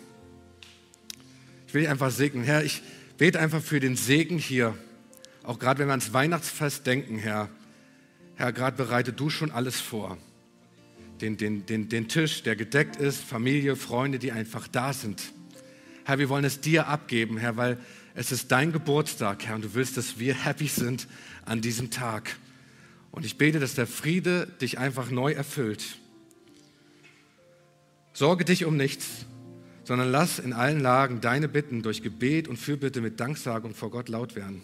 Ich 1.66 1.74
will 1.74 1.82
dich 1.82 1.90
einfach 1.90 2.10
segnen. 2.10 2.42
Herr, 2.42 2.64
ich 2.64 2.82
bete 3.18 3.38
einfach 3.38 3.62
für 3.62 3.80
den 3.80 3.96
Segen 3.96 4.38
hier. 4.38 4.74
Auch 5.42 5.58
gerade 5.58 5.80
wenn 5.80 5.88
wir 5.88 5.92
ans 5.92 6.14
Weihnachtsfest 6.14 6.86
denken, 6.86 7.18
Herr. 7.18 7.50
Herr, 8.36 8.52
gerade 8.54 8.78
bereite 8.78 9.12
du 9.12 9.28
schon 9.28 9.50
alles 9.50 9.78
vor. 9.78 10.16
Den, 11.20 11.36
den, 11.36 11.66
den, 11.66 11.90
den 11.90 12.08
Tisch, 12.08 12.42
der 12.42 12.56
gedeckt 12.56 12.96
ist, 12.96 13.22
Familie, 13.22 13.76
Freunde, 13.76 14.18
die 14.18 14.32
einfach 14.32 14.68
da 14.68 14.94
sind. 14.94 15.32
Herr, 16.04 16.18
wir 16.18 16.30
wollen 16.30 16.44
es 16.44 16.60
dir 16.60 16.86
abgeben, 16.86 17.36
Herr, 17.36 17.58
weil 17.58 17.76
es 18.14 18.32
ist 18.32 18.50
dein 18.50 18.72
Geburtstag, 18.72 19.44
Herr, 19.44 19.56
und 19.56 19.64
du 19.64 19.74
willst, 19.74 19.98
dass 19.98 20.18
wir 20.18 20.32
happy 20.34 20.68
sind 20.68 21.08
an 21.44 21.60
diesem 21.60 21.90
Tag. 21.90 22.36
Und 23.10 23.26
ich 23.26 23.36
bete, 23.36 23.60
dass 23.60 23.74
der 23.74 23.86
Friede 23.86 24.46
dich 24.62 24.78
einfach 24.78 25.10
neu 25.10 25.32
erfüllt. 25.32 25.98
Sorge 28.18 28.44
dich 28.44 28.64
um 28.64 28.76
nichts, 28.76 29.26
sondern 29.84 30.10
lass 30.10 30.40
in 30.40 30.52
allen 30.52 30.80
Lagen 30.80 31.20
deine 31.20 31.46
Bitten 31.46 31.82
durch 31.82 32.02
Gebet 32.02 32.48
und 32.48 32.56
Fürbitte 32.56 33.00
mit 33.00 33.20
Danksagung 33.20 33.76
vor 33.76 33.92
Gott 33.92 34.08
laut 34.08 34.34
werden. 34.34 34.62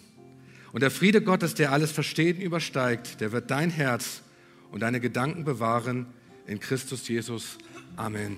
Und 0.73 0.81
der 0.81 0.91
Friede 0.91 1.21
Gottes, 1.21 1.53
der 1.53 1.71
alles 1.71 1.89
Verstehen 1.93 2.41
übersteigt, 2.41 3.21
der 3.21 3.31
wird 3.31 3.49
dein 3.49 3.69
Herz 3.69 4.23
und 4.73 4.81
deine 4.81 4.99
Gedanken 4.99 5.45
bewahren 5.45 6.05
in 6.47 6.59
Christus 6.59 7.07
Jesus. 7.07 7.57
Amen. 7.95 8.35